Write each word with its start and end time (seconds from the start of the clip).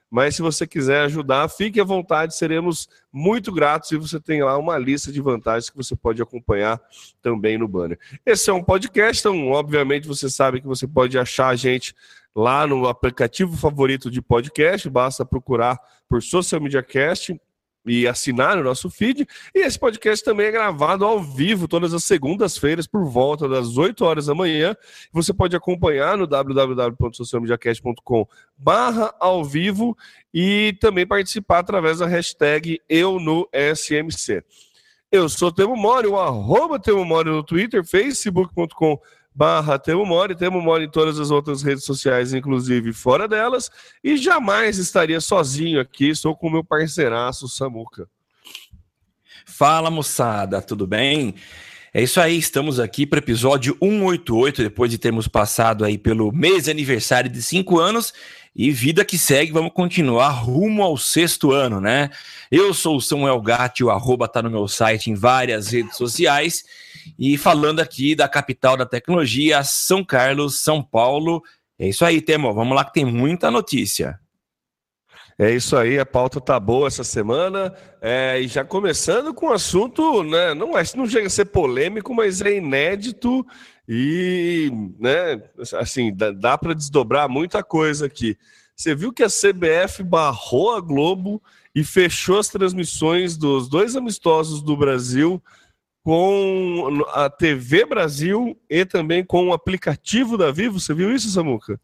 Mas 0.10 0.36
se 0.36 0.42
você 0.42 0.66
quiser 0.68 1.02
ajudar, 1.02 1.50
fique 1.50 1.80
à 1.82 1.84
vontade, 1.84 2.36
seremos 2.36 2.88
muito 3.12 3.52
gratos 3.52 3.92
e 3.92 3.98
você 3.98 4.20
tem 4.20 4.44
lá 4.44 4.58
uma 4.58 4.78
lista 4.78 5.12
de 5.12 5.20
vantagens 5.20 5.70
que 5.70 5.78
você 5.78 5.96
pode 5.96 6.22
acompanhar 6.22 6.80
também 7.22 7.58
no 7.58 7.68
banner. 7.68 8.00
Esse 8.26 8.50
é 8.50 8.54
um 8.54 8.64
podcast, 8.64 9.20
então, 9.20 9.50
obviamente, 9.50 10.08
você 10.08 10.30
sabe 10.30 10.62
que 10.62 10.68
você 10.68 10.88
pode 10.88 11.18
achar 11.18 11.50
a 11.50 11.56
gente 11.56 11.96
lá 12.36 12.68
no 12.68 12.88
aplicativo 12.88 13.56
favorito 13.56 14.12
de 14.12 14.22
podcast, 14.22 14.90
basta 14.90 15.26
procurar 15.26 15.80
por 16.08 16.22
Social 16.22 16.62
Media 16.62 16.84
Cast 16.84 17.40
e 17.86 18.08
assinar 18.08 18.58
o 18.58 18.64
nosso 18.64 18.90
feed. 18.90 19.28
E 19.54 19.60
esse 19.60 19.78
podcast 19.78 20.24
também 20.24 20.48
é 20.48 20.52
gravado 20.52 21.06
ao 21.06 21.22
vivo 21.22 21.68
todas 21.68 21.94
as 21.94 22.04
segundas-feiras 22.04 22.88
por 22.88 23.06
volta 23.06 23.48
das 23.48 23.78
8 23.78 24.04
horas 24.04 24.26
da 24.26 24.36
manhã. 24.36 24.76
Você 25.12 25.34
pode 25.34 25.56
acompanhar 25.56 26.18
no 26.18 26.26
www.socialmediacast.com 26.26 28.28
barra 28.58 29.14
ao 29.20 29.44
vivo 29.44 29.96
e 30.34 30.76
também 30.80 31.06
participar 31.06 31.60
através 31.60 32.00
da 32.00 32.08
hashtag 32.08 32.82
eu 32.90 33.20
no 33.20 33.48
SMC. 33.54 34.44
Eu 35.12 35.30
sou 35.30 35.52
Temo 35.52 35.78
Mori, 35.78 36.08
o 36.08 36.20
arroba 36.20 36.80
Temo 36.80 37.06
Mori 37.06 37.30
no 37.30 37.44
Twitter, 37.44 37.86
facebook.com 37.86 39.00
barra 39.36 39.78
Temo 39.78 40.06
Mori, 40.06 40.34
Temo 40.34 40.62
Mori 40.62 40.86
em 40.86 40.90
todas 40.90 41.20
as 41.20 41.30
outras 41.30 41.62
redes 41.62 41.84
sociais, 41.84 42.34
inclusive 42.34 42.94
fora 42.94 43.28
delas, 43.28 43.70
e 44.02 44.16
jamais 44.16 44.78
estaria 44.78 45.20
sozinho 45.20 45.80
aqui, 45.80 46.10
estou 46.10 46.36
com 46.36 46.48
o 46.48 46.52
meu 46.52 46.64
parceiraço 46.64 47.50
Samuca. 47.50 48.08
Fala 49.46 49.92
moçada, 49.92 50.62
tudo 50.62 50.88
bem? 50.88 51.36
É 51.96 52.04
isso 52.04 52.20
aí, 52.20 52.38
estamos 52.38 52.78
aqui 52.78 53.06
para 53.06 53.16
o 53.16 53.24
episódio 53.24 53.78
188, 53.82 54.64
depois 54.64 54.92
de 54.92 54.98
termos 54.98 55.30
passado 55.30 55.86
aí 55.86 55.98
pelo 55.98 56.30
mês 56.30 56.66
de 56.66 56.72
aniversário 56.72 57.32
de 57.32 57.42
cinco 57.42 57.80
anos, 57.80 58.14
e 58.54 58.70
vida 58.70 59.06
que 59.06 59.18
segue, 59.18 59.54
vamos 59.54 59.72
continuar 59.72 60.28
rumo 60.32 60.84
ao 60.84 60.98
sexto 60.98 61.54
ano, 61.54 61.80
né? 61.80 62.10
Eu 62.52 62.74
sou 62.74 62.98
o 62.98 63.02
Samuel 63.02 63.40
Gatti, 63.40 63.82
o 63.82 63.90
arroba 63.90 64.28
tá 64.28 64.42
no 64.42 64.52
meu 64.52 64.68
site 64.68 65.10
em 65.10 65.14
várias 65.14 65.70
redes 65.70 65.96
sociais, 65.96 66.66
e 67.18 67.38
falando 67.38 67.80
aqui 67.80 68.14
da 68.14 68.28
capital 68.28 68.76
da 68.76 68.86
tecnologia, 68.86 69.64
São 69.64 70.04
Carlos, 70.04 70.60
São 70.62 70.84
Paulo. 70.84 71.42
É 71.80 71.88
isso 71.88 72.04
aí, 72.04 72.20
Temo. 72.20 72.54
Vamos 72.54 72.76
lá 72.76 72.84
que 72.84 72.92
tem 72.92 73.06
muita 73.06 73.50
notícia. 73.50 74.20
É 75.38 75.52
isso 75.52 75.76
aí, 75.76 76.00
a 76.00 76.06
pauta 76.06 76.40
tá 76.40 76.58
boa 76.58 76.88
essa 76.88 77.04
semana. 77.04 77.74
É, 78.02 78.40
e 78.40 78.48
já 78.48 78.64
começando 78.64 79.34
com 79.34 79.48
um 79.48 79.52
assunto, 79.52 80.24
né? 80.24 80.54
Não, 80.54 80.78
é, 80.78 80.84
não 80.96 81.08
chega 81.08 81.28
a 81.28 81.30
ser 81.30 81.46
polêmico, 81.46 82.14
mas 82.14 82.42
é 82.42 82.56
inédito 82.56 83.46
e, 83.88 84.72
né? 84.98 85.42
Assim, 85.74 86.16
dá, 86.16 86.32
dá 86.32 86.58
para 86.58 86.74
desdobrar 86.74 87.28
muita 87.28 87.62
coisa 87.62 88.06
aqui. 88.06 88.38
Você 88.76 88.96
viu 88.96 89.12
que 89.12 89.24
a 89.24 89.28
CBF 89.28 90.04
barrou 90.04 90.74
a 90.74 90.80
Globo 90.80 91.42
e 91.74 91.84
fechou 91.84 92.40
as 92.40 92.48
transmissões 92.48 93.36
dos 93.36 93.68
dois 93.68 93.96
amistosos 93.98 94.62
do 94.62 94.78
Brasil 94.78 95.42
com 96.02 97.04
a 97.14 97.30
TV 97.30 97.86
Brasil 97.86 98.58
e 98.70 98.86
também 98.86 99.26
com 99.26 99.48
o 99.50 99.54
aplicativo 99.54 100.38
da 100.38 100.52
Vivo. 100.52 100.80
Você 100.80 100.94
viu 100.94 101.14
isso, 101.14 101.30
Samuca? 101.30 101.80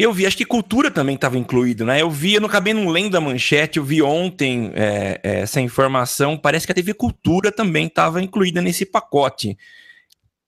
Eu 0.00 0.12
vi, 0.12 0.26
acho 0.26 0.36
que 0.36 0.44
cultura 0.44 0.90
também 0.90 1.14
estava 1.14 1.36
incluído, 1.36 1.84
né? 1.84 2.00
Eu 2.00 2.10
vi, 2.10 2.34
eu 2.34 2.40
não 2.40 2.48
acabei 2.48 2.72
não 2.72 2.88
lendo 2.88 3.16
a 3.16 3.20
manchete, 3.20 3.78
eu 3.78 3.84
vi 3.84 4.00
ontem 4.00 4.72
é, 4.74 5.20
é, 5.22 5.40
essa 5.40 5.60
informação. 5.60 6.36
Parece 6.36 6.66
que 6.66 6.72
a 6.72 6.74
TV 6.74 6.94
Cultura 6.94 7.52
também 7.52 7.86
estava 7.86 8.22
incluída 8.22 8.62
nesse 8.62 8.86
pacote. 8.86 9.58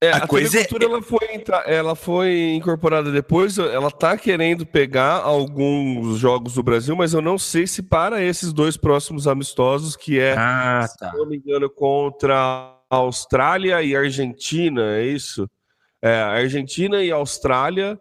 É, 0.01 0.11
a, 0.11 0.17
a 0.17 0.27
coisa 0.27 0.51
TV 0.51 0.65
Cultura 0.65 0.85
é... 0.85 0.89
ela, 0.89 1.03
foi, 1.03 1.45
ela 1.67 1.95
foi 1.95 2.53
incorporada 2.55 3.13
depois, 3.13 3.59
ela 3.59 3.89
está 3.89 4.17
querendo 4.17 4.65
pegar 4.65 5.17
alguns 5.17 6.19
jogos 6.19 6.55
do 6.55 6.63
Brasil, 6.63 6.97
mas 6.97 7.13
eu 7.13 7.21
não 7.21 7.39
sei 7.39 7.67
se 7.67 7.83
para 7.83 8.23
esses 8.23 8.53
dois 8.53 8.77
próximos 8.77 9.29
amistosos, 9.29 9.95
que 9.95 10.19
é, 10.19 10.35
ah, 10.37 10.89
tá. 10.99 11.11
se 11.11 11.17
não 11.17 11.27
me 11.27 11.37
engano, 11.37 11.69
contra 11.69 12.75
Austrália 12.91 13.83
e 13.83 13.95
Argentina, 13.95 14.97
é 14.97 15.05
isso? 15.05 15.49
É, 16.03 16.21
Argentina 16.21 17.03
e 17.03 17.11
Austrália. 17.13 17.99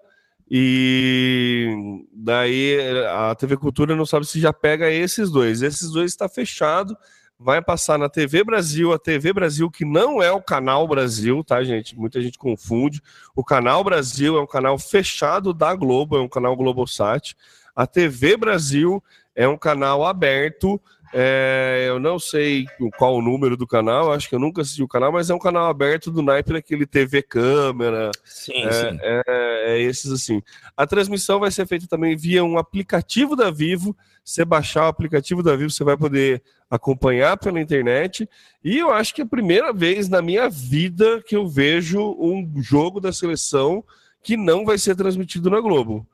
E 0.54 2.06
daí 2.12 2.78
a 3.08 3.34
TV 3.34 3.56
Cultura 3.56 3.96
não 3.96 4.06
sabe 4.06 4.26
se 4.26 4.38
já 4.38 4.52
pega 4.52 4.92
esses 4.92 5.32
dois. 5.32 5.62
Esses 5.62 5.92
dois 5.92 6.12
está 6.12 6.28
fechado. 6.28 6.94
Vai 7.40 7.62
passar 7.62 7.98
na 7.98 8.10
TV 8.10 8.44
Brasil, 8.44 8.92
a 8.92 9.00
TV 9.00 9.32
Brasil, 9.32 9.72
que 9.72 9.86
não 9.86 10.22
é 10.22 10.30
o 10.30 10.42
canal 10.42 10.86
Brasil, 10.86 11.42
tá, 11.42 11.64
gente? 11.64 11.98
Muita 11.98 12.22
gente 12.22 12.38
confunde. 12.38 13.02
O 13.34 13.46
canal 13.46 13.82
Brasil 13.82 14.38
é 14.38 14.42
um 14.42 14.46
canal 14.46 14.78
fechado 14.78 15.54
da 15.54 15.74
Globo, 15.74 16.18
é 16.18 16.22
um 16.22 16.28
canal 16.28 16.54
Globosat. 16.58 17.34
A 17.74 17.88
TV 17.88 18.36
Brasil 18.36 19.02
é 19.34 19.48
um 19.48 19.58
canal 19.58 20.06
aberto 20.06 20.82
é, 21.14 21.86
eu 21.88 22.00
não 22.00 22.18
sei 22.18 22.66
qual 22.98 23.16
o 23.16 23.22
número 23.22 23.58
do 23.58 23.68
canal, 23.68 24.14
acho 24.14 24.30
que 24.30 24.36
eu 24.36 24.40
nunca 24.40 24.62
assisti 24.62 24.82
o 24.82 24.88
canal, 24.88 25.12
mas 25.12 25.30
é 25.30 25.36
um 25.36 25.40
canal 25.40 25.68
aberto 25.68 26.10
do 26.10 26.22
naipe 26.22 26.54
daquele 26.54 26.86
TV 26.86 27.22
câmera. 27.22 28.12
Sim, 28.24 28.64
é, 28.64 28.72
sim. 28.72 28.98
É, 29.02 29.24
é, 29.28 29.82
esses 29.82 30.12
assim. 30.12 30.42
A 30.76 30.88
transmissão 30.88 31.40
vai 31.40 31.52
ser 31.52 31.68
feita 31.68 31.88
também 31.88 32.16
via 32.16 32.44
um 32.44 32.58
aplicativo 32.58 33.36
da 33.36 33.52
Vivo. 33.52 33.96
Você 34.24 34.46
baixar 34.46 34.86
o 34.86 34.90
aplicativo 34.90 35.44
da 35.44 35.56
Vivo, 35.56 35.72
você 35.72 35.84
vai 35.84 35.98
poder 35.98 36.42
acompanhar 36.70 37.38
pela 37.38 37.60
internet. 37.60 38.30
E 38.64 38.78
eu 38.78 38.92
acho 38.92 39.14
que 39.14 39.22
é 39.22 39.26
a 39.26 39.28
primeira 39.28 39.74
vez 39.74 40.08
na 40.08 40.22
minha 40.22 40.50
vida 40.50 41.22
que 41.28 41.36
eu 41.36 41.48
vejo 41.48 42.00
um 42.20 42.62
jogo 42.62 43.02
da 43.02 43.12
seleção 43.12 43.84
que 44.24 44.38
não 44.38 44.64
vai 44.64 44.78
ser 44.78 44.96
transmitido 44.96 45.50
na 45.50 45.60
Globo. 45.60 46.08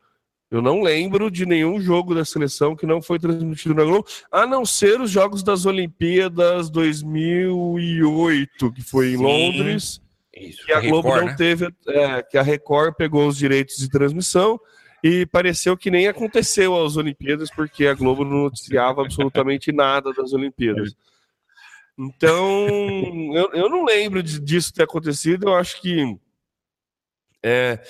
Eu 0.50 0.62
não 0.62 0.82
lembro 0.82 1.30
de 1.30 1.46
nenhum 1.46 1.80
jogo 1.82 2.16
da 2.16 2.24
seleção 2.24 2.76
que 2.76 2.86
não 2.86 3.02
foi 3.02 3.20
transmitido 3.20 3.76
na 3.76 3.84
Globo, 3.84 4.08
a 4.32 4.46
não 4.46 4.66
ser 4.66 5.02
os 5.02 5.12
jogos 5.12 5.44
das 5.44 5.66
Olimpíadas 5.66 6.70
2008, 6.70 8.72
que 8.72 8.82
foi 8.82 9.08
Sim. 9.08 9.14
em 9.14 9.18
Londres. 9.18 10.02
Isso, 10.34 10.66
que 10.66 10.72
a 10.72 10.80
Globo 10.80 11.10
Record, 11.10 11.22
não 11.22 11.32
né? 11.32 11.36
teve, 11.36 11.68
é, 11.88 12.24
que 12.24 12.38
a 12.38 12.42
Record 12.42 12.96
pegou 12.96 13.28
os 13.28 13.36
direitos 13.36 13.76
de 13.78 13.90
transmissão 13.90 14.60
e 15.04 15.26
pareceu 15.26 15.76
que 15.76 15.92
nem 15.92 16.08
aconteceu 16.08 16.82
as 16.82 16.96
Olimpíadas, 16.96 17.50
porque 17.50 17.88
a 17.88 17.94
Globo 17.94 18.24
não 18.24 18.44
noticiava 18.44 19.02
absolutamente 19.02 19.72
nada 19.74 20.14
das 20.14 20.34
Olimpíadas. 20.34 20.96
Então, 21.98 22.68
eu, 23.34 23.50
eu 23.54 23.70
não 23.70 23.84
lembro 23.84 24.22
de, 24.22 24.40
disso 24.40 24.74
ter 24.74 24.84
acontecido. 24.84 25.48
Eu 25.48 25.56
acho 25.56 25.82
que 25.82 26.18
é, 27.44 27.82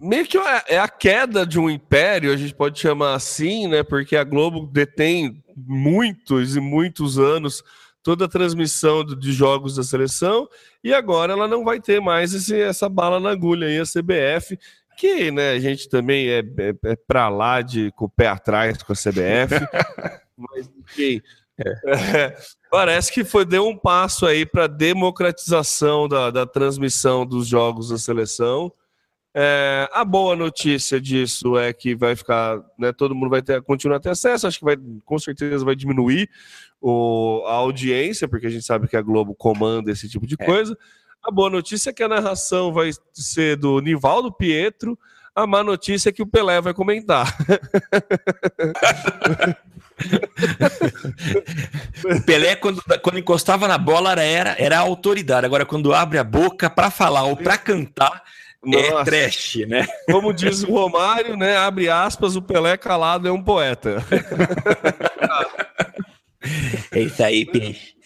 meio 0.00 0.26
que 0.26 0.38
é, 0.38 0.64
é 0.68 0.78
a 0.78 0.88
queda 0.88 1.44
de 1.44 1.58
um 1.58 1.68
império, 1.68 2.32
a 2.32 2.36
gente 2.36 2.54
pode 2.54 2.78
chamar 2.78 3.14
assim, 3.14 3.66
né? 3.66 3.82
Porque 3.82 4.16
a 4.16 4.24
Globo 4.24 4.66
detém 4.66 5.42
muitos 5.56 6.56
e 6.56 6.60
muitos 6.60 7.18
anos 7.18 7.62
toda 8.02 8.26
a 8.26 8.28
transmissão 8.28 9.04
de 9.04 9.32
jogos 9.32 9.74
da 9.74 9.82
seleção 9.82 10.48
e 10.82 10.94
agora 10.94 11.32
ela 11.32 11.48
não 11.48 11.64
vai 11.64 11.80
ter 11.80 12.00
mais 12.00 12.32
esse, 12.32 12.58
essa 12.58 12.88
bala 12.88 13.18
na 13.18 13.30
agulha 13.30 13.66
aí, 13.66 13.78
a 13.78 13.82
CBF, 13.82 14.58
que 14.96 15.30
né, 15.30 15.50
a 15.50 15.58
gente 15.58 15.88
também 15.88 16.28
é, 16.28 16.38
é, 16.38 16.74
é 16.92 16.96
para 17.06 17.28
lá 17.28 17.60
de 17.60 17.90
com 17.92 18.06
o 18.06 18.08
pé 18.08 18.28
atrás 18.28 18.82
com 18.82 18.92
a 18.92 18.96
CBF, 18.96 19.60
mas 20.36 20.70
enfim. 20.78 21.20
É, 21.58 22.36
parece 22.70 23.12
que 23.12 23.24
foi 23.24 23.44
deu 23.44 23.66
um 23.66 23.76
passo 23.76 24.24
aí 24.24 24.46
para 24.46 24.68
democratização 24.68 26.08
da, 26.08 26.30
da 26.30 26.46
transmissão 26.46 27.26
dos 27.26 27.48
jogos 27.48 27.88
da 27.88 27.98
seleção 27.98 28.72
É, 29.40 29.88
a 29.92 30.04
boa 30.04 30.34
notícia 30.34 31.00
disso 31.00 31.56
é 31.56 31.72
que 31.72 31.94
vai 31.94 32.16
ficar, 32.16 32.60
né, 32.76 32.92
todo 32.92 33.14
mundo 33.14 33.30
vai 33.30 33.40
ter, 33.40 33.62
continuar 33.62 33.98
a 33.98 34.00
ter 34.00 34.10
acesso, 34.10 34.48
acho 34.48 34.58
que 34.58 34.64
vai, 34.64 34.76
com 35.04 35.16
certeza 35.16 35.64
vai 35.64 35.76
diminuir 35.76 36.28
o, 36.80 37.44
a 37.46 37.52
audiência, 37.52 38.26
porque 38.26 38.48
a 38.48 38.50
gente 38.50 38.64
sabe 38.64 38.88
que 38.88 38.96
a 38.96 39.00
Globo 39.00 39.36
comanda 39.36 39.92
esse 39.92 40.08
tipo 40.08 40.26
de 40.26 40.34
é. 40.40 40.44
coisa. 40.44 40.76
A 41.22 41.30
boa 41.30 41.48
notícia 41.48 41.90
é 41.90 41.92
que 41.92 42.02
a 42.02 42.08
narração 42.08 42.72
vai 42.72 42.90
ser 43.12 43.56
do 43.56 43.78
Nivaldo 43.78 44.32
Pietro, 44.32 44.98
a 45.36 45.46
má 45.46 45.62
notícia 45.62 46.08
é 46.08 46.12
que 46.12 46.22
o 46.22 46.26
Pelé 46.26 46.60
vai 46.60 46.74
comentar. 46.74 47.32
o 52.04 52.22
Pelé, 52.26 52.56
quando, 52.56 52.82
quando 53.02 53.20
encostava 53.20 53.68
na 53.68 53.78
bola, 53.78 54.20
era, 54.20 54.56
era 54.58 54.78
a 54.78 54.80
autoridade. 54.80 55.46
Agora, 55.46 55.64
quando 55.64 55.94
abre 55.94 56.18
a 56.18 56.24
boca 56.24 56.68
para 56.68 56.90
falar 56.90 57.22
ou 57.22 57.36
para 57.36 57.56
cantar, 57.56 58.20
é 58.20 58.24
Nossa. 58.64 58.86
é 58.86 59.04
trash, 59.04 59.56
né? 59.68 59.86
Como 60.10 60.32
diz 60.32 60.62
o 60.62 60.72
Romário, 60.72 61.36
né? 61.36 61.56
Abre 61.56 61.88
aspas, 61.88 62.36
o 62.36 62.42
Pelé 62.42 62.76
calado 62.76 63.28
é 63.28 63.32
um 63.32 63.42
poeta. 63.42 64.04
é 66.90 67.00
isso 67.00 67.22
aí, 67.22 67.46
peixe. 67.46 67.98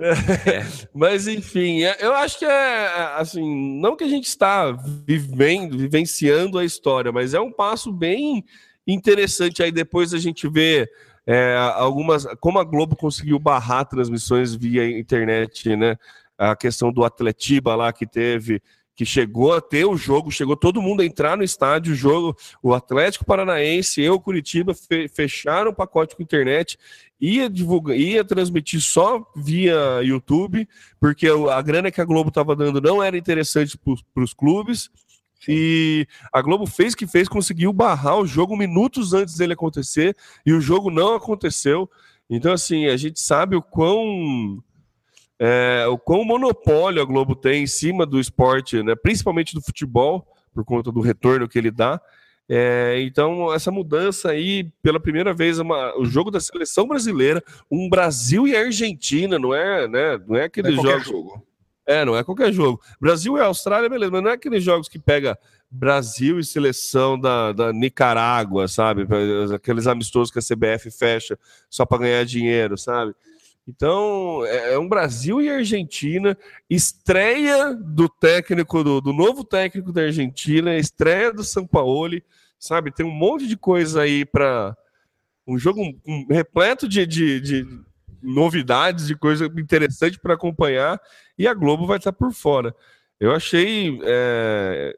É. 0.00 0.64
Mas 0.92 1.28
enfim, 1.28 1.84
é, 1.84 1.96
eu 2.00 2.12
acho 2.14 2.38
que 2.38 2.44
é 2.44 2.86
assim, 3.16 3.78
não 3.80 3.96
que 3.96 4.04
a 4.04 4.08
gente 4.08 4.26
está 4.26 4.72
vivendo, 5.06 5.78
vivenciando 5.78 6.58
a 6.58 6.64
história, 6.64 7.12
mas 7.12 7.32
é 7.32 7.40
um 7.40 7.52
passo 7.52 7.92
bem 7.92 8.44
interessante 8.86 9.62
aí 9.62 9.70
depois 9.70 10.12
a 10.12 10.18
gente 10.18 10.48
vê 10.48 10.88
é, 11.26 11.56
algumas 11.74 12.26
como 12.40 12.58
a 12.58 12.64
Globo 12.64 12.96
conseguiu 12.96 13.38
barrar 13.38 13.86
transmissões 13.86 14.54
via 14.54 14.98
internet, 14.98 15.74
né? 15.76 15.96
A 16.36 16.56
questão 16.56 16.92
do 16.92 17.04
Atletiba 17.04 17.76
lá 17.76 17.92
que 17.92 18.06
teve 18.06 18.60
que 18.94 19.04
chegou 19.04 19.52
a 19.52 19.60
ter 19.60 19.84
o 19.84 19.96
jogo, 19.96 20.30
chegou 20.30 20.56
todo 20.56 20.80
mundo 20.80 21.02
a 21.02 21.04
entrar 21.04 21.36
no 21.36 21.42
estádio, 21.42 21.92
o 21.92 21.96
jogo, 21.96 22.36
o 22.62 22.72
Atlético 22.72 23.24
Paranaense 23.24 24.00
e 24.00 24.08
o 24.08 24.20
Curitiba 24.20 24.72
fe 24.74 25.08
fecharam 25.08 25.70
o 25.70 25.74
pacote 25.74 26.14
com 26.14 26.22
internet, 26.22 26.78
ia 27.20 27.50
divulgar, 27.50 27.96
ia 27.96 28.24
transmitir 28.24 28.80
só 28.80 29.26
via 29.34 30.00
YouTube, 30.02 30.68
porque 31.00 31.26
a 31.50 31.60
grana 31.60 31.90
que 31.90 32.00
a 32.00 32.04
Globo 32.04 32.28
estava 32.28 32.54
dando 32.54 32.80
não 32.80 33.02
era 33.02 33.18
interessante 33.18 33.78
para 33.78 34.22
os 34.22 34.32
clubes. 34.32 34.90
E 35.46 36.06
a 36.32 36.40
Globo 36.40 36.64
fez 36.64 36.94
o 36.94 36.96
que 36.96 37.06
fez, 37.06 37.28
conseguiu 37.28 37.70
barrar 37.70 38.18
o 38.18 38.26
jogo 38.26 38.56
minutos 38.56 39.12
antes 39.12 39.36
dele 39.36 39.52
acontecer, 39.52 40.16
e 40.46 40.52
o 40.52 40.60
jogo 40.60 40.90
não 40.90 41.14
aconteceu. 41.14 41.90
Então, 42.30 42.52
assim, 42.52 42.86
a 42.86 42.96
gente 42.96 43.20
sabe 43.20 43.54
o 43.54 43.60
quão 43.60 44.62
é, 45.38 45.86
o 45.88 45.98
quão 45.98 46.24
monopólio 46.24 47.02
a 47.02 47.04
Globo 47.04 47.34
tem 47.34 47.64
em 47.64 47.66
cima 47.66 48.06
do 48.06 48.20
esporte, 48.20 48.82
né, 48.82 48.94
principalmente 48.94 49.54
do 49.54 49.62
futebol, 49.62 50.26
por 50.52 50.64
conta 50.64 50.92
do 50.92 51.00
retorno 51.00 51.48
que 51.48 51.58
ele 51.58 51.70
dá. 51.70 52.00
É, 52.48 53.00
então, 53.00 53.52
essa 53.52 53.70
mudança 53.70 54.30
aí, 54.30 54.70
pela 54.82 55.00
primeira 55.00 55.32
vez, 55.32 55.58
uma, 55.58 55.98
o 55.98 56.04
jogo 56.04 56.30
da 56.30 56.40
seleção 56.40 56.86
brasileira, 56.86 57.42
um 57.70 57.88
Brasil 57.88 58.46
e 58.46 58.54
Argentina, 58.54 59.38
não 59.38 59.54
é, 59.54 59.88
né, 59.88 60.20
não 60.26 60.36
é 60.36 60.44
aquele 60.44 60.70
não 60.70 60.82
é 60.82 61.00
jogo. 61.00 61.04
jogo. 61.04 61.46
É, 61.86 62.04
não 62.04 62.16
é 62.16 62.24
qualquer 62.24 62.52
jogo. 62.52 62.80
Brasil 62.98 63.36
e 63.36 63.40
Austrália, 63.40 63.90
beleza, 63.90 64.10
mas 64.10 64.22
não 64.22 64.30
é 64.30 64.34
aqueles 64.34 64.62
jogos 64.62 64.88
que 64.88 64.98
pega 64.98 65.38
Brasil 65.70 66.38
e 66.38 66.44
seleção 66.44 67.18
da, 67.18 67.52
da 67.52 67.72
Nicarágua, 67.72 68.68
sabe? 68.68 69.06
Aqueles 69.54 69.86
amistosos 69.86 70.30
que 70.30 70.38
a 70.38 70.42
CBF 70.42 70.90
fecha 70.90 71.38
só 71.68 71.84
para 71.84 71.98
ganhar 71.98 72.24
dinheiro, 72.24 72.78
sabe? 72.78 73.14
Então, 73.66 74.44
é, 74.44 74.74
é 74.74 74.78
um 74.78 74.88
Brasil 74.88 75.40
e 75.40 75.48
Argentina, 75.48 76.36
estreia 76.68 77.74
do 77.74 78.08
técnico, 78.08 78.84
do, 78.84 79.00
do 79.00 79.12
novo 79.12 79.42
técnico 79.42 79.90
da 79.90 80.02
Argentina, 80.02 80.76
estreia 80.76 81.32
do 81.32 81.42
São 81.42 81.66
Paulo, 81.66 82.20
sabe? 82.58 82.92
Tem 82.92 83.06
um 83.06 83.10
monte 83.10 83.46
de 83.46 83.56
coisa 83.56 84.02
aí 84.02 84.24
para 84.24 84.76
um 85.46 85.58
jogo 85.58 85.80
repleto 86.30 86.86
de, 86.86 87.06
de, 87.06 87.40
de, 87.40 87.66
novidades, 88.22 89.06
de 89.06 89.16
coisa 89.16 89.46
interessante 89.46 90.18
para 90.18 90.34
acompanhar, 90.34 91.00
e 91.38 91.46
a 91.46 91.54
Globo 91.54 91.86
vai 91.86 91.98
estar 91.98 92.12
por 92.12 92.32
fora. 92.32 92.74
Eu 93.18 93.32
achei 93.32 93.98
é, 94.02 94.96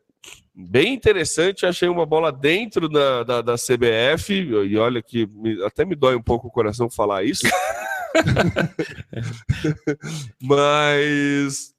bem 0.54 0.94
interessante, 0.94 1.66
achei 1.66 1.88
uma 1.88 2.06
bola 2.06 2.32
dentro 2.32 2.88
da, 2.88 3.22
da, 3.22 3.42
da 3.42 3.54
CBF, 3.54 4.32
e 4.32 4.76
olha 4.76 5.00
que 5.00 5.26
me, 5.26 5.62
até 5.64 5.84
me 5.84 5.94
dói 5.94 6.16
um 6.16 6.22
pouco 6.22 6.48
o 6.48 6.52
coração 6.52 6.90
falar 6.90 7.24
isso. 7.24 7.46
Mas 10.40 11.74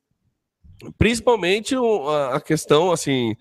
principalmente 0.98 1.76
a 2.32 2.40
questão 2.40 2.92
assim, 2.92 3.36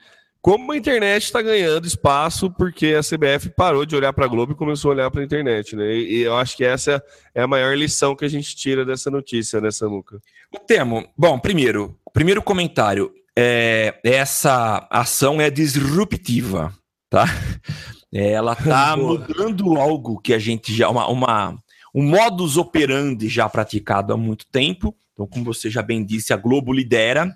como 0.47 0.71
a 0.71 0.77
internet 0.77 1.25
está 1.25 1.43
ganhando 1.43 1.87
espaço 1.87 2.49
porque 2.51 2.97
a 2.97 3.01
CBF 3.01 3.51
parou 3.57 3.85
de 3.85 3.97
olhar 3.97 4.13
para 4.13 4.27
a 4.27 4.29
Globo 4.29 4.53
e 4.53 4.57
começou 4.57 4.91
a 4.91 4.95
olhar 4.95 5.11
para 5.11 5.21
a 5.21 5.25
internet, 5.25 5.75
né? 5.75 5.93
E, 5.93 6.21
eu 6.21 6.37
acho 6.37 6.57
que 6.57 6.65
essa 6.65 7.03
é 7.35 7.43
a 7.43 7.49
maior 7.49 7.77
lição 7.77 8.15
que 8.15 8.25
a 8.25 8.29
gente 8.29 8.55
tira 8.55 8.85
dessa 8.85 9.11
notícia, 9.11 9.61
né, 9.61 9.73
Samuca? 9.73 10.21
Temo, 10.67 11.05
bom, 11.19 11.37
primeiro, 11.37 11.99
primeiro 12.13 12.41
comentário, 12.41 13.13
é, 13.37 13.99
essa 14.05 14.87
ação 14.89 15.41
é 15.41 15.51
disruptiva, 15.51 16.73
tá? 17.11 17.25
Ela 18.15 18.55
tá 18.55 18.97
mudando 18.97 19.77
algo 19.77 20.21
que 20.21 20.33
a 20.33 20.39
gente 20.39 20.73
já 20.73 20.89
uma, 20.89 21.09
uma 21.09 21.59
um 21.97 22.03
modus 22.03 22.59
operandi 22.59 23.27
já 23.27 23.49
praticado 23.49 24.13
há 24.13 24.19
muito 24.19 24.45
tempo. 24.49 24.95
Então, 25.15 25.27
como 25.27 25.47
você 25.47 25.71
já 25.71 25.81
bem 25.81 26.05
disse, 26.05 26.35
a 26.35 26.37
Globo 26.37 26.71
lidera. 26.71 27.35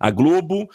A 0.00 0.10
Globo, 0.10 0.66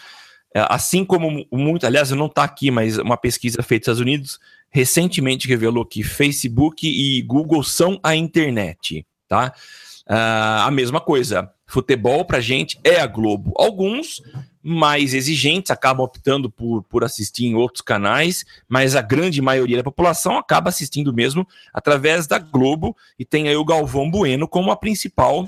é, 0.54 0.64
assim 0.70 1.04
como 1.04 1.44
muito, 1.52 1.88
aliás, 1.88 2.12
não 2.12 2.28
está 2.28 2.44
aqui, 2.44 2.70
mas 2.70 3.00
uma 3.00 3.18
pesquisa 3.18 3.64
feita 3.64 3.90
nos 3.90 3.98
Estados 3.98 4.02
Unidos 4.02 4.40
recentemente 4.70 5.48
revelou 5.48 5.84
que 5.84 6.04
Facebook 6.04 6.88
e 6.88 7.20
Google 7.24 7.64
são 7.64 8.00
a 8.04 8.16
internet, 8.16 9.04
tá? 9.28 9.52
Uh, 10.10 10.64
a 10.66 10.72
mesma 10.72 11.02
coisa. 11.02 11.52
Futebol 11.66 12.24
pra 12.24 12.40
gente 12.40 12.80
é 12.82 13.02
a 13.02 13.06
Globo. 13.06 13.54
Alguns 13.58 14.22
mais 14.64 15.14
exigentes 15.14 15.70
acabam 15.70 16.06
optando 16.06 16.50
por, 16.50 16.84
por 16.84 17.04
assistir 17.04 17.46
em 17.46 17.56
outros 17.56 17.82
canais, 17.82 18.46
mas 18.68 18.96
a 18.96 19.02
grande 19.02 19.42
maioria 19.42 19.78
da 19.78 19.84
população 19.84 20.38
acaba 20.38 20.70
assistindo 20.70 21.14
mesmo 21.14 21.48
através 21.74 22.26
da 22.26 22.38
Globo 22.40 22.96
e 23.20 23.26
tem 23.26 23.48
aí 23.48 23.56
o 23.56 23.66
Galvão 23.66 24.10
Bueno 24.10 24.48
como 24.48 24.72
a 24.72 24.78
principal 24.78 25.48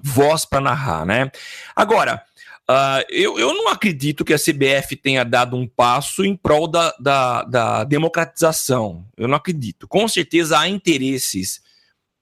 voz 0.00 0.44
para 0.44 0.60
narrar, 0.60 1.04
né? 1.04 1.30
Agora, 1.74 2.22
uh, 2.68 3.04
eu, 3.08 3.38
eu 3.38 3.52
não 3.52 3.68
acredito 3.68 4.24
que 4.24 4.34
a 4.34 4.38
CBF 4.38 4.96
tenha 4.96 5.24
dado 5.24 5.56
um 5.56 5.66
passo 5.66 6.24
em 6.24 6.36
prol 6.36 6.68
da, 6.68 6.94
da, 7.00 7.42
da 7.44 7.84
democratização. 7.84 9.04
Eu 9.16 9.26
não 9.26 9.36
acredito. 9.36 9.88
Com 9.88 10.06
certeza 10.06 10.58
há 10.58 10.68
interesses 10.68 11.60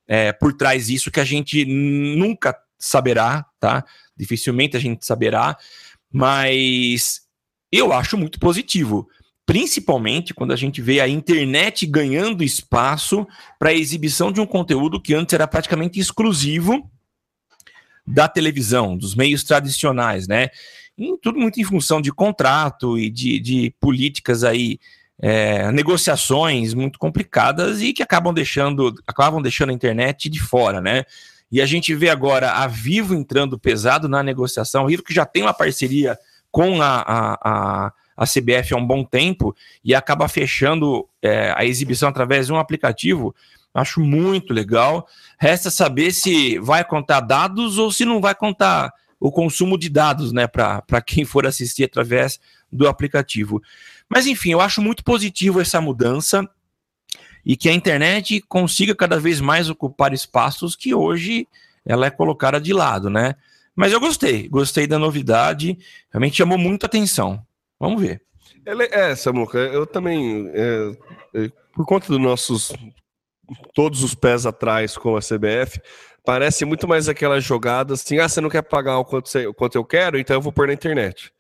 é, 0.07 0.33
por 0.33 0.53
trás 0.53 0.87
disso 0.87 1.11
que 1.11 1.21
a 1.21 1.25
gente 1.25 1.65
nunca 1.65 2.57
saberá, 2.79 3.45
tá? 3.59 3.85
Dificilmente 4.17 4.77
a 4.77 4.81
gente 4.81 5.05
saberá. 5.05 5.57
Mas 6.11 7.23
eu 7.71 7.93
acho 7.93 8.17
muito 8.17 8.39
positivo, 8.39 9.09
principalmente 9.45 10.33
quando 10.33 10.53
a 10.53 10.57
gente 10.57 10.81
vê 10.81 11.01
a 11.01 11.09
internet 11.09 11.87
ganhando 11.87 12.45
espaço 12.45 13.27
para 13.59 13.71
a 13.71 13.75
exibição 13.75 14.33
de 14.33 14.41
um 14.41 14.47
conteúdo 14.47 15.01
que 15.01 15.15
antes 15.15 15.35
era 15.35 15.47
praticamente 15.47 15.99
exclusivo 15.99 16.91
da 18.07 18.29
televisão, 18.29 18.97
dos 18.97 19.15
meios 19.15 19.43
tradicionais, 19.43 20.29
né? 20.29 20.49
E 20.97 21.19
tudo 21.19 21.39
muito 21.39 21.61
em 21.61 21.65
função 21.65 22.01
de 22.01 22.13
contrato 22.13 22.99
e 22.99 23.11
de, 23.11 23.39
de 23.39 23.75
políticas 23.81 24.45
aí, 24.45 24.79
é, 25.19 25.71
negociações 25.73 26.75
muito 26.75 26.99
complicadas 26.99 27.81
e 27.81 27.93
que 27.93 28.03
acabam 28.03 28.35
deixando, 28.35 28.95
acabam 29.07 29.41
deixando 29.41 29.71
a 29.71 29.73
internet 29.73 30.29
de 30.29 30.41
fora, 30.41 30.81
né? 30.81 31.05
E 31.51 31.61
a 31.61 31.67
gente 31.67 31.95
vê 31.95 32.09
agora 32.09 32.53
a 32.53 32.67
Vivo 32.67 33.15
entrando 33.15 33.59
pesado 33.59 34.09
na 34.09 34.23
negociação, 34.23 34.85
a 34.85 34.89
Vivo 34.89 35.03
que 35.03 35.15
já 35.15 35.25
tem 35.25 35.43
uma 35.43 35.55
parceria 35.55 36.19
com 36.51 36.83
a, 36.83 37.01
a, 37.01 37.39
a, 37.43 37.93
a 38.17 38.25
CBF 38.27 38.75
há 38.75 38.77
um 38.77 38.87
bom 38.87 39.05
tempo 39.05 39.55
e 39.85 39.95
acaba 39.95 40.29
fechando 40.29 41.09
é, 41.23 41.53
a 41.57 41.65
exibição 41.65 42.09
através 42.09 42.47
de 42.47 42.53
um 42.53 42.59
aplicativo. 42.59 43.35
Acho 43.73 44.01
muito 44.01 44.53
legal. 44.53 45.07
Resta 45.39 45.71
saber 45.71 46.11
se 46.11 46.59
vai 46.59 46.85
contar 46.85 47.21
dados 47.21 47.79
ou 47.79 47.93
se 47.93 48.05
não 48.05 48.21
vai 48.21 48.35
contar 48.35 48.93
o 49.21 49.31
consumo 49.31 49.79
de 49.79 49.89
dados, 49.89 50.33
né, 50.33 50.47
para 50.47 51.01
quem 51.05 51.25
for 51.25 51.47
assistir 51.47 51.85
através 51.85 52.41
do 52.73 52.89
aplicativo. 52.89 53.63
Mas 54.09 54.27
enfim, 54.27 54.53
eu 54.53 54.61
acho 54.61 54.81
muito 54.81 55.05
positivo 55.05 55.61
essa 55.61 55.81
mudança 55.81 56.49
e 57.45 57.57
que 57.57 57.69
a 57.69 57.73
internet 57.73 58.41
consiga 58.49 58.95
cada 58.95 59.21
vez 59.21 59.41
mais 59.41 59.71
ocupar 59.71 60.13
espaços 60.13 60.75
que 60.75 60.95
hoje 60.95 61.47
ela 61.85 62.07
é 62.07 62.11
colocada 62.11 62.61
de 62.61 62.73
lado, 62.73 63.09
né? 63.09 63.37
Mas 63.75 63.93
eu 63.93 64.01
gostei, 64.01 64.49
gostei 64.49 64.87
da 64.87 64.99
novidade, 64.99 65.79
realmente 66.11 66.37
chamou 66.37 66.59
muita 66.59 66.87
atenção. 66.87 67.45
Vamos 67.79 68.01
ver. 68.01 68.23
É, 68.65 69.15
Samuca, 69.15 69.59
eu 69.59 69.87
também, 69.87 70.51
é, 70.53 70.97
é, 71.35 71.53
por 71.73 71.87
conta 71.87 72.09
dos 72.09 72.19
nossos 72.19 72.73
todos 73.73 74.03
os 74.03 74.13
pés 74.13 74.45
atrás 74.45 74.97
com 74.97 75.17
a 75.17 75.21
CBF, 75.21 75.81
parece 76.25 76.65
muito 76.65 76.89
mais 76.89 77.09
aquela 77.09 77.39
jogada 77.39 77.95
assim, 77.95 78.19
ah, 78.19 78.29
você 78.29 78.41
não 78.41 78.51
quer 78.51 78.63
pagar 78.63 78.99
o 78.99 79.05
quanto, 79.05 79.29
você, 79.29 79.47
o 79.47 79.55
quanto 79.55 79.77
eu 79.77 79.85
quero, 79.85 80.19
então 80.19 80.35
eu 80.35 80.41
vou 80.41 80.53
pôr 80.53 80.67
na 80.67 80.73
internet. 80.73 81.33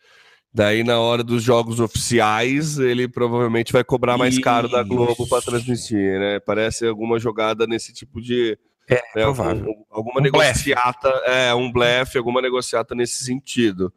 Daí, 0.56 0.82
na 0.82 0.98
hora 0.98 1.22
dos 1.22 1.42
jogos 1.42 1.80
oficiais, 1.80 2.78
ele 2.78 3.06
provavelmente 3.06 3.75
vai 3.75 3.84
cobrar 3.84 4.16
mais 4.16 4.38
caro 4.38 4.70
da 4.70 4.82
Globo 4.82 5.28
para 5.28 5.42
transmitir, 5.42 6.18
né? 6.18 6.40
Parece 6.40 6.86
alguma 6.86 7.18
jogada 7.18 7.66
nesse 7.66 7.92
tipo 7.92 8.22
de. 8.22 8.58
É, 8.88 8.94
né, 8.94 9.25
provável. 9.25 9.75
alguma 9.90 10.18
um 10.18 10.22
negociata, 10.22 11.10
blefe. 11.10 11.30
é, 11.30 11.54
um 11.54 11.70
blefe, 11.70 12.16
alguma 12.16 12.40
negociata 12.40 12.94
nesse 12.94 13.22
sentido. 13.22 13.92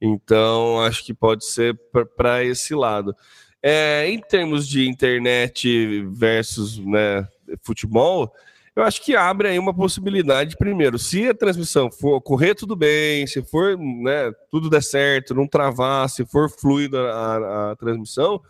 Então, 0.00 0.80
acho 0.80 1.04
que 1.04 1.14
pode 1.14 1.44
ser 1.44 1.78
para 2.16 2.42
esse 2.42 2.74
lado. 2.74 3.14
É, 3.62 4.08
em 4.08 4.18
termos 4.18 4.66
de 4.66 4.88
internet 4.88 6.02
versus 6.10 6.76
né, 6.84 7.24
futebol, 7.62 8.32
eu 8.80 8.86
acho 8.86 9.02
que 9.02 9.14
abre 9.14 9.48
aí 9.48 9.58
uma 9.58 9.74
possibilidade, 9.74 10.56
primeiro, 10.56 10.98
se 10.98 11.28
a 11.28 11.34
transmissão 11.34 11.92
for 11.92 12.18
correr 12.22 12.54
tudo 12.54 12.74
bem, 12.74 13.26
se 13.26 13.42
for, 13.42 13.76
né, 13.76 14.32
tudo 14.50 14.70
der 14.70 14.82
certo, 14.82 15.34
não 15.34 15.46
travar, 15.46 16.08
se 16.08 16.24
for 16.24 16.48
fluida 16.48 17.12
a, 17.12 17.72
a 17.72 17.76
transmissão, 17.76 18.40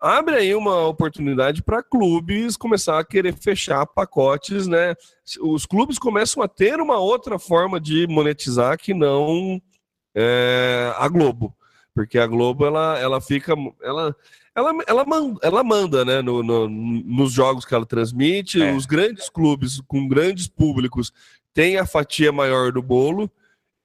abre 0.00 0.34
aí 0.34 0.52
uma 0.52 0.88
oportunidade 0.88 1.62
para 1.62 1.80
clubes 1.80 2.56
começar 2.56 2.98
a 2.98 3.04
querer 3.04 3.34
fechar 3.34 3.86
pacotes, 3.86 4.66
né? 4.66 4.96
Os 5.40 5.64
clubes 5.64 5.96
começam 5.96 6.42
a 6.42 6.48
ter 6.48 6.80
uma 6.80 6.98
outra 6.98 7.38
forma 7.38 7.78
de 7.78 8.08
monetizar 8.08 8.76
que 8.76 8.92
não 8.92 9.62
é, 10.12 10.92
a 10.96 11.06
Globo, 11.06 11.54
porque 11.94 12.18
a 12.18 12.26
Globo 12.26 12.66
ela, 12.66 12.98
ela 12.98 13.20
fica, 13.20 13.54
ela 13.80 14.16
ela, 14.54 14.72
ela, 14.86 15.04
manda, 15.04 15.40
ela 15.42 15.64
manda 15.64 16.04
né, 16.04 16.20
no, 16.20 16.42
no, 16.42 16.68
nos 16.68 17.32
jogos 17.32 17.64
que 17.64 17.74
ela 17.74 17.86
transmite. 17.86 18.62
É. 18.62 18.74
Os 18.74 18.84
grandes 18.84 19.28
clubes 19.28 19.80
com 19.86 20.06
grandes 20.06 20.46
públicos 20.46 21.12
têm 21.54 21.78
a 21.78 21.86
fatia 21.86 22.30
maior 22.30 22.70
do 22.72 22.82
bolo. 22.82 23.30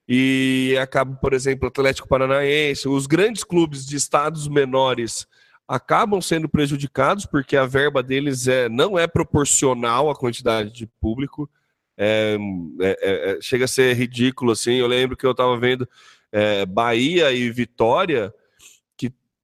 E 0.10 0.78
acaba, 0.82 1.16
por 1.16 1.34
exemplo, 1.34 1.68
Atlético 1.68 2.08
Paranaense, 2.08 2.88
os 2.88 3.08
grandes 3.08 3.44
clubes 3.44 3.86
de 3.86 3.98
estados 3.98 4.48
menores 4.48 5.28
acabam 5.68 6.22
sendo 6.22 6.48
prejudicados 6.48 7.26
porque 7.26 7.58
a 7.58 7.66
verba 7.66 8.02
deles 8.02 8.48
é, 8.48 8.70
não 8.70 8.98
é 8.98 9.06
proporcional 9.06 10.10
à 10.10 10.16
quantidade 10.16 10.72
de 10.72 10.88
público. 10.88 11.50
É, 11.98 12.38
é, 12.80 13.32
é 13.32 13.42
chega 13.42 13.66
a 13.66 13.68
ser 13.68 13.94
ridículo 13.96 14.52
assim. 14.52 14.76
Eu 14.76 14.88
lembro 14.88 15.18
que 15.18 15.26
eu 15.26 15.32
estava 15.32 15.58
vendo 15.58 15.88
é, 16.32 16.66
Bahia 16.66 17.32
e 17.34 17.50
Vitória 17.52 18.34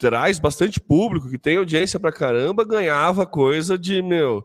traz 0.03 0.38
bastante 0.38 0.81
público, 0.81 1.29
que 1.29 1.38
tem 1.38 1.55
audiência 1.55 1.98
pra 1.98 2.12
caramba, 2.12 2.65
ganhava 2.65 3.25
coisa 3.25 3.77
de, 3.77 4.01
meu, 4.01 4.43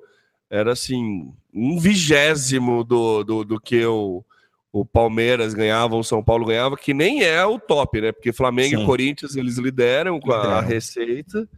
era 0.48 0.70
assim, 0.70 1.32
um 1.52 1.80
vigésimo 1.80 2.84
do, 2.84 3.24
do, 3.24 3.44
do 3.44 3.60
que 3.60 3.84
o, 3.84 4.24
o 4.72 4.84
Palmeiras 4.84 5.54
ganhava, 5.54 5.96
o 5.96 6.04
São 6.04 6.22
Paulo 6.22 6.46
ganhava, 6.46 6.76
que 6.76 6.94
nem 6.94 7.24
é 7.24 7.44
o 7.44 7.58
top, 7.58 8.00
né? 8.00 8.12
Porque 8.12 8.32
Flamengo 8.32 8.76
Sim. 8.76 8.82
e 8.84 8.86
Corinthians, 8.86 9.34
eles 9.34 9.58
lideram 9.58 10.20
com 10.20 10.30
a, 10.30 10.58
a 10.58 10.60
receita. 10.60 11.48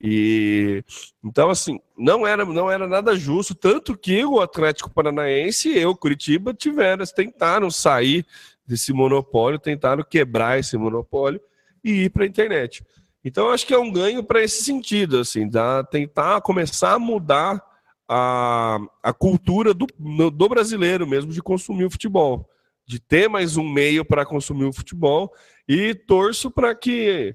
E 0.00 0.82
então 1.24 1.48
assim, 1.48 1.80
não 1.96 2.26
era 2.26 2.44
não 2.44 2.70
era 2.70 2.86
nada 2.86 3.16
justo, 3.16 3.54
tanto 3.54 3.96
que 3.96 4.24
o 4.24 4.40
Atlético 4.40 4.90
Paranaense 4.90 5.70
e 5.70 5.86
o 5.86 5.96
Curitiba 5.96 6.52
tiveram, 6.52 7.04
tentaram 7.06 7.70
sair 7.70 8.26
desse 8.66 8.92
monopólio, 8.92 9.58
tentaram 9.58 10.04
quebrar 10.04 10.58
esse 10.58 10.76
monopólio 10.76 11.40
e 11.82 12.04
ir 12.04 12.10
para 12.10 12.24
a 12.24 12.26
internet. 12.26 12.84
Então, 13.26 13.50
acho 13.50 13.66
que 13.66 13.74
é 13.74 13.78
um 13.78 13.90
ganho 13.90 14.22
para 14.22 14.40
esse 14.40 14.62
sentido, 14.62 15.18
assim, 15.18 15.48
da, 15.48 15.82
tentar 15.82 16.40
começar 16.42 16.92
a 16.92 16.98
mudar 16.98 17.60
a, 18.08 18.78
a 19.02 19.12
cultura 19.12 19.74
do, 19.74 19.84
do 20.30 20.48
brasileiro 20.48 21.08
mesmo 21.08 21.32
de 21.32 21.42
consumir 21.42 21.86
o 21.86 21.90
futebol, 21.90 22.48
de 22.86 23.00
ter 23.00 23.28
mais 23.28 23.56
um 23.56 23.68
meio 23.68 24.04
para 24.04 24.24
consumir 24.24 24.66
o 24.66 24.72
futebol 24.72 25.34
e 25.68 25.92
torço 25.92 26.52
para 26.52 26.72
que 26.72 27.34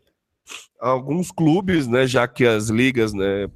alguns 0.79 1.29
clubes, 1.29 1.87
né, 1.87 2.07
já 2.07 2.25
que 2.25 2.45
as 2.45 2.69
ligas, 2.69 3.11
né, 3.11 3.49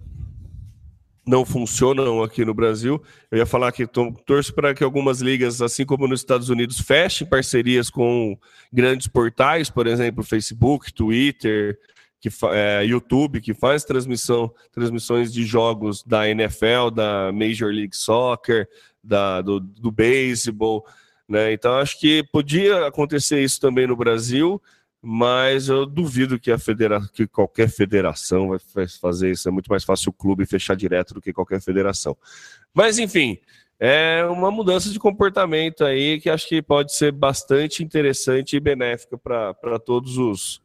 não 1.26 1.46
funcionam 1.46 2.22
aqui 2.22 2.44
no 2.44 2.54
Brasil. 2.54 3.02
Eu 3.32 3.38
ia 3.38 3.46
falar 3.46 3.72
que 3.72 3.88
torço 3.88 4.54
para 4.54 4.76
que 4.76 4.84
algumas 4.84 5.22
ligas, 5.22 5.62
assim 5.62 5.86
como 5.86 6.06
nos 6.06 6.20
Estados 6.20 6.50
Unidos, 6.50 6.82
fechem 6.82 7.26
parcerias 7.26 7.90
com 7.90 8.38
grandes 8.74 9.08
portais, 9.08 9.70
por 9.70 9.88
exemplo, 9.88 10.22
Facebook, 10.22 10.94
Twitter, 10.94 11.80
que 12.30 12.46
é, 12.52 12.84
YouTube, 12.84 13.40
que 13.40 13.54
faz 13.54 13.84
transmissão, 13.84 14.52
transmissões 14.72 15.32
de 15.32 15.46
jogos 15.46 16.04
da 16.04 16.28
NFL, 16.28 16.90
da 16.94 17.32
Major 17.32 17.72
League 17.72 17.96
Soccer, 17.96 18.68
da, 19.04 19.42
do, 19.42 19.60
do 19.60 19.92
beisebol, 19.92 20.84
né? 21.30 21.54
Então 21.54 21.76
acho 21.76 22.00
que 22.00 22.24
podia 22.32 22.88
acontecer 22.88 23.44
isso 23.44 23.60
também 23.60 23.86
no 23.86 23.96
Brasil, 23.96 24.60
mas 25.00 25.70
eu 25.70 25.86
duvido 25.86 26.40
que 26.40 26.52
a 26.52 26.58
federa 26.58 27.00
que 27.14 27.28
qualquer 27.28 27.70
federação 27.70 28.58
vai 28.74 28.88
fazer 28.88 29.30
isso. 29.30 29.48
É 29.48 29.52
muito 29.52 29.68
mais 29.68 29.84
fácil 29.84 30.10
o 30.10 30.14
clube 30.14 30.48
fechar 30.48 30.76
direto 30.76 31.14
do 31.14 31.22
que 31.22 31.32
qualquer 31.32 31.62
federação. 31.62 32.18
Mas 32.74 32.98
enfim, 32.98 33.38
é 33.80 34.26
uma 34.26 34.50
mudança 34.50 34.90
de 34.90 34.98
comportamento 34.98 35.86
aí 35.86 36.20
que 36.20 36.30
acho 36.30 36.48
que 36.48 36.60
pode 36.60 36.92
ser 36.92 37.12
bastante 37.12 37.84
interessante 37.84 38.56
e 38.56 38.60
benéfica 38.60 39.16
para 39.16 39.78
todos 39.80 40.18
os 40.18 40.65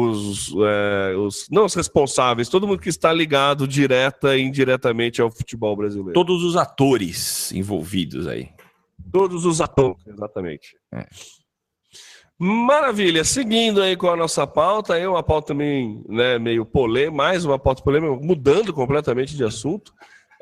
os, 0.00 0.54
é, 0.66 1.16
os, 1.16 1.48
não 1.50 1.64
os 1.64 1.74
responsáveis, 1.74 2.48
todo 2.48 2.66
mundo 2.66 2.80
que 2.80 2.88
está 2.88 3.12
ligado 3.12 3.66
direta 3.66 4.36
e 4.36 4.42
indiretamente 4.42 5.20
ao 5.20 5.30
futebol 5.30 5.76
brasileiro. 5.76 6.12
Todos 6.12 6.42
os 6.42 6.56
atores 6.56 7.52
envolvidos 7.52 8.26
aí. 8.26 8.48
Todos 9.12 9.44
os 9.44 9.60
atores, 9.60 10.06
exatamente. 10.06 10.76
É. 10.92 11.06
Maravilha, 12.38 13.22
seguindo 13.24 13.80
aí 13.80 13.96
com 13.96 14.08
a 14.08 14.16
nossa 14.16 14.46
pauta, 14.46 14.94
aí 14.94 15.06
uma 15.06 15.22
pauta 15.22 15.48
também 15.48 16.02
né, 16.08 16.38
meio 16.38 16.64
polêmica, 16.66 17.16
mais 17.16 17.44
uma 17.44 17.58
pauta 17.58 17.82
polêmica, 17.82 18.12
mudando 18.20 18.72
completamente 18.72 19.36
de 19.36 19.44
assunto. 19.44 19.92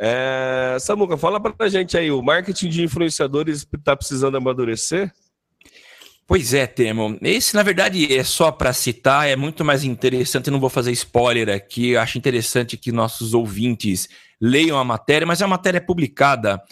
É, 0.00 0.78
Samuca, 0.80 1.16
fala 1.16 1.38
pra 1.38 1.68
gente 1.68 1.96
aí, 1.96 2.10
o 2.10 2.22
marketing 2.22 2.68
de 2.68 2.82
influenciadores 2.82 3.66
está 3.72 3.94
precisando 3.94 4.36
amadurecer? 4.36 5.12
Pois 6.26 6.54
é, 6.54 6.66
Temo. 6.66 7.18
Esse, 7.20 7.54
na 7.54 7.62
verdade, 7.62 8.16
é 8.16 8.24
só 8.24 8.50
para 8.50 8.72
citar, 8.72 9.28
é 9.28 9.36
muito 9.36 9.64
mais 9.64 9.84
interessante. 9.84 10.46
Eu 10.46 10.52
não 10.52 10.60
vou 10.60 10.70
fazer 10.70 10.92
spoiler 10.92 11.48
aqui. 11.48 11.90
Eu 11.90 12.00
acho 12.00 12.16
interessante 12.16 12.76
que 12.76 12.92
nossos 12.92 13.34
ouvintes 13.34 14.08
leiam 14.40 14.78
a 14.78 14.84
matéria, 14.84 15.26
mas 15.26 15.42
a 15.42 15.46
matéria 15.46 15.78
é 15.78 15.80
publicada 15.80 16.62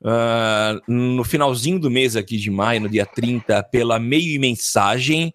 uh, 0.00 0.92
no 0.92 1.24
finalzinho 1.24 1.78
do 1.78 1.90
mês 1.90 2.16
aqui 2.16 2.36
de 2.36 2.50
maio, 2.50 2.82
no 2.82 2.88
dia 2.88 3.06
30, 3.06 3.62
pela 3.64 3.98
Meio 3.98 4.34
e 4.34 4.38
Mensagem, 4.38 5.32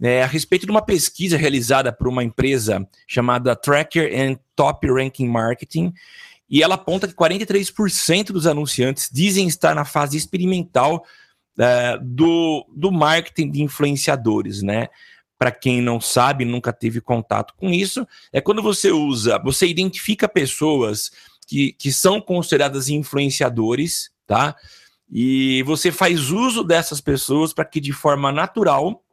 é, 0.00 0.22
a 0.22 0.26
respeito 0.26 0.66
de 0.66 0.72
uma 0.72 0.82
pesquisa 0.82 1.36
realizada 1.36 1.92
por 1.92 2.08
uma 2.08 2.24
empresa 2.24 2.86
chamada 3.06 3.54
Tracker 3.54 4.12
and 4.12 4.36
Top 4.56 4.86
Ranking 4.86 5.28
Marketing. 5.28 5.92
E 6.50 6.62
ela 6.62 6.74
aponta 6.74 7.06
que 7.06 7.14
43% 7.14 8.26
dos 8.26 8.46
anunciantes 8.46 9.08
dizem 9.12 9.46
estar 9.46 9.74
na 9.74 9.84
fase 9.84 10.16
experimental 10.16 11.04
é, 11.58 11.98
do, 12.00 12.66
do 12.74 12.90
marketing 12.90 13.50
de 13.50 13.62
influenciadores, 13.62 14.62
né? 14.62 14.88
Para 15.38 15.50
quem 15.50 15.82
não 15.82 16.00
sabe, 16.00 16.44
nunca 16.44 16.72
teve 16.72 17.00
contato 17.00 17.54
com 17.56 17.70
isso, 17.70 18.06
é 18.32 18.40
quando 18.40 18.62
você 18.62 18.90
usa, 18.90 19.38
você 19.38 19.66
identifica 19.66 20.28
pessoas 20.28 21.10
que, 21.46 21.72
que 21.72 21.92
são 21.92 22.20
consideradas 22.20 22.88
influenciadores, 22.88 24.10
tá? 24.26 24.56
E 25.10 25.62
você 25.64 25.92
faz 25.92 26.30
uso 26.30 26.64
dessas 26.64 27.00
pessoas 27.00 27.52
para 27.52 27.64
que 27.64 27.80
de 27.80 27.92
forma 27.92 28.32
natural 28.32 29.04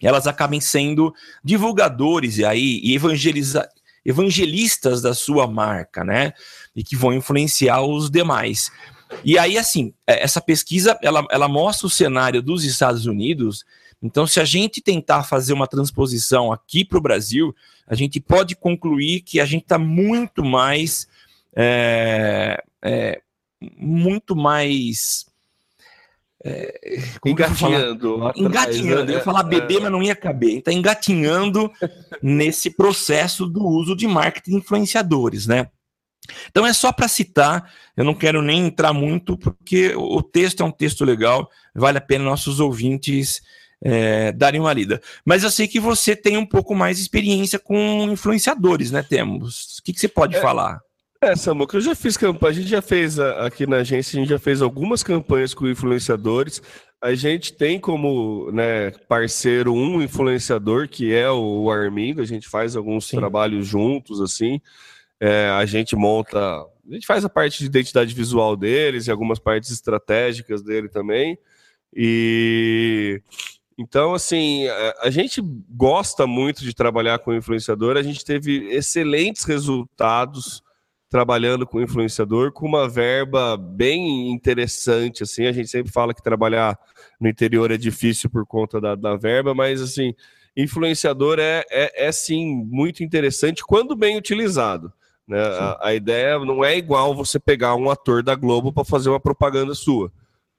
elas 0.00 0.26
acabem 0.26 0.60
sendo 0.60 1.14
divulgadores 1.44 2.38
e 2.38 2.44
aí 2.44 2.80
e 2.82 2.94
evangeliza, 2.94 3.68
evangelistas 4.04 5.02
da 5.02 5.14
sua 5.14 5.46
marca, 5.46 6.02
né? 6.04 6.32
E 6.74 6.82
que 6.82 6.96
vão 6.96 7.12
influenciar 7.12 7.82
os 7.82 8.10
demais. 8.10 8.70
E 9.24 9.38
aí, 9.38 9.58
assim, 9.58 9.92
é, 10.06 10.22
essa 10.22 10.40
pesquisa 10.40 10.98
ela, 11.02 11.26
ela 11.30 11.48
mostra 11.48 11.86
o 11.86 11.90
cenário 11.90 12.42
dos 12.42 12.64
Estados 12.64 13.06
Unidos. 13.06 13.64
Então, 14.02 14.26
se 14.26 14.40
a 14.40 14.44
gente 14.44 14.80
tentar 14.80 15.22
fazer 15.24 15.52
uma 15.52 15.66
transposição 15.66 16.52
aqui 16.52 16.84
para 16.84 16.98
o 16.98 17.02
Brasil, 17.02 17.54
a 17.86 17.94
gente 17.94 18.20
pode 18.20 18.56
concluir 18.56 19.20
que 19.20 19.40
a 19.40 19.44
gente 19.44 19.62
está 19.62 19.78
muito 19.78 20.44
mais. 20.44 21.06
É, 21.54 22.62
é, 22.82 23.20
muito 23.76 24.34
mais. 24.34 25.26
É, 26.44 27.00
engatinhando. 27.24 28.32
Engatinhando. 28.34 29.12
Eu 29.12 29.18
ia 29.18 29.24
falar 29.24 29.44
bebê, 29.44 29.78
mas 29.78 29.92
não 29.92 30.02
ia 30.02 30.16
caber. 30.16 30.58
Está 30.58 30.72
engatinhando 30.72 31.70
nesse 32.20 32.70
processo 32.70 33.46
do 33.46 33.64
uso 33.64 33.94
de 33.94 34.08
marketing 34.08 34.56
influenciadores, 34.56 35.46
né? 35.46 35.68
Então 36.50 36.66
é 36.66 36.72
só 36.72 36.92
para 36.92 37.08
citar, 37.08 37.72
eu 37.96 38.04
não 38.04 38.14
quero 38.14 38.42
nem 38.42 38.66
entrar 38.66 38.92
muito, 38.92 39.36
porque 39.36 39.92
o 39.96 40.22
texto 40.22 40.62
é 40.62 40.66
um 40.66 40.70
texto 40.70 41.04
legal, 41.04 41.50
vale 41.74 41.98
a 41.98 42.00
pena 42.00 42.24
nossos 42.24 42.60
ouvintes 42.60 43.42
é, 43.82 44.32
darem 44.32 44.60
uma 44.60 44.72
lida. 44.72 45.00
Mas 45.24 45.42
eu 45.42 45.50
sei 45.50 45.66
que 45.66 45.80
você 45.80 46.14
tem 46.14 46.36
um 46.36 46.46
pouco 46.46 46.74
mais 46.74 46.96
de 46.96 47.02
experiência 47.02 47.58
com 47.58 48.08
influenciadores, 48.10 48.90
né, 48.90 49.02
Temos? 49.02 49.78
O 49.78 49.82
que, 49.82 49.92
que 49.92 50.00
você 50.00 50.08
pode 50.08 50.36
é, 50.36 50.40
falar? 50.40 50.80
É, 51.20 51.34
Samuca, 51.34 51.76
eu 51.76 51.80
já 51.80 51.94
fiz 51.94 52.16
campanha, 52.16 52.50
a 52.50 52.54
gente 52.54 52.68
já 52.68 52.82
fez 52.82 53.18
aqui 53.18 53.66
na 53.66 53.78
agência, 53.78 54.16
a 54.16 54.20
gente 54.20 54.30
já 54.30 54.38
fez 54.38 54.62
algumas 54.62 55.02
campanhas 55.02 55.52
com 55.52 55.68
influenciadores. 55.68 56.62
a 57.00 57.14
gente 57.14 57.52
tem 57.52 57.80
como 57.80 58.50
né, 58.52 58.92
parceiro 59.08 59.74
um 59.74 60.00
influenciador 60.00 60.88
que 60.88 61.12
é 61.12 61.30
o 61.30 61.68
Armindo, 61.70 62.22
a 62.22 62.24
gente 62.24 62.48
faz 62.48 62.76
alguns 62.76 63.06
Sim. 63.08 63.16
trabalhos 63.16 63.66
juntos, 63.66 64.20
assim. 64.20 64.60
É, 65.24 65.48
a 65.50 65.64
gente 65.64 65.94
monta, 65.94 66.36
a 66.36 66.92
gente 66.92 67.06
faz 67.06 67.24
a 67.24 67.28
parte 67.28 67.60
de 67.60 67.66
identidade 67.66 68.12
visual 68.12 68.56
deles 68.56 69.06
e 69.06 69.10
algumas 69.12 69.38
partes 69.38 69.70
estratégicas 69.70 70.64
dele 70.64 70.88
também. 70.88 71.38
E 71.94 73.22
então, 73.78 74.14
assim, 74.14 74.66
a, 74.66 74.94
a 75.02 75.10
gente 75.10 75.40
gosta 75.70 76.26
muito 76.26 76.64
de 76.64 76.74
trabalhar 76.74 77.20
com 77.20 77.32
influenciador, 77.32 77.96
a 77.96 78.02
gente 78.02 78.24
teve 78.24 78.66
excelentes 78.74 79.44
resultados 79.44 80.60
trabalhando 81.08 81.68
com 81.68 81.80
influenciador 81.80 82.50
com 82.50 82.66
uma 82.66 82.88
verba 82.88 83.56
bem 83.56 84.32
interessante, 84.32 85.22
assim, 85.22 85.46
a 85.46 85.52
gente 85.52 85.68
sempre 85.68 85.92
fala 85.92 86.12
que 86.12 86.22
trabalhar 86.22 86.76
no 87.20 87.28
interior 87.28 87.70
é 87.70 87.76
difícil 87.76 88.28
por 88.28 88.44
conta 88.44 88.80
da, 88.80 88.96
da 88.96 89.14
verba, 89.14 89.54
mas 89.54 89.80
assim, 89.80 90.14
influenciador 90.56 91.38
é, 91.38 91.64
é, 91.70 92.08
é 92.08 92.10
sim 92.10 92.64
muito 92.68 93.04
interessante 93.04 93.62
quando 93.64 93.94
bem 93.94 94.18
utilizado. 94.18 94.92
Né? 95.26 95.40
A, 95.40 95.88
a, 95.88 95.94
ideia 95.94 96.38
não 96.38 96.64
é 96.64 96.76
igual 96.76 97.14
você 97.14 97.38
pegar 97.38 97.74
um 97.74 97.90
ator 97.90 98.22
da 98.22 98.34
Globo 98.34 98.72
para 98.72 98.84
fazer 98.84 99.08
uma 99.08 99.20
propaganda 99.20 99.74
sua. 99.74 100.12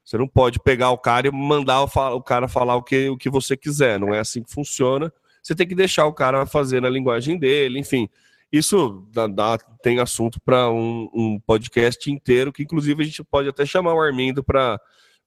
Você 0.03 0.17
não 0.17 0.27
pode 0.27 0.59
pegar 0.59 0.91
o 0.91 0.97
cara 0.97 1.27
e 1.27 1.31
mandar 1.31 1.81
o, 1.81 2.15
o 2.15 2.21
cara 2.21 2.47
falar 2.47 2.75
o 2.75 2.83
que, 2.83 3.09
o 3.09 3.17
que 3.17 3.29
você 3.29 3.55
quiser. 3.55 3.99
Não 3.99 4.13
é 4.13 4.19
assim 4.19 4.43
que 4.43 4.51
funciona. 4.51 5.11
Você 5.41 5.53
tem 5.53 5.67
que 5.67 5.75
deixar 5.75 6.05
o 6.05 6.13
cara 6.13 6.45
fazer 6.45 6.81
na 6.81 6.89
linguagem 6.89 7.37
dele, 7.37 7.79
enfim. 7.79 8.09
Isso 8.51 9.05
dá, 9.11 9.27
dá 9.27 9.57
tem 9.57 9.99
assunto 9.99 10.39
para 10.39 10.69
um, 10.69 11.09
um, 11.13 11.39
podcast 11.39 12.09
inteiro, 12.11 12.53
que 12.53 12.63
inclusive 12.63 13.01
a 13.01 13.05
gente 13.05 13.23
pode 13.23 13.49
até 13.49 13.65
chamar 13.65 13.93
o 13.93 14.01
Armindo 14.01 14.43
para 14.43 14.79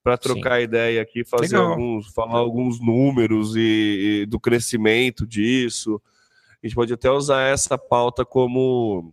para 0.03 0.17
trocar 0.17 0.59
Sim. 0.59 0.63
ideia 0.63 1.03
aqui, 1.03 1.25
fazer 1.25 1.57
Legal. 1.57 1.73
alguns, 1.73 2.07
falar 2.15 2.39
alguns 2.39 2.81
números 2.81 3.57
e, 3.57 4.21
e, 4.23 4.27
do 4.27 4.39
crescimento 4.39 5.27
disso. 5.27 6.01
A 6.63 6.67
gente 6.67 6.77
pode 6.77 6.93
até 6.93 7.11
usar 7.11 7.43
essa 7.49 7.77
pauta 7.77 8.25
como 8.25 9.13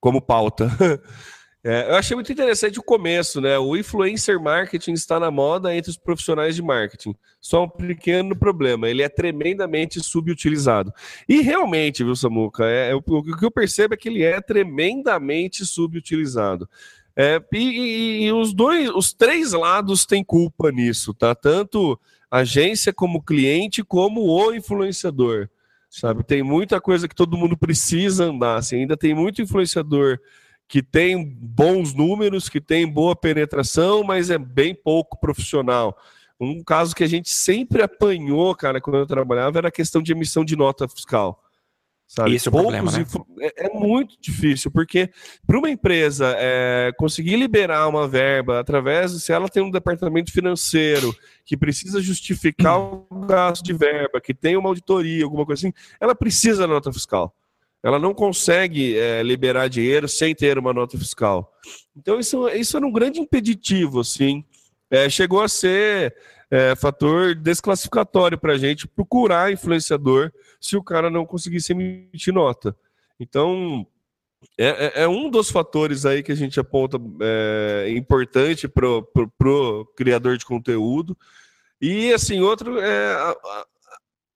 como 0.00 0.20
pauta. 0.20 0.68
É, 1.64 1.90
eu 1.90 1.96
achei 1.96 2.14
muito 2.14 2.30
interessante 2.30 2.78
o 2.78 2.82
começo, 2.82 3.40
né? 3.40 3.58
O 3.58 3.76
influencer 3.76 4.40
marketing 4.40 4.92
está 4.92 5.18
na 5.18 5.30
moda 5.30 5.74
entre 5.74 5.90
os 5.90 5.96
profissionais 5.96 6.54
de 6.54 6.62
marketing. 6.62 7.14
Só 7.40 7.64
um 7.64 7.68
pequeno 7.68 8.36
problema, 8.36 8.88
ele 8.88 9.02
é 9.02 9.08
tremendamente 9.08 10.00
subutilizado. 10.00 10.92
E 11.28 11.40
realmente, 11.40 12.04
viu, 12.04 12.14
Samuca? 12.14 12.64
É, 12.64 12.90
é 12.90 12.94
o, 12.94 13.02
o, 13.04 13.36
que 13.36 13.44
eu 13.44 13.50
percebo 13.50 13.94
é 13.94 13.96
que 13.96 14.08
ele 14.08 14.22
é 14.22 14.40
tremendamente 14.40 15.66
subutilizado. 15.66 16.68
É, 17.16 17.42
e, 17.52 17.58
e, 17.58 18.24
e 18.26 18.32
os 18.32 18.54
dois, 18.54 18.88
os 18.90 19.12
três 19.12 19.52
lados 19.52 20.06
têm 20.06 20.22
culpa 20.22 20.70
nisso, 20.70 21.12
tá? 21.12 21.34
Tanto 21.34 21.98
agência 22.30 22.92
como 22.92 23.22
cliente, 23.22 23.82
como 23.82 24.22
o 24.22 24.54
influenciador. 24.54 25.48
Sabe? 25.90 26.22
Tem 26.22 26.42
muita 26.42 26.80
coisa 26.80 27.08
que 27.08 27.14
todo 27.14 27.36
mundo 27.36 27.56
precisa 27.56 28.24
andar. 28.24 28.56
Assim, 28.56 28.76
ainda 28.80 28.96
tem 28.96 29.14
muito 29.14 29.40
influenciador 29.40 30.18
que 30.68 30.82
tem 30.82 31.24
bons 31.24 31.94
números, 31.94 32.48
que 32.48 32.60
tem 32.60 32.86
boa 32.86 33.16
penetração, 33.16 34.04
mas 34.04 34.28
é 34.28 34.36
bem 34.36 34.74
pouco 34.74 35.18
profissional. 35.18 35.96
Um 36.38 36.62
caso 36.62 36.94
que 36.94 37.02
a 37.02 37.08
gente 37.08 37.30
sempre 37.30 37.82
apanhou, 37.82 38.54
cara, 38.54 38.80
quando 38.80 38.98
eu 38.98 39.06
trabalhava, 39.06 39.58
era 39.58 39.68
a 39.68 39.72
questão 39.72 40.02
de 40.02 40.12
emissão 40.12 40.44
de 40.44 40.54
nota 40.54 40.86
fiscal. 40.86 41.42
Sabe? 42.08 42.34
Esse 42.34 42.48
é 42.48 42.50
o 42.50 42.52
problema, 42.52 42.90
né? 42.90 43.04
É, 43.38 43.66
é, 43.66 43.68
muito 43.68 44.16
difícil, 44.18 44.70
porque 44.70 45.10
para 45.46 45.58
uma 45.58 45.68
empresa 45.68 46.34
é, 46.38 46.90
conseguir 46.96 47.36
liberar 47.36 47.86
uma 47.86 48.08
verba 48.08 48.58
através, 48.58 49.12
se 49.22 49.30
ela 49.30 49.46
tem 49.46 49.62
um 49.62 49.70
departamento 49.70 50.32
financeiro 50.32 51.14
que 51.44 51.54
precisa 51.54 52.00
justificar 52.00 52.80
o 52.80 53.26
gasto 53.26 53.62
de 53.62 53.74
verba, 53.74 54.22
que 54.22 54.32
tem 54.32 54.56
uma 54.56 54.70
auditoria, 54.70 55.22
alguma 55.22 55.44
coisa 55.44 55.60
assim, 55.66 55.74
ela 56.00 56.14
precisa 56.14 56.62
da 56.62 56.66
nota 56.66 56.90
fiscal 56.90 57.34
ela 57.82 57.98
não 57.98 58.12
consegue 58.12 58.98
é, 58.98 59.22
liberar 59.22 59.68
dinheiro 59.68 60.08
sem 60.08 60.34
ter 60.34 60.58
uma 60.58 60.72
nota 60.72 60.98
fiscal. 60.98 61.52
Então, 61.96 62.18
isso, 62.18 62.48
isso 62.48 62.76
era 62.76 62.86
um 62.86 62.92
grande 62.92 63.20
impeditivo, 63.20 64.00
assim. 64.00 64.44
É, 64.90 65.08
chegou 65.08 65.40
a 65.42 65.48
ser 65.48 66.14
é, 66.50 66.74
fator 66.74 67.34
desclassificatório 67.34 68.38
para 68.38 68.54
a 68.54 68.58
gente 68.58 68.86
procurar 68.86 69.52
influenciador 69.52 70.32
se 70.60 70.76
o 70.76 70.82
cara 70.82 71.10
não 71.10 71.26
conseguisse 71.26 71.72
emitir 71.72 72.32
nota. 72.32 72.74
Então, 73.20 73.86
é, 74.56 75.00
é, 75.00 75.02
é 75.02 75.08
um 75.08 75.28
dos 75.28 75.50
fatores 75.50 76.06
aí 76.06 76.22
que 76.22 76.32
a 76.32 76.36
gente 76.36 76.58
aponta 76.58 76.98
é, 77.20 77.92
importante 77.96 78.68
para 78.68 78.86
o 78.86 79.84
criador 79.96 80.38
de 80.38 80.46
conteúdo. 80.46 81.16
E, 81.80 82.12
assim, 82.12 82.40
outro 82.40 82.78
é 82.80 83.14
a, 83.14 83.66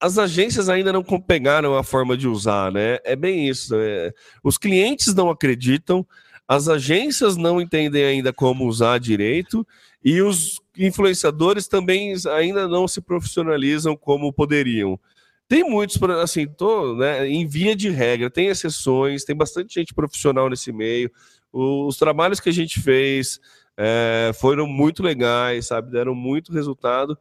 as 0.02 0.18
agências 0.18 0.68
ainda 0.68 0.92
não 0.92 1.04
pegaram 1.04 1.76
a 1.76 1.84
forma 1.84 2.16
de 2.16 2.26
usar, 2.26 2.72
né? 2.72 2.98
É 3.04 3.14
bem 3.14 3.48
isso. 3.48 3.72
É... 3.76 4.12
Os 4.42 4.58
clientes 4.58 5.14
não 5.14 5.30
acreditam, 5.30 6.04
as 6.46 6.68
agências 6.68 7.36
não 7.36 7.60
entendem 7.60 8.04
ainda 8.04 8.32
como 8.32 8.66
usar 8.66 8.98
direito 8.98 9.64
e 10.04 10.20
os 10.20 10.60
influenciadores 10.76 11.68
também 11.68 12.14
ainda 12.34 12.66
não 12.66 12.88
se 12.88 13.00
profissionalizam 13.00 13.96
como 13.96 14.32
poderiam. 14.32 14.98
Tem 15.48 15.62
muitos, 15.62 16.00
assim, 16.22 16.46
tô 16.46 16.96
né, 16.96 17.28
em 17.28 17.46
via 17.46 17.76
de 17.76 17.90
regra, 17.90 18.30
tem 18.30 18.46
exceções, 18.46 19.24
tem 19.24 19.36
bastante 19.36 19.74
gente 19.74 19.92
profissional 19.92 20.48
nesse 20.48 20.72
meio. 20.72 21.10
Os 21.52 21.98
trabalhos 21.98 22.40
que 22.40 22.48
a 22.48 22.52
gente 22.52 22.80
fez 22.80 23.38
é, 23.76 24.32
foram 24.34 24.66
muito 24.66 25.02
legais, 25.02 25.66
sabe? 25.66 25.90
Deram 25.90 26.14
muito 26.14 26.52
resultado. 26.52 27.18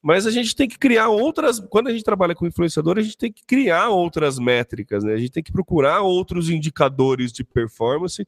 Mas 0.00 0.26
a 0.26 0.30
gente 0.30 0.54
tem 0.54 0.68
que 0.68 0.78
criar 0.78 1.08
outras. 1.08 1.58
Quando 1.58 1.88
a 1.88 1.92
gente 1.92 2.04
trabalha 2.04 2.34
com 2.34 2.46
influenciador, 2.46 2.98
a 2.98 3.02
gente 3.02 3.16
tem 3.16 3.32
que 3.32 3.44
criar 3.44 3.88
outras 3.88 4.38
métricas, 4.38 5.04
né? 5.04 5.14
A 5.14 5.16
gente 5.16 5.30
tem 5.30 5.42
que 5.42 5.52
procurar 5.52 6.02
outros 6.02 6.50
indicadores 6.50 7.32
de 7.32 7.44
performance 7.44 8.26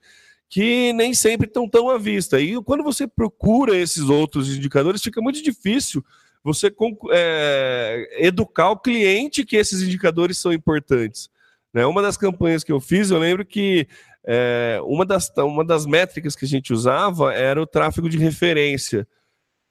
que 0.49 0.93
nem 0.93 1.15
sempre 1.15 1.47
estão 1.47 1.69
tão 1.69 1.91
à 1.91 1.99
vista. 1.99 2.41
E 2.41 2.61
quando 2.63 2.85
você 2.85 3.07
procura 3.07 3.77
esses 3.77 4.09
outros 4.09 4.55
indicadores, 4.55 5.03
fica 5.03 5.21
muito 5.21 5.43
difícil 5.43 6.05
você 6.45 6.73
é, 7.11 8.27
educar 8.27 8.71
o 8.71 8.79
cliente 8.79 9.45
que 9.45 9.57
esses 9.57 9.83
indicadores 9.83 10.37
são 10.37 10.53
importantes. 10.53 11.31
Né? 11.73 11.87
Uma 11.87 12.03
das 12.03 12.17
campanhas 12.17 12.63
que 12.63 12.71
eu 12.71 12.81
fiz, 12.81 13.11
eu 13.11 13.19
lembro 13.19 13.45
que 13.47 13.89
é, 14.27 14.79
uma, 14.85 15.07
das, 15.07 15.33
uma 15.39 15.65
das 15.65 15.87
métricas 15.87 16.37
que 16.37 16.45
a 16.45 16.49
gente 16.49 16.73
usava 16.73 17.35
era 17.35 17.61
o 17.61 17.67
tráfego 17.67 18.09
de 18.09 18.19
referência, 18.19 19.09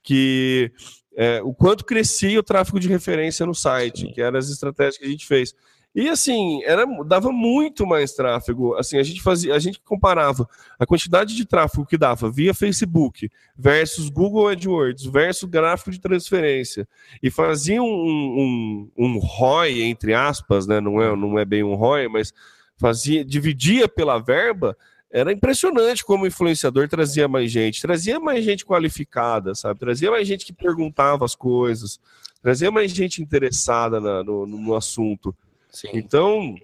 que 0.01 0.71
é, 1.15 1.41
o 1.43 1.53
quanto 1.53 1.85
crescia 1.85 2.39
o 2.39 2.43
tráfego 2.43 2.79
de 2.79 2.87
referência 2.87 3.45
no 3.45 3.53
site, 3.53 4.01
Sim. 4.01 4.11
que 4.11 4.21
eram 4.21 4.37
as 4.37 4.49
estratégias 4.49 4.97
que 4.97 5.05
a 5.05 5.09
gente 5.09 5.27
fez. 5.27 5.53
E 5.95 6.09
assim, 6.09 6.63
era, 6.63 6.85
dava 7.05 7.31
muito 7.31 7.85
mais 7.85 8.13
tráfego. 8.13 8.73
Assim, 8.75 8.97
a 8.97 9.03
gente 9.03 9.21
fazia, 9.21 9.53
a 9.53 9.59
gente 9.59 9.79
comparava 9.81 10.47
a 10.79 10.85
quantidade 10.85 11.35
de 11.35 11.45
tráfego 11.45 11.85
que 11.85 11.97
dava 11.97 12.31
via 12.31 12.53
Facebook 12.53 13.29
versus 13.55 14.09
Google 14.09 14.47
AdWords 14.47 15.05
versus 15.05 15.47
gráfico 15.47 15.91
de 15.91 15.99
transferência 15.99 16.87
e 17.21 17.29
fazia 17.29 17.81
um, 17.81 17.85
um, 17.85 18.91
um 18.97 19.19
ROI, 19.19 19.83
entre 19.83 20.15
aspas, 20.15 20.65
né? 20.65 20.81
Não 20.81 21.01
é, 21.01 21.15
não 21.15 21.37
é 21.37 21.45
bem 21.45 21.63
um 21.63 21.75
ROI, 21.75 22.07
mas 22.07 22.33
fazia, 22.75 23.23
dividia 23.23 23.87
pela 23.87 24.17
verba 24.17 24.75
era 25.13 25.31
impressionante 25.31 26.03
como 26.03 26.23
o 26.23 26.27
influenciador 26.27 26.89
trazia 26.89 27.27
mais 27.27 27.51
gente, 27.51 27.83
trazia 27.83 28.19
mais 28.19 28.43
gente 28.43 28.65
qualificada, 28.65 29.53
sabe? 29.53 29.79
Trazia 29.79 30.09
mais 30.09 30.27
gente 30.27 30.43
que 30.43 30.51
perguntava 30.51 31.23
as 31.23 31.35
coisas, 31.35 31.99
trazia 32.41 32.71
mais 32.71 32.91
gente 32.91 33.21
interessada 33.21 34.01
na, 34.01 34.23
no, 34.23 34.47
no, 34.47 34.75
assunto. 34.75 35.35
Sim. 35.73 35.89
Então, 35.93 36.55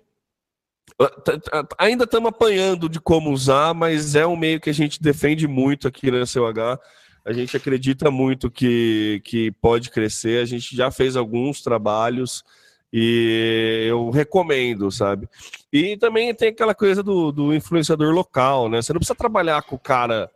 ainda 1.78 2.04
estamos 2.04 2.30
apanhando 2.30 2.88
de 2.88 3.00
como 3.00 3.32
usar, 3.32 3.74
mas 3.74 4.16
é 4.16 4.26
um 4.26 4.36
meio 4.36 4.60
que 4.60 4.70
a 4.70 4.74
gente 4.74 5.02
defende 5.02 5.48
muito 5.48 5.88
aqui 5.88 6.12
na 6.12 6.26
CUH. 6.26 6.80
A 7.26 7.34
gente 7.34 7.56
acredita 7.56 8.10
muito 8.10 8.50
que, 8.50 9.22
que 9.26 9.52
pode 9.52 9.90
crescer. 9.90 10.42
A 10.42 10.46
gente 10.46 10.76
já 10.76 10.90
fez 10.90 11.16
alguns 11.16 11.62
trabalhos 11.62 12.44
e 12.92 13.86
eu 13.88 14.10
recomendo, 14.10 14.90
sabe? 14.92 15.28
E 15.72 15.96
também 15.98 16.34
tem 16.34 16.50
aquela 16.50 16.74
coisa 16.74 17.04
do, 17.04 17.32
do 17.32 17.54
influenciador 17.54 18.14
local, 18.14 18.70
né? 18.70 18.82
Você 18.82 18.94
não 18.94 19.00
precisa 19.00 19.16
trabalhar 19.16 19.62
com 19.64 19.76
o 19.76 19.80
cara 19.80 20.30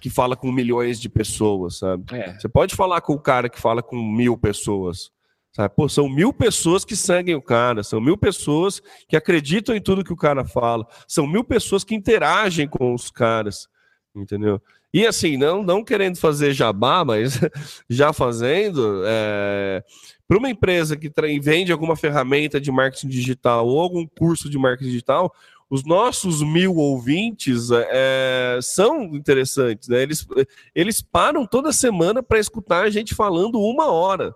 que 0.00 0.08
fala 0.08 0.34
com 0.34 0.50
milhões 0.50 0.98
de 0.98 1.08
pessoas, 1.08 1.78
sabe? 1.78 2.04
É. 2.12 2.32
Você 2.34 2.48
pode 2.48 2.74
falar 2.74 3.02
com 3.02 3.12
o 3.12 3.20
cara 3.20 3.50
que 3.50 3.60
fala 3.60 3.82
com 3.82 3.96
mil 3.96 4.36
pessoas. 4.38 5.12
Sabe? 5.52 5.74
Pô, 5.74 5.88
são 5.88 6.08
mil 6.08 6.32
pessoas 6.32 6.84
que 6.84 6.94
seguem 6.94 7.34
o 7.34 7.42
cara, 7.42 7.82
são 7.82 8.00
mil 8.00 8.16
pessoas 8.16 8.80
que 9.08 9.16
acreditam 9.16 9.74
em 9.74 9.80
tudo 9.80 10.04
que 10.04 10.12
o 10.12 10.16
cara 10.16 10.44
fala, 10.44 10.86
são 11.08 11.26
mil 11.26 11.42
pessoas 11.42 11.82
que 11.82 11.94
interagem 11.94 12.68
com 12.68 12.94
os 12.94 13.10
caras, 13.10 13.68
entendeu? 14.14 14.62
E 14.92 15.06
assim, 15.06 15.36
não, 15.36 15.62
não 15.62 15.84
querendo 15.84 16.16
fazer 16.16 16.52
jabá, 16.52 17.04
mas 17.04 17.38
já 17.88 18.12
fazendo, 18.12 19.02
é, 19.04 19.84
para 20.26 20.38
uma 20.38 20.50
empresa 20.50 20.96
que 20.96 21.10
vende 21.40 21.72
alguma 21.72 21.96
ferramenta 21.96 22.60
de 22.60 22.70
marketing 22.70 23.08
digital 23.08 23.66
ou 23.66 23.80
algum 23.80 24.06
curso 24.06 24.48
de 24.48 24.58
marketing 24.58 24.90
digital, 24.90 25.32
os 25.68 25.84
nossos 25.84 26.42
mil 26.42 26.74
ouvintes 26.76 27.70
é, 27.72 28.58
são 28.60 29.02
interessantes, 29.14 29.88
né? 29.88 30.02
Eles, 30.02 30.26
eles 30.74 31.00
param 31.00 31.46
toda 31.46 31.72
semana 31.72 32.22
para 32.24 32.40
escutar 32.40 32.82
a 32.82 32.90
gente 32.90 33.14
falando 33.14 33.60
uma 33.60 33.86
hora. 33.86 34.34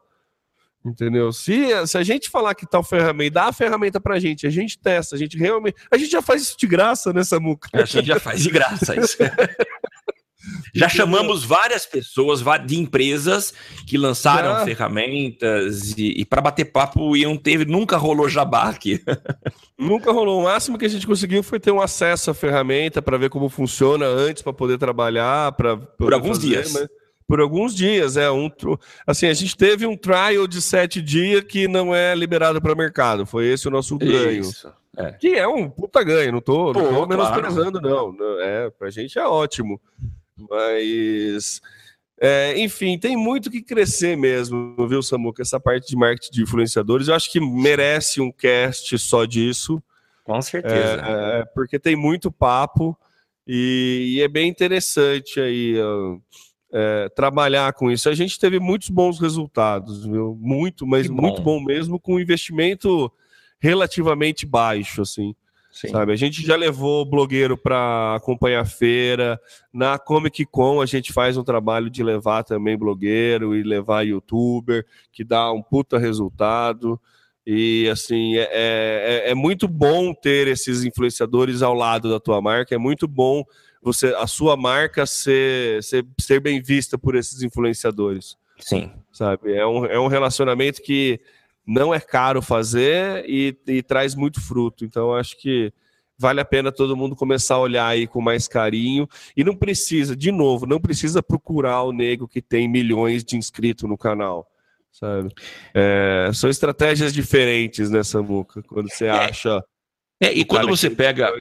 Entendeu? 0.85 1.33
Se, 1.33 1.87
se 1.87 1.97
a 1.97 2.03
gente 2.03 2.29
falar 2.29 2.55
que 2.55 2.67
tal 2.67 2.83
ferramenta, 2.83 3.35
dá 3.35 3.45
a 3.45 3.53
ferramenta 3.53 3.99
pra 3.99 4.19
gente, 4.19 4.47
a 4.47 4.51
gente 4.51 4.79
testa, 4.79 5.17
a 5.17 5.19
gente 5.19 5.39
realmente. 5.39 5.77
A 5.91 5.97
gente 5.97 6.11
já 6.11 6.21
faz 6.21 6.43
isso 6.43 6.57
de 6.59 6.67
graça 6.67 7.13
nessa 7.13 7.41
muca. 7.41 7.69
A 7.73 7.85
gente 7.87 8.07
já 8.07 8.21
faz 8.21 8.43
de 8.43 8.51
graça 8.51 8.95
isso. 9.01 9.17
Já 10.75 10.89
chamamos 10.89 11.45
várias 11.45 11.87
pessoas 11.87 12.43
de 12.67 12.79
empresas 12.79 13.55
que 13.87 13.97
lançaram 13.97 14.59
já. 14.59 14.65
ferramentas 14.65 15.95
e, 15.97 16.21
e 16.21 16.25
para 16.25 16.43
bater 16.43 16.67
papo 16.67 17.17
e 17.17 17.25
não 17.25 17.37
teve, 17.37 17.65
nunca 17.65 17.97
rolou 17.97 18.29
jabá 18.29 18.69
aqui. 18.69 19.01
Nunca 19.77 20.13
rolou. 20.13 20.41
O 20.41 20.45
máximo 20.45 20.79
que 20.79 20.85
a 20.85 20.89
gente 20.89 21.05
conseguiu 21.05 21.43
foi 21.43 21.59
ter 21.59 21.73
um 21.73 21.81
acesso 21.81 22.31
à 22.31 22.35
ferramenta 22.35 23.03
para 23.03 23.19
ver 23.19 23.29
como 23.29 23.49
funciona 23.49 24.07
antes 24.07 24.41
para 24.41 24.53
poder 24.53 24.79
trabalhar, 24.79 25.51
para 25.53 25.77
por 25.77 26.15
alguns 26.15 26.37
fazer, 26.37 26.49
dias. 26.49 26.73
Mas 26.73 26.89
por 27.27 27.41
alguns 27.41 27.75
dias. 27.75 28.17
É 28.17 28.31
um, 28.31 28.51
assim, 29.07 29.27
a 29.27 29.35
gente 29.35 29.57
teve 29.57 29.87
um 29.87 29.97
trial 29.97 30.47
de 30.47 30.61
sete 30.61 31.01
dias 31.01 31.43
que 31.45 31.67
não 31.69 31.95
é 31.95 32.15
liberado 32.15 32.61
para 32.61 32.73
o 32.73 32.77
mercado. 32.77 33.27
Foi 33.27 33.47
esse 33.47 33.67
o 33.69 33.71
nosso 33.71 33.97
ganho. 33.99 34.41
Isso, 34.41 34.73
é. 34.97 35.13
Que 35.13 35.35
é 35.35 35.47
um 35.49 35.69
puta 35.69 36.03
ganho, 36.03 36.33
não 36.33 36.41
tô, 36.41 36.73
Pô, 36.73 36.81
não 36.81 36.95
tô 36.95 37.07
menosprezando, 37.07 37.81
claro. 37.81 38.13
não. 38.13 38.41
É, 38.41 38.71
pra 38.71 38.91
gente 38.91 39.19
é 39.19 39.27
ótimo. 39.27 39.81
Mas, 40.37 41.61
é, 42.21 42.59
enfim, 42.59 42.99
tem 42.99 43.17
muito 43.17 43.51
que 43.51 43.63
crescer 43.63 44.17
mesmo, 44.17 44.75
viu, 44.89 45.03
Samuca? 45.03 45.43
Essa 45.43 45.59
parte 45.59 45.89
de 45.89 45.97
marketing 45.97 46.33
de 46.33 46.43
influenciadores, 46.43 47.09
eu 47.09 47.15
acho 47.15 47.31
que 47.31 47.41
merece 47.41 48.21
um 48.21 48.31
cast 48.31 48.97
só 48.99 49.25
disso. 49.25 49.83
Com 50.25 50.41
certeza. 50.41 51.03
É, 51.05 51.41
é 51.41 51.45
porque 51.55 51.79
tem 51.79 51.95
muito 51.95 52.33
papo 52.33 52.97
e, 53.47 54.15
e 54.17 54.23
é 54.23 54.29
bem 54.29 54.49
interessante 54.49 55.39
aí. 55.41 55.77
Ó, 55.81 56.19
é, 56.75 57.09
trabalhar 57.11 57.73
com 57.73 57.89
isso. 57.89 58.09
A 58.09 58.15
gente 58.15 58.39
teve 58.39 58.59
muitos 58.59 58.89
bons 58.89 59.21
resultados, 59.21 60.05
viu? 60.05 60.37
Muito, 60.41 60.85
mas 60.85 61.07
bom. 61.07 61.23
muito 61.23 61.41
bom 61.41 61.61
mesmo, 61.61 62.01
com 62.01 62.17
um 62.17 62.21
investimento 62.21 63.11
relativamente 63.61 64.45
baixo, 64.45 65.03
assim. 65.03 65.37
Sim. 65.71 65.89
Sabe? 65.89 66.13
A 66.13 66.17
gente 66.17 66.45
já 66.45 66.57
levou 66.57 67.03
o 67.03 67.05
blogueiro 67.05 67.57
para 67.57 68.17
acompanhar 68.17 68.61
a 68.61 68.65
feira. 68.65 69.41
Na 69.73 69.99
Comic 69.99 70.45
Con 70.47 70.81
a 70.81 70.87
gente 70.87 71.13
faz 71.13 71.37
um 71.37 71.45
trabalho 71.45 71.89
de 71.89 72.03
levar 72.03 72.43
também 72.45 72.77
blogueiro 72.77 73.57
e 73.57 73.63
levar 73.63 74.07
youtuber, 74.07 74.85
que 75.13 75.25
dá 75.25 75.53
um 75.53 75.63
puta 75.63 75.99
resultado. 75.99 77.01
E 77.47 77.89
assim, 77.89 78.37
é, 78.37 78.49
é, 78.53 79.31
é 79.31 79.35
muito 79.35 79.69
bom 79.69 80.15
ter 80.15 80.49
esses 80.49 80.85
influenciadores 80.85 81.63
ao 81.63 81.75
lado 81.75 82.09
da 82.09 82.19
tua 82.19 82.41
marca, 82.41 82.75
é 82.75 82.79
muito 82.79 83.07
bom 83.07 83.45
você 83.85 84.09
a 84.17 84.27
sua 84.27 84.57
marca 84.57 85.05
ser, 85.05 85.83
ser, 85.83 86.07
ser 86.19 86.41
bem 86.41 86.61
vista 86.63 86.97
por 86.97 87.15
esses 87.15 87.43
influenciadores. 87.43 88.37
Sim. 88.59 88.91
Sabe? 89.13 89.53
É 89.53 89.67
um, 89.67 89.85
é 89.85 90.01
um 90.01 90.07
relacionamento 90.07 90.81
que 90.81 91.21
não 91.67 91.93
é 91.95 92.01
caro 92.01 92.41
fazer 92.41 93.25
e, 93.29 93.57
e 93.67 93.83
traz 93.83 94.15
muito 94.15 94.41
fruto. 94.41 94.85
Então, 94.85 95.15
acho 95.15 95.37
que 95.39 95.73
vale 96.19 96.41
a 96.41 96.45
pena 96.45 96.73
todo 96.73 96.97
mundo 96.97 97.15
começar 97.15 97.57
a 97.57 97.61
olhar 97.61 97.87
aí 97.87 98.07
com 98.07 98.21
mais 98.21 98.49
carinho. 98.49 99.07
E 99.37 99.45
não 99.45 99.55
precisa, 99.55 100.17
de 100.17 100.33
novo, 100.33 100.67
não 100.67 100.81
precisa 100.81 101.23
procurar 101.23 101.83
o 101.83 101.93
nego 101.93 102.27
que 102.27 102.41
tem 102.41 102.69
milhões 102.69 103.23
de 103.23 103.37
inscritos 103.37 103.89
no 103.89 103.99
canal. 103.99 104.49
Sabe? 104.91 105.29
É, 105.75 106.31
são 106.33 106.49
estratégias 106.49 107.13
diferentes 107.13 107.91
nessa 107.91 108.23
né, 108.23 108.29
muca. 108.29 108.63
Quando 108.63 108.89
você 108.89 109.07
é. 109.07 109.11
acha 109.11 109.63
é, 110.25 110.33
e 110.33 110.45
quando 110.45 110.69
você 110.69 110.89
que, 110.89 110.97
pega. 110.97 111.33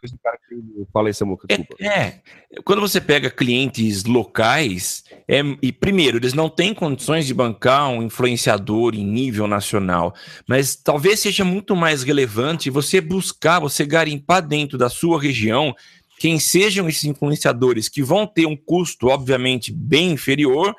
Fala 0.91 1.09
aí, 1.09 1.13
Samuca, 1.13 1.47
é, 1.49 1.85
é, 1.85 2.21
quando 2.63 2.81
você 2.81 2.99
pega 2.99 3.29
clientes 3.29 4.03
locais, 4.03 5.03
é, 5.27 5.41
e 5.61 5.71
primeiro, 5.71 6.17
eles 6.17 6.33
não 6.33 6.49
têm 6.49 6.73
condições 6.73 7.25
de 7.25 7.33
bancar 7.33 7.89
um 7.89 8.03
influenciador 8.03 8.93
em 8.95 9.05
nível 9.05 9.47
nacional, 9.47 10.13
mas 10.47 10.75
talvez 10.75 11.19
seja 11.19 11.43
muito 11.43 11.75
mais 11.75 12.03
relevante 12.03 12.69
você 12.69 12.99
buscar, 12.99 13.59
você 13.59 13.85
garimpar 13.85 14.45
dentro 14.45 14.77
da 14.77 14.89
sua 14.89 15.21
região 15.21 15.75
quem 16.19 16.39
sejam 16.39 16.87
esses 16.87 17.03
influenciadores 17.03 17.89
que 17.89 18.01
vão 18.01 18.25
ter 18.25 18.45
um 18.45 18.55
custo, 18.55 19.07
obviamente, 19.07 19.71
bem 19.71 20.11
inferior, 20.11 20.75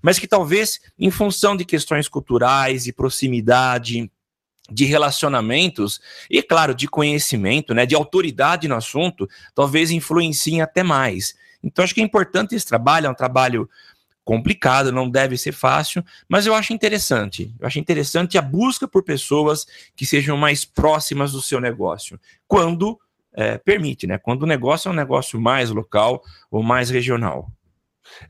mas 0.00 0.18
que 0.18 0.26
talvez, 0.26 0.80
em 0.98 1.10
função 1.10 1.56
de 1.56 1.64
questões 1.64 2.08
culturais 2.08 2.86
e 2.86 2.92
proximidade, 2.92 4.10
de 4.70 4.84
relacionamentos 4.84 6.00
e, 6.30 6.42
claro, 6.42 6.74
de 6.74 6.88
conhecimento, 6.88 7.74
né, 7.74 7.84
de 7.84 7.94
autoridade 7.94 8.66
no 8.66 8.74
assunto, 8.74 9.28
talvez 9.54 9.90
influenciem 9.90 10.62
até 10.62 10.82
mais. 10.82 11.34
Então, 11.62 11.84
acho 11.84 11.94
que 11.94 12.00
é 12.00 12.04
importante 12.04 12.54
esse 12.54 12.66
trabalho, 12.66 13.06
é 13.06 13.10
um 13.10 13.14
trabalho 13.14 13.68
complicado, 14.24 14.90
não 14.90 15.08
deve 15.08 15.36
ser 15.36 15.52
fácil, 15.52 16.02
mas 16.26 16.46
eu 16.46 16.54
acho 16.54 16.72
interessante. 16.72 17.54
Eu 17.60 17.66
acho 17.66 17.78
interessante 17.78 18.38
a 18.38 18.42
busca 18.42 18.88
por 18.88 19.02
pessoas 19.02 19.66
que 19.94 20.06
sejam 20.06 20.36
mais 20.36 20.64
próximas 20.64 21.32
do 21.32 21.42
seu 21.42 21.60
negócio, 21.60 22.18
quando 22.48 22.98
é, 23.34 23.58
permite, 23.58 24.06
né? 24.06 24.16
Quando 24.16 24.44
o 24.44 24.46
negócio 24.46 24.88
é 24.88 24.92
um 24.92 24.94
negócio 24.94 25.38
mais 25.38 25.68
local 25.70 26.22
ou 26.50 26.62
mais 26.62 26.88
regional. 26.88 27.50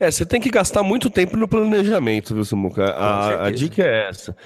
É, 0.00 0.10
você 0.10 0.24
tem 0.24 0.40
que 0.40 0.50
gastar 0.50 0.82
muito 0.82 1.10
tempo 1.10 1.36
no 1.36 1.46
planejamento, 1.46 2.34
viu, 2.34 2.44
Samuca? 2.44 2.90
A, 2.90 3.46
a 3.46 3.50
dica 3.50 3.82
é 3.82 4.08
essa. 4.08 4.36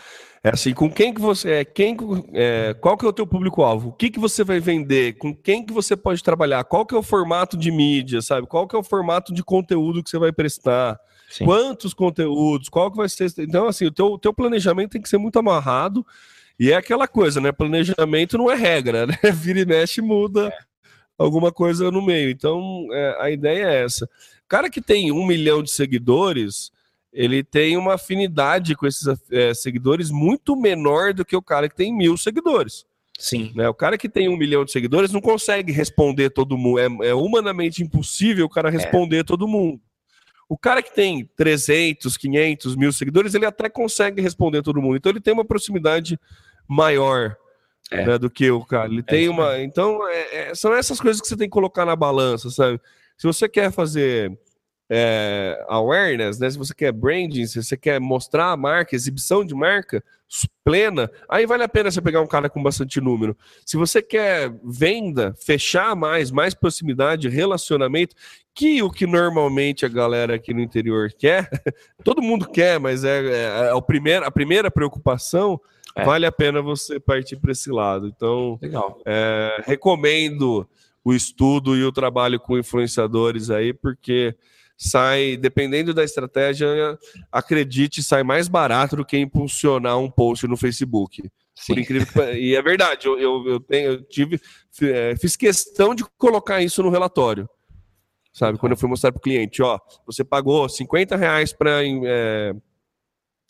É 0.42 0.51
assim, 0.51 0.72
com 0.72 0.90
quem 0.90 1.12
que 1.12 1.20
você 1.20 1.51
é, 1.51 1.64
quem, 1.64 1.96
é, 2.33 2.74
qual 2.81 2.96
que 2.96 3.05
é 3.05 3.09
o 3.09 3.12
teu 3.12 3.27
público-alvo? 3.27 3.88
O 3.88 3.92
que 3.92 4.11
que 4.11 4.20
você 4.20 4.44
vai 4.44 4.61
vender? 4.61 5.18
Com 5.18 5.35
quem 5.35 5.64
que 5.64 5.72
você 5.72 5.96
pode 5.96 6.22
trabalhar? 6.22 6.62
Qual 6.64 6.87
que 6.87 6.94
é 6.94 6.98
o 6.98 7.03
formato 7.03 7.57
de 7.57 7.70
mídia, 7.70 8.22
sabe? 8.22 8.46
Qual 8.46 8.66
que 8.66 8.77
é 8.77 8.79
o 8.79 8.85
formato 8.85 9.35
de 9.35 9.42
conteúdo 9.42 10.03
que 10.03 10.11
você 10.11 10.18
vai 10.18 10.31
prestar? 10.31 10.98
Sim. 11.29 11.44
Quantos 11.44 11.92
conteúdos? 11.92 12.68
Qual 12.68 12.90
que 12.90 12.96
vai 12.96 13.09
ser? 13.09 13.33
Então, 13.38 13.66
assim, 13.66 13.87
o 13.87 13.90
teu, 13.90 14.07
o 14.07 14.18
teu 14.18 14.33
planejamento 14.33 14.92
tem 14.92 15.03
que 15.03 15.09
ser 15.09 15.18
muito 15.18 15.38
amarrado 15.38 16.07
e 16.59 16.70
é 16.72 16.77
aquela 16.77 17.07
coisa, 17.07 17.40
né? 17.40 17.53
Planejamento 17.53 18.38
não 18.38 18.51
é 18.51 18.55
regra, 18.55 19.07
né? 19.07 19.16
Vira 19.35 19.61
e 19.61 19.66
mexe 19.66 20.01
muda 20.01 20.48
é. 20.48 20.59
alguma 21.18 21.53
coisa 21.53 21.90
no 21.90 22.01
meio. 22.01 22.31
Então, 22.31 22.87
é, 22.92 23.16
a 23.20 23.31
ideia 23.31 23.64
é 23.66 23.85
essa. 23.85 24.09
Cara 24.46 24.70
que 24.70 24.81
tem 24.81 25.12
um 25.12 25.27
milhão 25.27 25.62
de 25.62 25.70
seguidores 25.70 26.72
ele 27.18 27.42
tem 27.42 27.76
uma 27.76 27.94
afinidade 27.94 28.76
com 28.76 28.87
esses 28.87 29.04
é, 29.33 29.52
seguidores 29.52 30.09
muito 30.09 30.54
menor 30.54 31.12
do 31.12 31.24
que 31.24 31.35
o 31.35 31.42
cara 31.42 31.68
que 31.68 31.74
tem 31.74 31.92
mil 31.92 32.16
seguidores. 32.16 32.87
Sim. 33.18 33.50
Né? 33.57 33.68
O 33.68 33.74
cara 33.74 33.98
que 33.98 34.09
tem 34.09 34.28
um 34.28 34.37
milhão 34.37 34.64
de 34.64 34.70
seguidores 34.70 35.11
não 35.11 35.20
consegue 35.20 35.72
responder 35.72 36.31
todo 36.31 36.57
mundo. 36.57 36.78
É, 36.78 37.09
é 37.09 37.14
humanamente 37.14 37.83
impossível 37.83 38.46
o 38.46 38.48
cara 38.48 38.68
é. 38.68 38.70
responder 38.70 39.18
é. 39.18 39.24
todo 39.24 39.48
mundo. 39.48 39.81
O 40.48 40.57
cara 40.57 40.81
que 40.81 40.94
tem 40.94 41.28
300, 41.37 42.16
500 42.16 42.76
mil 42.76 42.92
seguidores, 42.92 43.35
ele 43.35 43.46
até 43.46 43.68
consegue 43.68 44.22
responder 44.22 44.62
todo 44.62 44.81
mundo. 44.81 44.96
Então 44.96 45.11
ele 45.11 45.20
tem 45.20 45.35
uma 45.35 45.44
proximidade 45.44 46.16
maior 46.68 47.37
é. 47.90 48.07
né, 48.07 48.16
do 48.16 48.31
que 48.31 48.48
o 48.48 48.64
cara. 48.64 48.87
Ele 48.87 49.00
é 49.00 49.02
tem 49.02 49.28
uma. 49.28 49.61
Então 49.61 49.98
são 50.54 50.72
essas 50.72 51.00
coisas 51.00 51.20
que 51.20 51.26
você 51.26 51.37
tem 51.37 51.48
que 51.48 51.52
colocar 51.52 51.85
na 51.85 51.96
balança, 51.96 52.48
sabe? 52.48 52.81
Se 53.16 53.26
você 53.26 53.48
quer 53.48 53.72
fazer 53.72 54.38
é, 54.90 55.64
awareness, 55.68 56.38
né? 56.38 56.48
Se 56.48 56.57
você 56.57 56.74
quer 56.74 56.92
branding, 56.92 57.46
se 57.46 57.62
você 57.62 57.77
quer 57.77 58.01
mostrar 58.01 58.53
a 58.53 58.57
marca, 58.57 58.94
exibição 58.94 59.44
de 59.44 59.55
marca 59.55 60.03
plena, 60.64 61.11
aí 61.29 61.46
vale 61.46 61.62
a 61.62 61.68
pena 61.68 61.90
você 61.90 62.03
pegar 62.03 62.20
um 62.20 62.27
cara 62.27 62.51
com 62.51 62.62
bastante 62.62 63.01
número. 63.01 63.37
Se 63.64 63.77
você 63.77 64.03
quer 64.03 64.53
venda, 64.62 65.35
fechar 65.38 65.96
mais, 65.96 66.31
mais 66.31 66.55
proximidade, 66.55 67.29
relacionamento, 67.29 68.14
que 68.55 68.83
o 68.83 68.90
que 68.90 69.07
normalmente 69.07 69.87
a 69.87 69.88
galera 69.88 70.35
aqui 70.35 70.53
no 70.53 70.61
interior 70.61 71.11
quer, 71.16 71.48
todo 72.05 72.22
mundo 72.22 72.48
quer, 72.51 72.79
mas 72.79 73.05
é, 73.05 73.24
é, 73.24 73.68
é 73.68 73.74
o 73.74 73.83
primeiro, 73.83 74.27
a 74.27 74.31
primeira 74.31 74.70
preocupação. 74.70 75.61
É. 75.96 76.05
Vale 76.05 76.27
a 76.27 76.33
pena 76.33 76.62
você 76.62 77.01
partir 77.01 77.37
para 77.37 77.51
esse 77.51 77.70
lado. 77.70 78.07
Então, 78.07 78.59
Legal. 78.62 79.01
É, 79.05 79.62
recomendo 79.66 80.68
o 81.03 81.14
estudo 81.14 81.77
e 81.77 81.83
o 81.83 81.90
trabalho 81.90 82.38
com 82.38 82.59
influenciadores 82.59 83.51
aí, 83.51 83.72
porque 83.72 84.37
sai, 84.78 85.36
dependendo 85.36 85.92
da 85.92 86.04
estratégia, 86.04 86.96
acredite, 87.32 88.00
sai 88.00 88.22
mais 88.22 88.46
barato 88.46 88.94
do 88.94 89.04
que 89.04 89.18
impulsionar 89.18 89.98
um 89.98 90.08
post 90.08 90.46
no 90.46 90.56
Facebook. 90.56 91.28
Sim. 91.52 91.74
Por 91.74 91.80
incrível 91.80 92.06
que 92.06 92.38
E 92.38 92.54
é 92.54 92.62
verdade, 92.62 93.08
eu, 93.08 93.18
eu, 93.18 93.44
eu, 93.48 93.60
tenho, 93.60 93.90
eu 93.90 94.02
tive, 94.04 94.40
é, 94.82 95.16
fiz 95.16 95.34
questão 95.34 95.96
de 95.96 96.04
colocar 96.16 96.62
isso 96.62 96.80
no 96.80 96.90
relatório. 96.90 97.50
Sabe, 98.32 98.56
quando 98.56 98.72
eu 98.72 98.78
fui 98.78 98.88
mostrar 98.88 99.10
para 99.10 99.18
o 99.18 99.22
cliente, 99.22 99.60
ó, 99.60 99.80
você 100.06 100.22
pagou 100.22 100.68
50 100.68 101.16
reais 101.16 101.52
para 101.52 101.80
é, 101.84 102.54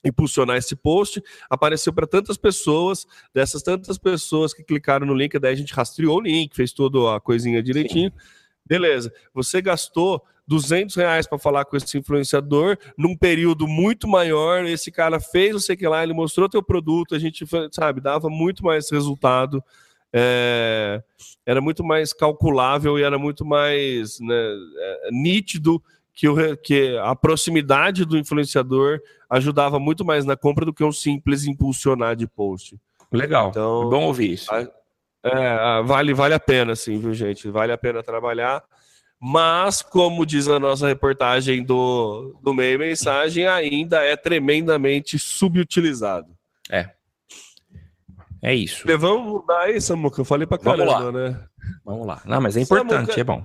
impulsionar 0.02 0.56
esse 0.56 0.74
post, 0.74 1.22
apareceu 1.50 1.92
para 1.92 2.06
tantas 2.06 2.38
pessoas, 2.38 3.06
dessas 3.34 3.62
tantas 3.62 3.98
pessoas 3.98 4.54
que 4.54 4.64
clicaram 4.64 5.06
no 5.06 5.12
link, 5.12 5.38
daí 5.38 5.52
a 5.52 5.56
gente 5.56 5.74
rastreou 5.74 6.16
o 6.16 6.22
link, 6.22 6.56
fez 6.56 6.72
toda 6.72 7.16
a 7.16 7.20
coisinha 7.20 7.62
direitinho. 7.62 8.10
Sim. 8.10 8.16
Beleza, 8.64 9.12
você 9.34 9.60
gastou 9.60 10.24
200 10.48 10.96
reais 10.96 11.26
para 11.26 11.38
falar 11.38 11.64
com 11.66 11.76
esse 11.76 11.98
influenciador 11.98 12.76
num 12.96 13.16
período 13.16 13.68
muito 13.68 14.08
maior. 14.08 14.64
Esse 14.64 14.90
cara 14.90 15.20
fez, 15.20 15.52
não 15.52 15.60
sei 15.60 15.74
o 15.76 15.78
que 15.78 15.86
lá, 15.86 16.02
ele 16.02 16.14
mostrou 16.14 16.48
teu 16.48 16.62
produto, 16.62 17.14
a 17.14 17.18
gente, 17.18 17.44
sabe, 17.70 18.00
dava 18.00 18.28
muito 18.28 18.64
mais 18.64 18.90
resultado 18.90 19.62
é, 20.12 21.02
era 21.44 21.60
muito 21.60 21.84
mais 21.84 22.12
calculável 22.12 22.98
e 22.98 23.02
era 23.02 23.18
muito 23.18 23.44
mais 23.44 24.18
né, 24.20 24.34
é, 24.76 25.08
nítido 25.10 25.82
que, 26.14 26.28
o, 26.28 26.56
que 26.56 26.96
a 26.98 27.14
proximidade 27.14 28.04
do 28.04 28.18
influenciador 28.18 29.00
ajudava 29.28 29.78
muito 29.78 30.04
mais 30.04 30.24
na 30.24 30.36
compra 30.36 30.64
do 30.64 30.72
que 30.72 30.82
um 30.82 30.92
simples 30.92 31.46
impulsionar 31.46 32.16
de 32.16 32.26
post. 32.26 32.76
Legal. 33.12 33.50
Então, 33.50 33.82
é 33.82 33.90
bom 33.90 34.04
ouvir 34.04 34.32
isso. 34.32 34.52
É, 35.22 35.82
vale, 35.84 36.14
vale 36.14 36.34
a 36.34 36.40
pena, 36.40 36.74
sim, 36.74 36.98
viu, 36.98 37.12
gente? 37.12 37.48
Vale 37.50 37.72
a 37.72 37.78
pena 37.78 38.02
trabalhar. 38.02 38.62
Mas, 39.20 39.82
como 39.82 40.24
diz 40.24 40.46
a 40.46 40.60
nossa 40.60 40.86
reportagem 40.86 41.64
do, 41.64 42.38
do 42.40 42.54
meio 42.54 42.78
mensagem, 42.78 43.46
ainda 43.46 44.02
é 44.02 44.16
tremendamente 44.16 45.18
subutilizado. 45.18 46.28
É. 46.70 46.90
É 48.40 48.54
isso. 48.54 48.86
Vamos 48.98 49.26
mudar 49.26 49.62
aí, 49.62 49.80
Samuca. 49.80 50.20
Eu 50.20 50.24
falei 50.24 50.46
pra 50.46 50.58
caramba, 50.58 51.10
né? 51.10 51.44
Vamos 51.84 52.06
lá. 52.06 52.22
Não, 52.24 52.40
mas 52.40 52.56
é 52.56 52.60
importante, 52.60 53.06
Samuca, 53.06 53.20
é 53.20 53.24
bom. 53.24 53.44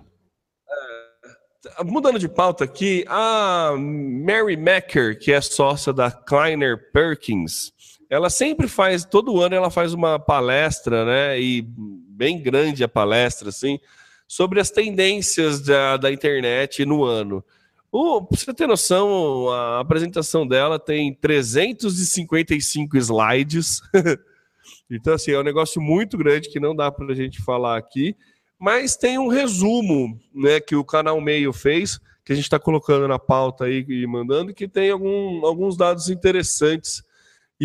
É, 1.80 1.84
mudando 1.84 2.20
de 2.20 2.30
pauta 2.30 2.64
aqui, 2.64 3.04
a 3.08 3.72
Mary 3.76 4.56
Macker, 4.56 5.18
que 5.18 5.32
é 5.32 5.42
sócia 5.42 5.92
da 5.92 6.12
Kleiner 6.12 6.92
Perkins, 6.92 7.74
ela 8.10 8.30
sempre 8.30 8.68
faz, 8.68 9.06
todo 9.06 9.42
ano 9.42 9.56
ela 9.56 9.72
faz 9.72 9.92
uma 9.92 10.20
palestra, 10.20 11.04
né? 11.04 11.42
E 11.42 11.64
bem 11.68 12.40
grande 12.40 12.84
a 12.84 12.88
palestra, 12.88 13.50
assim, 13.50 13.80
sobre 14.28 14.60
as 14.60 14.72
tendências 14.72 15.62
da, 15.62 15.98
da 15.98 16.12
internet 16.12 16.86
no 16.86 17.04
ano. 17.04 17.44
Para 17.92 18.26
você 18.32 18.54
ter 18.54 18.68
noção, 18.68 19.50
a 19.50 19.80
apresentação 19.80 20.48
dela 20.48 20.80
tem 20.80 21.14
355 21.14 22.98
slides. 22.98 23.82
então, 24.90 25.14
assim, 25.14 25.32
é 25.32 25.40
um 25.40 25.44
negócio 25.44 25.80
muito 25.80 26.18
grande 26.18 26.50
que 26.50 26.60
não 26.60 26.76
dá 26.76 26.92
para 26.92 27.12
a 27.12 27.16
gente 27.16 27.42
falar 27.42 27.78
aqui. 27.78 28.16
Mas 28.58 28.96
tem 28.96 29.20
um 29.20 29.28
resumo 29.28 30.20
né, 30.34 30.60
que 30.60 30.76
o 30.76 30.84
canal 30.84 31.20
Meio 31.22 31.54
fez, 31.54 32.00
que 32.26 32.32
a 32.34 32.36
gente 32.36 32.46
está 32.46 32.58
colocando 32.58 33.08
na 33.08 33.20
pauta 33.20 33.66
aí 33.66 33.86
e 33.88 34.08
mandando, 34.08 34.54
que 34.54 34.68
tem 34.68 34.90
algum, 34.90 35.46
alguns 35.46 35.78
dados 35.78 36.10
interessantes 36.10 37.04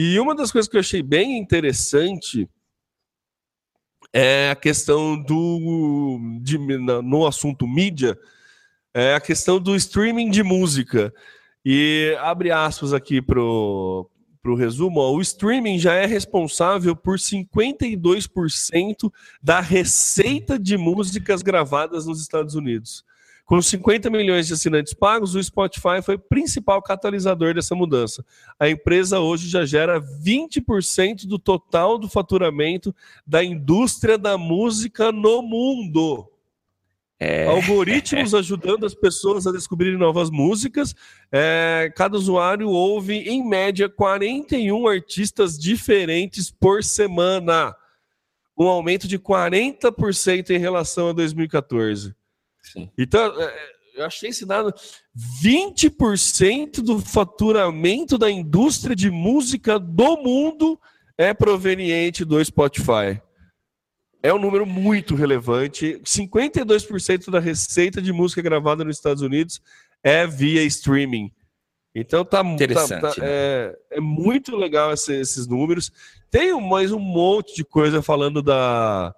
e 0.01 0.19
uma 0.21 0.35
das 0.35 0.53
coisas 0.53 0.69
que 0.69 0.77
eu 0.77 0.81
achei 0.81 1.03
bem 1.03 1.39
interessante 1.39 2.49
é 4.13 4.51
a 4.51 4.57
questão 4.57 5.21
do 5.21 6.19
de, 6.41 6.59
no 6.59 7.27
assunto 7.27 7.67
mídia, 7.67 8.19
é 8.95 9.15
a 9.15 9.21
questão 9.21 9.61
do 9.61 9.77
streaming 9.77 10.31
de 10.31 10.43
música. 10.43 11.13
E 11.65 12.17
abre 12.21 12.51
aspas 12.51 12.93
aqui 12.93 13.21
para 13.21 13.41
o 13.41 14.09
resumo, 14.57 15.01
ó, 15.01 15.13
o 15.13 15.21
streaming 15.21 15.79
já 15.79 15.93
é 15.95 16.07
responsável 16.07 16.97
por 16.97 17.19
52% 17.19 19.13
da 19.43 19.61
receita 19.61 20.59
de 20.59 20.79
músicas 20.79 21.43
gravadas 21.43 22.07
nos 22.07 22.23
Estados 22.23 22.55
Unidos. 22.55 23.05
Com 23.49 23.63
50 23.63 24.11
milhões 24.11 24.47
de 24.47 24.53
assinantes 24.53 24.93
pagos, 24.93 25.35
o 25.35 25.43
Spotify 25.43 26.03
foi 26.05 26.17
o 26.17 26.19
principal 26.19 26.83
catalisador 26.83 27.55
dessa 27.55 27.75
mudança. 27.75 28.23
A 28.61 28.69
empresa 28.69 29.21
hoje 29.21 29.49
já 29.49 29.65
gera 29.65 29.99
20% 29.99 31.27
do 31.27 31.39
total 31.39 31.97
do 31.97 32.11
faturamento 32.11 32.95
da 33.27 33.43
indústria 33.43 34.19
da 34.19 34.37
música 34.37 35.11
no 35.11 35.41
mundo. 35.41 36.31
É... 37.19 37.47
Algoritmos 37.47 38.35
ajudando 38.37 38.85
as 38.85 38.95
pessoas 38.95 39.47
a 39.47 39.51
descobrirem 39.51 39.99
novas 39.99 40.29
músicas. 40.29 40.95
É... 41.33 41.91
cada 41.97 42.19
usuário 42.19 42.69
ouve, 42.69 43.15
em 43.15 43.43
média, 43.43 43.89
41 43.89 44.87
artistas 44.87 45.59
diferentes 45.59 46.51
por 46.51 46.85
semana. 46.85 47.75
Um 48.59 48.69
aumento 48.69 49.09
de 49.09 49.19
40% 49.19 50.51
em 50.51 50.59
relação 50.59 51.09
a 51.09 51.13
2014. 51.15 52.15
Sim. 52.63 52.91
Então, 52.99 53.41
é, 53.41 53.71
eu 53.97 54.05
achei 54.05 54.31
esse 54.31 54.47
dado: 54.47 54.73
20% 55.43 56.81
do 56.81 57.01
faturamento 57.01 58.17
da 58.17 58.31
indústria 58.31 58.95
de 58.95 59.11
música 59.11 59.79
do 59.79 60.17
mundo 60.17 60.79
é 61.17 61.35
proveniente 61.35 62.25
do 62.25 62.43
Spotify. 62.45 63.21
É 64.23 64.33
um 64.33 64.39
número 64.39 64.67
muito 64.67 65.15
relevante. 65.15 66.01
52% 66.05 67.31
da 67.31 67.39
receita 67.39 68.03
de 68.03 68.13
música 68.13 68.43
gravada 68.43 68.85
nos 68.85 68.97
Estados 68.97 69.23
Unidos 69.23 69.61
é 70.03 70.27
via 70.27 70.63
streaming. 70.65 71.33
Então 71.95 72.25
tá, 72.25 72.43
tá 72.43 72.51
Interessante, 72.51 73.01
tá, 73.01 73.15
tá, 73.15 73.21
né? 73.21 73.27
é, 73.29 73.79
é, 73.93 74.01
muito 74.01 74.57
legal 74.57 74.93
esse, 74.93 75.15
esses 75.15 75.47
números. 75.47 75.91
Tem 76.31 76.53
mais 76.61 76.93
um 76.93 76.99
monte 76.99 77.55
de 77.55 77.65
coisa 77.65 78.03
falando 78.03 78.43
da, 78.43 79.15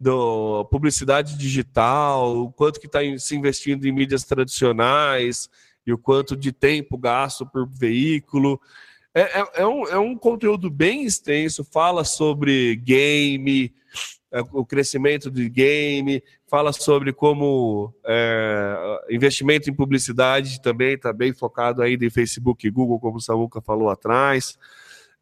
do 0.00 0.64
publicidade 0.64 1.36
digital, 1.36 2.34
o 2.38 2.50
quanto 2.50 2.80
que 2.80 2.86
está 2.86 3.00
se 3.18 3.36
investindo 3.36 3.86
em 3.86 3.92
mídias 3.92 4.24
tradicionais 4.24 5.50
e 5.86 5.92
o 5.92 5.98
quanto 5.98 6.34
de 6.34 6.52
tempo 6.52 6.96
gasto 6.96 7.44
por 7.44 7.68
veículo. 7.68 8.58
É, 9.14 9.40
é, 9.40 9.44
é, 9.56 9.66
um, 9.66 9.86
é 9.88 9.98
um 9.98 10.16
conteúdo 10.16 10.70
bem 10.70 11.04
extenso, 11.04 11.64
fala 11.64 12.02
sobre 12.04 12.76
game, 12.76 13.74
é, 14.32 14.40
o 14.52 14.64
crescimento 14.64 15.30
de 15.30 15.48
game, 15.50 16.22
fala 16.46 16.72
sobre 16.72 17.12
como 17.12 17.92
é, 18.06 19.06
investimento 19.10 19.68
em 19.68 19.74
publicidade 19.74 20.62
também 20.62 20.94
está 20.94 21.12
bem 21.12 21.34
focado 21.34 21.82
ainda 21.82 22.06
em 22.06 22.10
Facebook 22.10 22.66
e 22.66 22.70
Google, 22.70 23.00
como 23.00 23.18
o 23.18 23.20
Samuca 23.20 23.60
falou 23.60 23.90
atrás. 23.90 24.56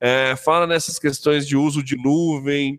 É, 0.00 0.36
fala 0.36 0.66
nessas 0.66 0.98
questões 0.98 1.48
de 1.48 1.56
uso 1.56 1.82
de 1.82 1.96
nuvem, 1.96 2.78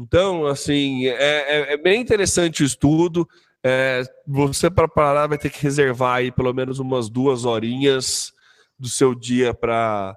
então, 0.00 0.46
assim, 0.46 1.06
é, 1.06 1.12
é, 1.12 1.72
é 1.74 1.76
bem 1.76 2.00
interessante 2.00 2.62
o 2.62 2.66
estudo. 2.66 3.28
É, 3.62 4.02
você, 4.26 4.70
para 4.70 4.88
parar, 4.88 5.26
vai 5.26 5.36
ter 5.36 5.50
que 5.50 5.62
reservar 5.62 6.16
aí 6.16 6.32
pelo 6.32 6.54
menos 6.54 6.78
umas 6.78 7.10
duas 7.10 7.44
horinhas 7.44 8.32
do 8.78 8.88
seu 8.88 9.14
dia 9.14 9.52
para 9.52 10.16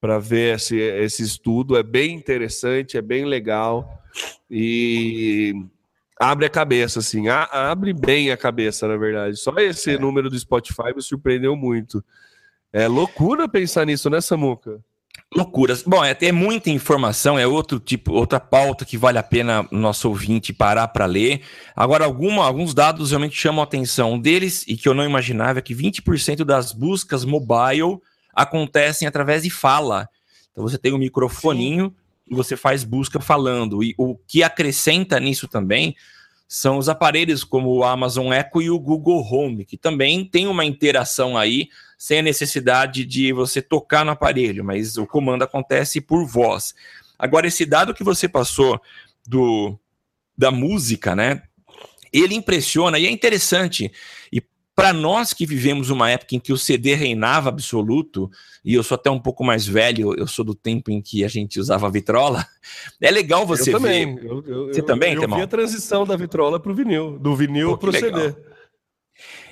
para 0.00 0.18
ver 0.18 0.56
esse, 0.56 0.76
esse 0.76 1.22
estudo. 1.22 1.76
É 1.76 1.82
bem 1.82 2.14
interessante, 2.14 2.96
é 2.96 3.02
bem 3.02 3.24
legal 3.24 4.02
e 4.48 5.52
abre 6.18 6.46
a 6.46 6.50
cabeça, 6.50 7.00
assim, 7.00 7.28
a, 7.28 7.44
abre 7.70 7.92
bem 7.92 8.30
a 8.30 8.36
cabeça, 8.36 8.86
na 8.86 8.96
verdade. 8.96 9.36
Só 9.36 9.54
esse 9.58 9.94
é. 9.94 9.98
número 9.98 10.30
do 10.30 10.38
Spotify 10.38 10.94
me 10.94 11.02
surpreendeu 11.02 11.56
muito. 11.56 12.04
É 12.72 12.86
loucura 12.86 13.48
pensar 13.48 13.84
nisso, 13.84 14.08
né, 14.08 14.20
Samuca? 14.20 14.80
Loucuras. 15.34 15.82
Bom, 15.82 16.04
é 16.04 16.14
ter 16.14 16.30
muita 16.30 16.70
informação, 16.70 17.38
é 17.38 17.46
outro 17.46 17.80
tipo, 17.80 18.12
outra 18.12 18.38
pauta 18.38 18.84
que 18.84 18.96
vale 18.96 19.18
a 19.18 19.22
pena 19.22 19.66
o 19.72 19.76
nosso 19.76 20.08
ouvinte 20.08 20.52
parar 20.52 20.86
para 20.88 21.04
ler. 21.04 21.42
Agora, 21.74 22.04
alguma, 22.04 22.44
alguns 22.44 22.72
dados 22.72 23.10
realmente 23.10 23.36
chamam 23.36 23.60
a 23.60 23.64
atenção. 23.64 24.12
Um 24.12 24.20
deles, 24.20 24.64
e 24.68 24.76
que 24.76 24.88
eu 24.88 24.94
não 24.94 25.04
imaginava, 25.04 25.58
é 25.58 25.62
que 25.62 25.74
20% 25.74 26.44
das 26.44 26.72
buscas 26.72 27.24
mobile 27.24 27.98
acontecem 28.32 29.08
através 29.08 29.42
de 29.42 29.50
fala. 29.50 30.08
Então 30.52 30.62
você 30.62 30.78
tem 30.78 30.92
um 30.92 30.98
microfoninho 30.98 31.86
Sim. 31.86 31.94
e 32.30 32.34
você 32.34 32.56
faz 32.56 32.84
busca 32.84 33.18
falando. 33.18 33.82
E 33.82 33.94
o 33.98 34.16
que 34.16 34.44
acrescenta 34.44 35.18
nisso 35.18 35.48
também 35.48 35.96
são 36.48 36.78
os 36.78 36.88
aparelhos 36.88 37.42
como 37.42 37.70
o 37.70 37.84
Amazon 37.84 38.32
Echo 38.32 38.62
e 38.62 38.70
o 38.70 38.78
Google 38.78 39.20
Home, 39.22 39.64
que 39.64 39.76
também 39.76 40.24
tem 40.24 40.46
uma 40.46 40.64
interação 40.64 41.36
aí, 41.36 41.68
sem 41.98 42.20
a 42.20 42.22
necessidade 42.22 43.04
de 43.04 43.32
você 43.32 43.60
tocar 43.60 44.04
no 44.04 44.12
aparelho, 44.12 44.64
mas 44.64 44.96
o 44.96 45.06
comando 45.06 45.42
acontece 45.42 46.00
por 46.00 46.24
voz. 46.24 46.74
Agora, 47.18 47.46
esse 47.46 47.64
dado 47.64 47.94
que 47.94 48.04
você 48.04 48.28
passou 48.28 48.80
do 49.26 49.78
da 50.36 50.50
música, 50.50 51.16
né? 51.16 51.42
Ele 52.12 52.34
impressiona 52.34 52.98
e 52.98 53.06
é 53.06 53.10
interessante. 53.10 53.90
E 54.30 54.42
para 54.76 54.92
nós 54.92 55.32
que 55.32 55.46
vivemos 55.46 55.88
uma 55.88 56.10
época 56.10 56.36
em 56.36 56.38
que 56.38 56.52
o 56.52 56.58
CD 56.58 56.94
reinava 56.94 57.48
absoluto, 57.48 58.30
e 58.62 58.74
eu 58.74 58.82
sou 58.82 58.94
até 58.94 59.10
um 59.10 59.18
pouco 59.18 59.42
mais 59.42 59.66
velho, 59.66 60.14
eu 60.18 60.26
sou 60.26 60.44
do 60.44 60.54
tempo 60.54 60.90
em 60.90 61.00
que 61.00 61.24
a 61.24 61.28
gente 61.28 61.58
usava 61.58 61.90
vitrola, 61.90 62.46
é 63.00 63.10
legal 63.10 63.46
você 63.46 63.70
eu 63.70 63.78
também. 63.78 64.14
ver. 64.14 64.26
Eu, 64.26 64.44
eu, 64.46 64.66
você 64.66 64.80
eu, 64.80 64.84
também, 64.84 65.14
Eu 65.14 65.26
vi 65.26 65.40
a 65.40 65.46
transição 65.46 66.04
da 66.04 66.14
vitrola 66.14 66.60
para 66.60 66.70
o 66.70 66.74
vinil, 66.74 67.18
do 67.18 67.34
vinil 67.34 67.78
para 67.78 67.88
o 67.88 67.92
CD. 67.92 68.34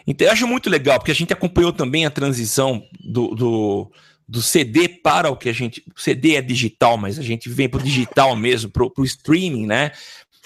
Então, 0.07 0.27
eu 0.27 0.33
acho 0.35 0.47
muito 0.47 0.69
legal, 0.69 0.99
porque 0.99 1.13
a 1.13 1.15
gente 1.15 1.33
acompanhou 1.33 1.73
também 1.73 2.05
a 2.05 2.11
transição 2.11 2.87
do, 3.01 3.29
do, 3.35 3.91
do 4.29 4.43
CD 4.43 4.87
para 4.87 5.31
o 5.31 5.37
que 5.39 5.49
a 5.49 5.55
gente. 5.55 5.83
O 5.97 5.99
CD 5.99 6.35
é 6.35 6.43
digital, 6.43 6.99
mas 6.99 7.19
a 7.19 7.23
gente 7.23 7.49
vem 7.49 7.67
para 7.67 7.81
o 7.81 7.83
digital 7.83 8.37
mesmo, 8.37 8.71
para 8.71 8.85
o 8.85 9.05
streaming, 9.05 9.65
né? 9.65 9.91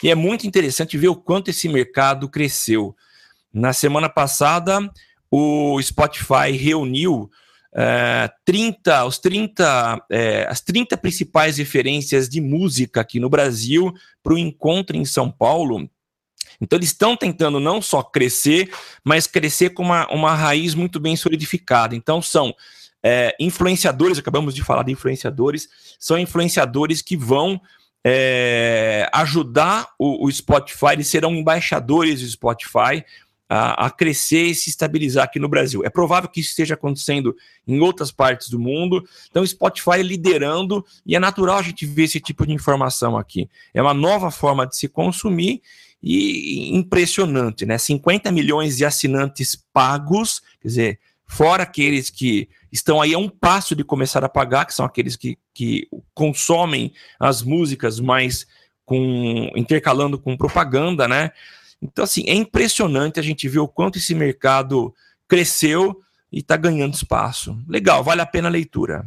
E 0.01 0.09
é 0.09 0.15
muito 0.15 0.47
interessante 0.47 0.97
ver 0.97 1.09
o 1.09 1.17
quanto 1.17 1.51
esse 1.51 1.69
mercado 1.69 2.29
cresceu. 2.29 2.95
Na 3.59 3.73
semana 3.73 4.09
passada, 4.09 4.79
o 5.29 5.83
Spotify 5.83 6.53
reuniu 6.53 7.29
é, 7.75 8.31
30, 8.45 9.05
os 9.05 9.19
30, 9.19 10.07
é, 10.09 10.47
as 10.49 10.61
30 10.61 10.97
principais 10.97 11.59
referências 11.59 12.29
de 12.29 12.41
música 12.41 13.01
aqui 13.01 13.19
no 13.19 13.29
Brasil 13.29 13.93
para 14.23 14.35
o 14.35 14.39
encontro 14.39 14.97
em 14.97 15.05
São 15.05 15.29
Paulo. 15.29 15.91
Então, 16.61 16.79
eles 16.79 16.91
estão 16.91 17.17
tentando 17.17 17.59
não 17.59 17.83
só 17.83 18.01
crescer, 18.01 18.73
mas 19.05 19.27
crescer 19.27 19.71
com 19.71 19.83
uma, 19.83 20.07
uma 20.07 20.37
raiz 20.37 20.73
muito 20.77 21.01
bem 21.01 21.17
solidificada. 21.17 21.97
Então, 21.97 22.23
são 22.23 22.55
é, 23.03 23.35
influenciadores, 23.41 24.19
acabamos 24.19 24.55
de 24.55 24.63
falar 24.63 24.85
de 24.85 24.93
influenciadores, 24.93 25.69
são 25.99 26.17
influenciadores 26.17 27.03
que 27.03 27.17
vão 27.17 27.61
é, 28.07 29.09
ajudar 29.13 29.89
o, 29.99 30.27
o 30.27 30.31
Spotify, 30.31 30.93
eles 30.93 31.09
serão 31.09 31.35
embaixadores 31.35 32.21
do 32.21 32.29
Spotify 32.29 33.05
a, 33.49 33.87
a, 33.87 33.91
crescer 33.91 34.45
e 34.45 34.55
se 34.55 34.69
estabilizar 34.69 35.25
aqui 35.25 35.39
no 35.39 35.49
Brasil. 35.49 35.83
É 35.85 35.89
provável 35.89 36.29
que 36.29 36.41
isso 36.41 36.51
esteja 36.51 36.75
acontecendo 36.75 37.35
em 37.67 37.81
outras 37.81 38.11
partes 38.11 38.51
do 38.51 38.59
mundo. 38.59 39.03
Então, 39.31 39.47
Spotify 39.47 40.03
liderando, 40.03 40.85
e 41.07 41.17
é 41.17 41.19
natural 41.19 41.59
a 41.59 41.63
gente 41.63 41.87
ver 41.87 42.05
esse 42.05 42.21
tipo 42.21 42.47
de 42.47 42.53
informação 42.53 43.17
aqui. 43.17 43.49
É 43.73 43.81
uma 43.81 43.95
nova 43.95 44.31
forma 44.31 44.67
de 44.67 44.77
se 44.77 44.89
consumir 44.89 45.63
e 46.03 46.77
impressionante, 46.77 47.65
né? 47.65 47.79
50 47.79 48.31
milhões 48.31 48.77
de 48.77 48.85
assinantes 48.85 49.57
pagos, 49.73 50.43
quer 50.61 50.69
dizer, 50.69 51.01
fora 51.27 51.63
aqueles 51.63 52.11
que 52.11 52.49
estão 52.71 53.01
aí 53.01 53.15
a 53.15 53.19
um 53.19 53.29
passo 53.29 53.75
de 53.75 53.83
começar 53.83 54.25
a 54.25 54.29
pagar, 54.29 54.65
que 54.65 54.75
são 54.75 54.85
aqueles 54.85 55.17
que, 55.17 55.39
que 55.53 55.89
consomem 56.15 56.93
as 57.19 57.43
músicas, 57.43 57.99
mas 57.99 58.47
com 58.85 59.51
intercalando 59.55 60.19
com 60.19 60.37
propaganda, 60.37 61.09
né? 61.09 61.31
Então, 61.81 62.05
assim, 62.05 62.25
é 62.27 62.35
impressionante 62.35 63.21
a 63.21 63.23
gente 63.23 63.49
ver 63.49 63.61
o 63.61 63.69
quanto 63.69 63.99
esse 63.99 64.15
mercado 64.15 64.93
cresceu 65.29 66.01
e 66.33 66.39
está 66.39 66.57
ganhando 66.57 66.95
espaço. 66.95 67.57
Legal, 67.69 68.03
vale 68.03 68.21
a 68.21 68.27
pena 68.27 68.49
a 68.49 68.51
leitura. 68.51 69.07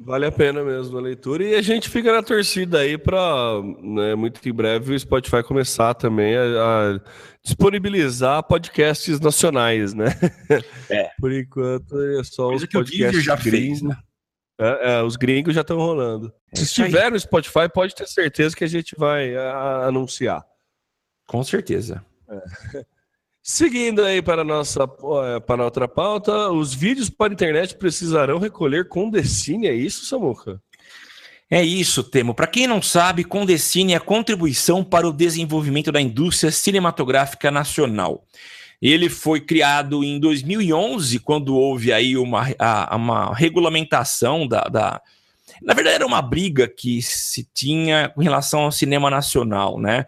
Vale 0.00 0.26
a 0.26 0.32
pena 0.32 0.62
mesmo 0.62 0.96
a 0.96 1.00
leitura. 1.00 1.44
E 1.44 1.54
a 1.56 1.62
gente 1.62 1.88
fica 1.88 2.12
na 2.12 2.22
torcida 2.22 2.78
aí 2.78 2.96
para, 2.96 3.60
né, 3.82 4.14
muito 4.14 4.46
em 4.48 4.52
breve, 4.52 4.94
o 4.94 4.98
Spotify 4.98 5.42
começar 5.42 5.92
também 5.94 6.36
a, 6.36 6.42
a, 6.42 7.00
disponibilizar 7.42 8.44
podcasts 8.44 9.18
nacionais, 9.18 9.94
né? 9.94 10.06
É. 10.88 11.10
Por 11.20 11.32
enquanto 11.32 12.00
é 12.18 12.24
só 12.24 12.48
Coisa 12.48 12.64
os 12.64 12.70
podcasts 12.70 13.24
já 13.24 13.36
gringos. 13.36 13.80
Fez, 13.80 13.82
né? 13.82 13.96
É, 14.60 14.92
é, 14.92 15.02
os 15.02 15.16
gringos 15.16 15.54
já 15.54 15.60
estão 15.60 15.76
rolando. 15.76 16.32
É 16.52 16.56
Se 16.56 16.64
estiver 16.64 17.10
no 17.10 17.18
Spotify, 17.18 17.68
pode 17.72 17.94
ter 17.94 18.06
certeza 18.06 18.56
que 18.56 18.64
a 18.64 18.68
gente 18.68 18.94
vai 18.96 19.36
a, 19.36 19.86
anunciar. 19.86 20.44
Com 21.28 21.44
certeza. 21.44 22.04
É. 22.28 22.84
Seguindo 23.40 24.04
aí 24.04 24.20
para 24.20 24.42
a 24.42 24.44
nossa 24.44 24.86
para 24.86 25.62
a 25.62 25.64
outra 25.64 25.88
pauta, 25.88 26.50
os 26.50 26.74
vídeos 26.74 27.08
para 27.08 27.32
a 27.32 27.34
internet 27.34 27.76
precisarão 27.76 28.38
recolher 28.38 28.88
Condecine, 28.88 29.68
é 29.68 29.74
isso, 29.74 30.04
Samuca? 30.04 30.60
É 31.50 31.62
isso, 31.64 32.02
Temo. 32.02 32.34
Para 32.34 32.46
quem 32.46 32.66
não 32.66 32.82
sabe, 32.82 33.24
Condecine 33.24 33.94
é 33.94 33.96
a 33.96 34.00
contribuição 34.00 34.84
para 34.84 35.08
o 35.08 35.12
desenvolvimento 35.12 35.90
da 35.90 36.00
indústria 36.00 36.52
cinematográfica 36.52 37.50
nacional. 37.50 38.22
Ele 38.82 39.08
foi 39.08 39.40
criado 39.40 40.04
em 40.04 40.20
2011, 40.20 41.18
quando 41.20 41.56
houve 41.56 41.90
aí 41.90 42.18
uma, 42.18 42.46
a, 42.58 42.94
uma 42.94 43.34
regulamentação 43.34 44.46
da, 44.46 44.64
da, 44.64 45.00
Na 45.62 45.72
verdade, 45.72 45.96
era 45.96 46.06
uma 46.06 46.20
briga 46.20 46.68
que 46.68 47.00
se 47.00 47.48
tinha 47.54 48.10
com 48.10 48.20
relação 48.20 48.60
ao 48.60 48.72
cinema 48.72 49.08
nacional, 49.08 49.80
né? 49.80 50.04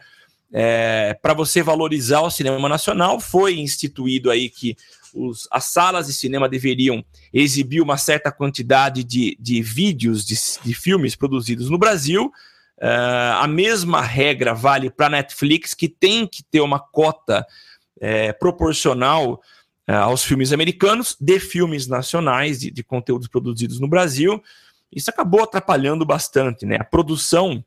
É, 0.53 1.15
para 1.23 1.33
você 1.33 1.63
valorizar 1.63 2.21
o 2.23 2.31
cinema 2.31 2.69
nacional, 2.69 3.21
foi 3.21 3.59
instituído 3.59 4.31
aí 4.31 4.49
que 4.49 4.77
os, 5.15 5.49
as 5.51 5.65
salas 5.65 6.07
de 6.07 6.13
cinema 6.13 6.49
deveriam 6.49 7.05
exibir 7.33 7.81
uma 7.81 7.97
certa 7.97 8.33
quantidade 8.33 9.05
de, 9.05 9.37
de 9.41 9.63
vídeos 9.63 10.25
de, 10.25 10.37
de 10.63 10.75
filmes 10.75 11.15
produzidos 11.15 11.71
no 11.71 11.79
Brasil. 11.79 12.33
Uh, 12.79 13.37
a 13.41 13.47
mesma 13.47 14.01
regra 14.01 14.55
vale 14.55 14.91
para 14.91 15.11
Netflix, 15.11 15.75
que 15.75 15.89
tem 15.89 16.27
que 16.27 16.43
ter 16.43 16.61
uma 16.61 16.81
cota 16.81 17.47
é, 18.01 18.33
proporcional 18.33 19.35
uh, 19.89 19.93
aos 19.93 20.25
filmes 20.25 20.53
americanos 20.53 21.17
de 21.21 21.39
filmes 21.39 21.87
nacionais, 21.87 22.61
de, 22.61 22.71
de 22.71 22.83
conteúdos 22.83 23.29
produzidos 23.29 23.79
no 23.79 23.89
Brasil. 23.89 24.43
Isso 24.91 25.11
acabou 25.11 25.43
atrapalhando 25.43 26.05
bastante, 26.05 26.65
né? 26.65 26.77
A 26.81 26.85
produção 26.85 27.65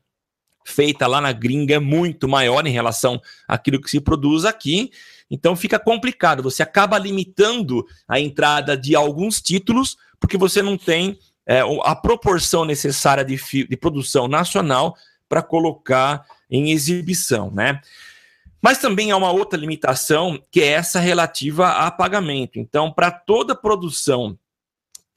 feita 0.65 1.07
lá 1.07 1.19
na 1.19 1.31
gringa 1.31 1.75
é 1.75 1.79
muito 1.79 2.27
maior 2.27 2.65
em 2.65 2.71
relação 2.71 3.21
àquilo 3.47 3.81
que 3.81 3.89
se 3.89 3.99
produz 3.99 4.45
aqui. 4.45 4.91
Então 5.29 5.55
fica 5.55 5.79
complicado. 5.79 6.43
Você 6.43 6.61
acaba 6.61 6.97
limitando 6.97 7.85
a 8.07 8.19
entrada 8.19 8.77
de 8.77 8.95
alguns 8.95 9.41
títulos, 9.41 9.97
porque 10.19 10.37
você 10.37 10.61
não 10.61 10.77
tem 10.77 11.17
é, 11.45 11.61
a 11.83 11.95
proporção 11.95 12.65
necessária 12.65 13.25
de, 13.25 13.37
de 13.67 13.77
produção 13.77 14.27
nacional 14.27 14.95
para 15.27 15.41
colocar 15.41 16.23
em 16.49 16.71
exibição, 16.71 17.49
né? 17.51 17.81
Mas 18.61 18.77
também 18.77 19.11
há 19.11 19.17
uma 19.17 19.31
outra 19.31 19.59
limitação, 19.59 20.41
que 20.49 20.61
é 20.61 20.67
essa 20.67 20.99
relativa 20.99 21.69
a 21.69 21.91
pagamento. 21.91 22.59
Então, 22.59 22.89
para 22.89 23.11
toda 23.11 23.53
produção 23.53 24.39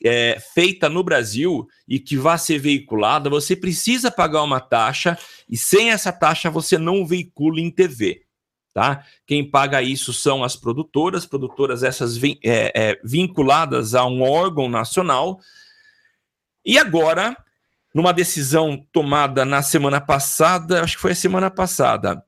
é, 0.05 0.39
feita 0.55 0.89
no 0.89 1.03
Brasil 1.03 1.67
e 1.89 1.99
que 1.99 2.17
vá 2.17 2.37
ser 2.37 2.59
veiculada, 2.59 3.31
você 3.31 3.57
precisa 3.57 4.11
pagar 4.11 4.43
uma 4.43 4.61
taxa 4.61 5.19
e 5.49 5.57
sem 5.57 5.91
essa 5.91 6.13
taxa 6.13 6.51
você 6.51 6.79
não 6.79 7.07
veicula 7.07 7.61
em 7.61 7.71
TV. 7.71 8.23
Tá? 8.75 9.03
Quem 9.27 9.49
paga 9.49 9.81
isso 9.81 10.13
são 10.13 10.45
as 10.45 10.55
produtoras, 10.55 11.25
produtoras 11.25 11.83
essas 11.83 12.23
é, 12.23 12.31
é, 12.45 13.01
vinculadas 13.03 13.95
a 13.95 14.05
um 14.05 14.21
órgão 14.21 14.69
nacional. 14.69 15.41
E 16.63 16.79
agora, 16.79 17.35
numa 17.95 18.13
decisão 18.13 18.87
tomada 18.93 19.47
na 19.47 19.63
semana 19.63 19.99
passada, 19.99 20.83
acho 20.83 20.97
que 20.97 21.03
foi 21.03 21.13
a 21.13 21.17
semana 21.17 21.51
passada, 21.51 22.23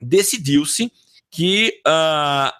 decidiu-se 0.00 0.90
que 1.30 1.80
uh, 1.86 2.52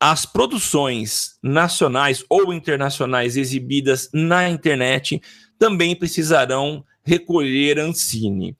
as 0.00 0.24
produções 0.24 1.36
nacionais 1.42 2.24
ou 2.26 2.54
internacionais 2.54 3.36
exibidas 3.36 4.08
na 4.14 4.48
internet 4.48 5.20
também 5.58 5.94
precisarão 5.94 6.82
recolher 7.04 7.78
Ancine. 7.78 8.56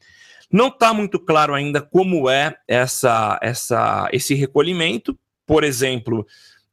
Não 0.53 0.69
está 0.69 0.93
muito 0.93 1.19
claro 1.19 1.55
ainda 1.55 1.81
como 1.81 2.29
é 2.29 2.55
essa, 2.69 3.39
essa, 3.41 4.09
esse 4.13 4.35
recolhimento. 4.35 5.19
Por 5.47 5.65
exemplo, 5.65 6.27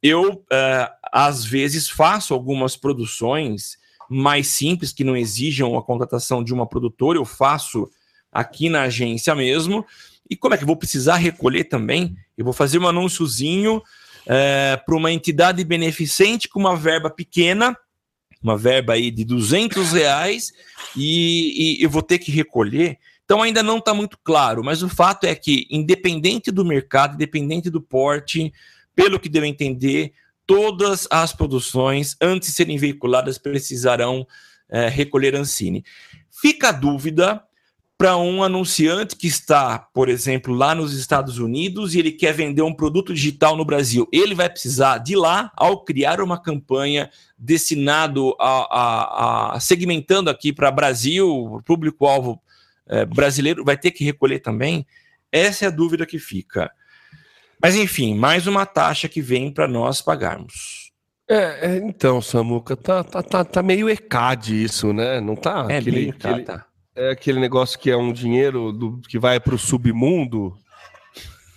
eu 0.03 0.33
uh, 0.33 0.91
às 1.13 1.45
vezes 1.45 1.87
faço 1.87 2.33
algumas 2.33 2.75
produções 2.75 3.77
mais 4.09 4.47
simples 4.47 4.91
que 4.91 5.03
não 5.03 5.15
exijam 5.15 5.77
a 5.77 5.83
contratação 5.83 6.43
de 6.43 6.53
uma 6.53 6.67
produtora, 6.67 7.17
eu 7.17 7.25
faço 7.25 7.89
aqui 8.31 8.67
na 8.67 8.83
agência 8.83 9.33
mesmo. 9.33 9.85
E 10.29 10.35
como 10.35 10.53
é 10.53 10.57
que 10.57 10.63
eu 10.63 10.67
vou 10.67 10.75
precisar 10.75 11.15
recolher 11.15 11.65
também? 11.65 12.17
Eu 12.37 12.43
vou 12.43 12.53
fazer 12.53 12.79
um 12.79 12.87
anúnciozinho 12.87 13.81
é, 14.27 14.75
para 14.75 14.95
uma 14.95 15.11
entidade 15.11 15.63
beneficente 15.63 16.49
com 16.49 16.59
uma 16.59 16.75
verba 16.75 17.09
pequena, 17.09 17.75
uma 18.43 18.57
verba 18.57 18.93
aí 18.93 19.09
de 19.09 19.23
200 19.23 19.93
reais, 19.93 20.51
e, 20.95 21.77
e 21.79 21.83
eu 21.83 21.89
vou 21.89 22.01
ter 22.01 22.19
que 22.19 22.31
recolher. 22.31 22.97
Então 23.23 23.41
ainda 23.41 23.63
não 23.63 23.77
está 23.77 23.93
muito 23.93 24.17
claro, 24.23 24.63
mas 24.63 24.83
o 24.83 24.89
fato 24.89 25.25
é 25.25 25.33
que, 25.33 25.65
independente 25.69 26.51
do 26.51 26.63
mercado, 26.63 27.15
independente 27.15 27.69
do 27.69 27.81
porte, 27.81 28.53
pelo 28.95 29.19
que 29.19 29.29
deu 29.29 29.43
a 29.43 29.47
entender, 29.47 30.13
todas 30.45 31.07
as 31.09 31.33
produções, 31.33 32.15
antes 32.21 32.49
de 32.49 32.55
serem 32.55 32.77
veiculadas, 32.77 33.37
precisarão 33.37 34.25
é, 34.69 34.87
recolher 34.87 35.35
Ancine. 35.35 35.83
Fica 36.29 36.69
a 36.69 36.71
dúvida 36.73 37.43
para 37.97 38.15
um 38.15 38.43
anunciante 38.43 39.15
que 39.15 39.25
está, 39.25 39.79
por 39.79 40.07
exemplo, 40.07 40.53
lá 40.53 40.75
nos 40.75 40.93
Estados 40.93 41.39
Unidos 41.39 41.95
e 41.95 41.99
ele 41.99 42.11
quer 42.11 42.31
vender 42.31 42.61
um 42.61 42.73
produto 42.73 43.11
digital 43.11 43.57
no 43.57 43.65
Brasil. 43.65 44.07
Ele 44.13 44.35
vai 44.35 44.47
precisar 44.47 44.99
de 44.99 45.15
lá, 45.15 45.51
ao 45.55 45.83
criar 45.83 46.21
uma 46.21 46.39
campanha 46.39 47.09
destinado 47.35 48.35
a, 48.39 48.67
a, 48.69 49.55
a 49.55 49.59
segmentando 49.59 50.29
aqui 50.29 50.53
para 50.53 50.69
Brasil, 50.69 51.59
público-alvo 51.65 52.39
é, 52.85 53.03
brasileiro, 53.03 53.65
vai 53.65 53.75
ter 53.75 53.89
que 53.89 54.03
recolher 54.03 54.39
também? 54.39 54.85
Essa 55.31 55.65
é 55.65 55.67
a 55.67 55.71
dúvida 55.71 56.05
que 56.05 56.19
fica. 56.19 56.71
Mas 57.59 57.75
enfim, 57.75 58.13
mais 58.13 58.45
uma 58.45 58.67
taxa 58.67 59.09
que 59.09 59.21
vem 59.21 59.51
para 59.51 59.67
nós 59.67 60.03
pagarmos. 60.03 60.91
É, 61.27 61.71
é, 61.71 61.77
então, 61.77 62.21
Samuca, 62.21 62.77
tá, 62.77 63.03
tá, 63.03 63.23
tá, 63.23 63.43
tá 63.43 63.63
meio 63.63 63.89
ECAD 63.89 64.63
isso, 64.63 64.93
né? 64.93 65.19
Não 65.19 65.35
tá? 65.35 65.65
É 65.67 65.79
aquele, 65.79 65.95
meio, 65.99 66.13
tá, 66.13 66.29
aquele... 66.29 66.45
tá 66.45 66.66
é 66.97 67.11
aquele 67.11 67.39
negócio 67.39 67.77
que 67.77 67.91
é 67.91 67.95
um 67.95 68.11
dinheiro 68.11 68.71
do, 68.71 68.99
que 69.07 69.19
vai 69.19 69.39
para 69.39 69.53
o 69.53 69.59
submundo, 69.59 70.57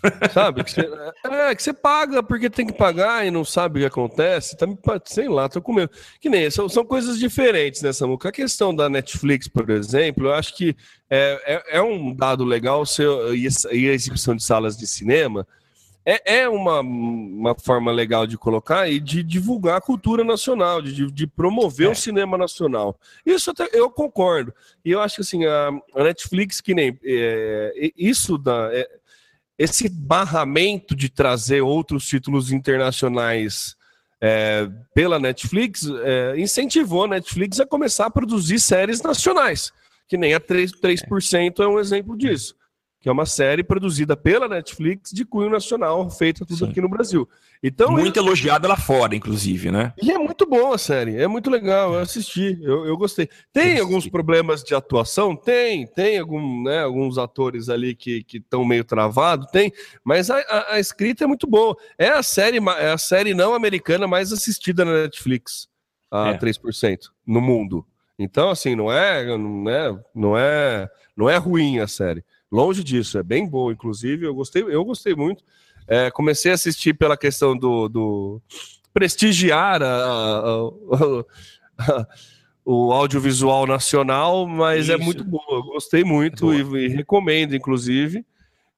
sabe? 0.33 0.63
Que 0.63 0.71
você, 0.71 0.91
é, 1.25 1.55
que 1.55 1.63
você 1.63 1.73
paga 1.73 2.23
porque 2.23 2.51
tem 2.51 2.67
que 2.67 2.73
pagar 2.73 3.27
e 3.27 3.31
não 3.31 3.45
sabe 3.45 3.79
o 3.79 3.83
que 3.83 3.87
acontece. 3.87 4.57
Tá, 4.57 4.67
sei 5.05 5.29
lá, 5.29 5.49
tô 5.49 5.63
com 5.63 5.73
medo. 5.73 5.91
Que 6.21 6.29
nem 6.29 6.51
são, 6.51 6.69
são 6.69 6.85
coisas 6.85 7.19
diferentes, 7.19 7.83
né, 7.83 7.93
Samuca? 7.93 8.29
A 8.29 8.33
questão 8.33 8.75
da 8.75 8.89
Netflix, 8.89 9.49
por 9.49 9.69
exemplo, 9.71 10.27
eu 10.27 10.35
acho 10.35 10.55
que 10.57 10.77
é, 11.09 11.43
é, 11.47 11.79
é 11.79 11.83
um 11.83 12.15
dado 12.15 12.45
legal 12.45 12.85
ser, 12.85 13.09
e 13.35 13.89
a 13.89 13.93
exibição 13.93 14.37
de 14.37 14.45
salas 14.45 14.77
de 14.77 14.87
cinema 14.87 15.47
é, 16.05 16.41
é 16.41 16.49
uma, 16.49 16.81
uma 16.81 17.55
forma 17.55 17.93
legal 17.93 18.27
de 18.27 18.39
colocar 18.39 18.89
e 18.89 18.99
de 18.99 19.23
divulgar 19.23 19.77
a 19.77 19.81
cultura 19.81 20.25
nacional, 20.25 20.81
de, 20.81 21.11
de 21.11 21.27
promover 21.27 21.89
é. 21.89 21.91
o 21.91 21.95
cinema 21.95 22.39
nacional. 22.39 22.99
Isso 23.25 23.51
até, 23.51 23.69
eu 23.73 23.91
concordo. 23.91 24.55
E 24.85 24.91
eu 24.91 25.01
acho 25.01 25.17
que 25.17 25.21
assim, 25.23 25.45
a, 25.45 25.69
a 25.95 26.05
Netflix, 26.05 26.61
que 26.61 26.75
nem 26.75 26.99
é, 27.05 27.93
isso 27.97 28.39
da. 28.39 28.71
É, 28.73 28.89
esse 29.59 29.91
barramento 29.91 30.97
de 30.97 31.11
trazer 31.11 31.61
outros 31.61 32.07
títulos 32.07 32.51
internacionais 32.51 33.77
é, 34.19 34.67
pela 34.95 35.19
Netflix 35.19 35.87
é, 36.03 36.41
incentivou 36.41 37.05
a 37.05 37.09
Netflix 37.09 37.61
a 37.61 37.67
começar 37.67 38.07
a 38.07 38.11
produzir 38.11 38.59
séries 38.59 39.03
nacionais 39.03 39.71
Que 40.09 40.17
nem 40.17 40.33
a 40.33 40.41
3%, 40.41 40.81
3% 40.81 41.61
é 41.61 41.69
um 41.69 41.79
exemplo 41.79 42.17
disso 42.17 42.55
que 43.01 43.09
é 43.09 43.13
uma 43.13 43.25
série 43.25 43.65
produzida 43.65 44.15
pela 44.15 44.47
Netflix 44.47 45.11
de 45.11 45.25
cunho 45.25 45.49
nacional, 45.49 46.11
feita 46.11 46.45
tudo 46.45 46.59
Sim. 46.59 46.71
aqui 46.71 46.81
no 46.83 46.89
Brasil. 46.89 47.27
Então, 47.63 47.91
muito 47.93 48.19
eu... 48.19 48.25
elogiada 48.25 48.69
lá 48.69 48.77
fora, 48.77 49.17
inclusive, 49.17 49.71
né? 49.71 49.95
E 50.03 50.11
é 50.11 50.19
muito 50.19 50.47
boa 50.47 50.75
a 50.75 50.79
série, 50.79 51.17
é 51.17 51.27
muito 51.27 51.49
legal, 51.49 51.95
eu 51.95 52.01
assisti, 52.01 52.59
eu, 52.61 52.85
eu 52.85 52.97
gostei. 52.99 53.29
Tem 53.53 53.79
eu 53.79 53.85
alguns 53.85 54.07
problemas 54.07 54.63
de 54.63 54.75
atuação? 54.75 55.35
Tem, 55.35 55.87
tem 55.87 56.19
algum, 56.19 56.63
né, 56.63 56.83
alguns 56.83 57.17
atores 57.17 57.71
ali 57.71 57.95
que 57.95 58.25
estão 58.35 58.65
meio 58.67 58.85
travados, 58.85 59.51
tem, 59.51 59.73
mas 60.05 60.31
a, 60.31 60.39
a, 60.39 60.75
a, 60.75 60.81
escrita 60.81 61.25
é 61.25 61.27
muito 61.27 61.47
boa. 61.47 61.75
É 61.97 62.09
a 62.09 62.23
série, 62.23 62.59
é 62.79 62.93
a 62.93 62.99
série 62.99 63.33
não 63.33 63.55
americana 63.55 64.07
mais 64.07 64.31
assistida 64.31 64.85
na 64.85 64.93
Netflix, 64.93 65.69
a 66.11 66.31
é. 66.31 66.39
3% 66.39 66.99
no 67.27 67.41
mundo. 67.41 67.87
Então, 68.19 68.51
assim, 68.51 68.77
não 68.77 68.93
é, 68.93 69.39
não 69.39 69.71
é, 69.71 70.05
não 70.15 70.37
é, 70.37 70.91
não 71.17 71.31
é 71.31 71.39
ruim 71.39 71.79
a 71.79 71.87
série. 71.87 72.23
Longe 72.51 72.83
disso, 72.83 73.19
é 73.19 73.23
bem 73.23 73.49
boa, 73.49 73.73
inclusive. 73.73 74.27
Eu 74.27 74.35
gostei, 74.35 74.63
eu 74.63 74.85
gostei 74.85 75.15
muito. 75.15 75.45
É, 75.87 76.11
comecei 76.11 76.51
a 76.51 76.55
assistir 76.55 76.95
pela 76.95 77.17
questão 77.17 77.57
do, 77.57 77.89
do 77.89 78.43
prestigiar 78.93 79.83
a, 79.83 79.87
a, 79.87 80.71
a, 81.79 82.07
o 82.65 82.93
audiovisual 82.93 83.67
nacional, 83.67 84.47
mas 84.47 84.89
é 84.89 84.93
Isso. 84.95 85.03
é 85.03 85.05
muito 85.05 85.25
boa. 85.25 85.43
Eu 85.51 85.63
gostei 85.63 86.05
muito 86.05 86.53
é 86.53 86.57
e, 86.57 86.85
e, 86.85 86.89
recomendo, 86.89 87.55
inclusive. 87.55 88.25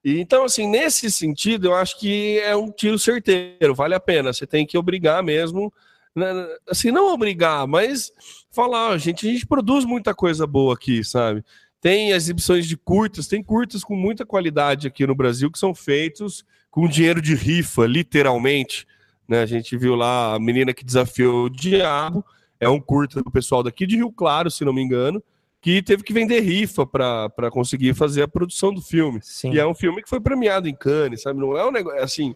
E, 0.04 0.20
então, 0.20 0.44
assim, 0.44 0.66
nesse 0.68 1.10
sentido, 1.10 1.68
eu 1.68 1.74
acho 1.74 1.98
que 1.98 2.38
é 2.40 2.54
um 2.56 2.70
tiro 2.70 2.98
certeiro, 2.98 3.74
vale 3.74 3.94
a 3.94 4.00
pena. 4.00 4.32
Você 4.32 4.46
tem 4.46 4.66
que 4.66 4.76
obrigar 4.76 5.22
mesmo, 5.22 5.72
né, 6.14 6.26
assim, 6.68 6.90
não 6.90 7.12
obrigar, 7.12 7.66
mas 7.66 8.12
falar, 8.50 8.96
gente, 8.98 9.28
a 9.28 9.32
gente 9.32 9.46
produz 9.46 9.84
muita 9.84 10.14
coisa 10.14 10.46
boa 10.46 10.74
aqui, 10.74 11.02
sabe? 11.04 11.44
Tem 11.82 12.12
exibições 12.12 12.68
de 12.68 12.76
curtas, 12.76 13.26
tem 13.26 13.42
curtas 13.42 13.82
com 13.82 13.96
muita 13.96 14.24
qualidade 14.24 14.86
aqui 14.86 15.04
no 15.04 15.16
Brasil 15.16 15.50
que 15.50 15.58
são 15.58 15.74
feitos 15.74 16.44
com 16.70 16.86
dinheiro 16.86 17.20
de 17.20 17.34
rifa, 17.34 17.84
literalmente. 17.86 18.86
Né? 19.26 19.42
A 19.42 19.46
gente 19.46 19.76
viu 19.76 19.96
lá 19.96 20.36
a 20.36 20.38
menina 20.38 20.72
que 20.72 20.84
desafiou 20.84 21.46
o 21.46 21.50
diabo, 21.50 22.24
é 22.60 22.68
um 22.68 22.80
curta 22.80 23.20
do 23.20 23.32
pessoal 23.32 23.64
daqui 23.64 23.84
de 23.84 23.96
Rio 23.96 24.12
Claro, 24.12 24.48
se 24.48 24.64
não 24.64 24.72
me 24.72 24.80
engano, 24.80 25.20
que 25.60 25.82
teve 25.82 26.04
que 26.04 26.12
vender 26.12 26.38
rifa 26.38 26.86
para 26.86 27.50
conseguir 27.50 27.94
fazer 27.94 28.22
a 28.22 28.28
produção 28.28 28.72
do 28.72 28.80
filme. 28.80 29.18
Sim. 29.20 29.52
E 29.52 29.58
é 29.58 29.66
um 29.66 29.74
filme 29.74 30.04
que 30.04 30.08
foi 30.08 30.20
premiado 30.20 30.68
em 30.68 30.74
Cannes, 30.76 31.22
sabe? 31.22 31.40
Não 31.40 31.56
é 31.56 31.66
um 31.66 31.72
negócio 31.72 32.00
assim. 32.00 32.32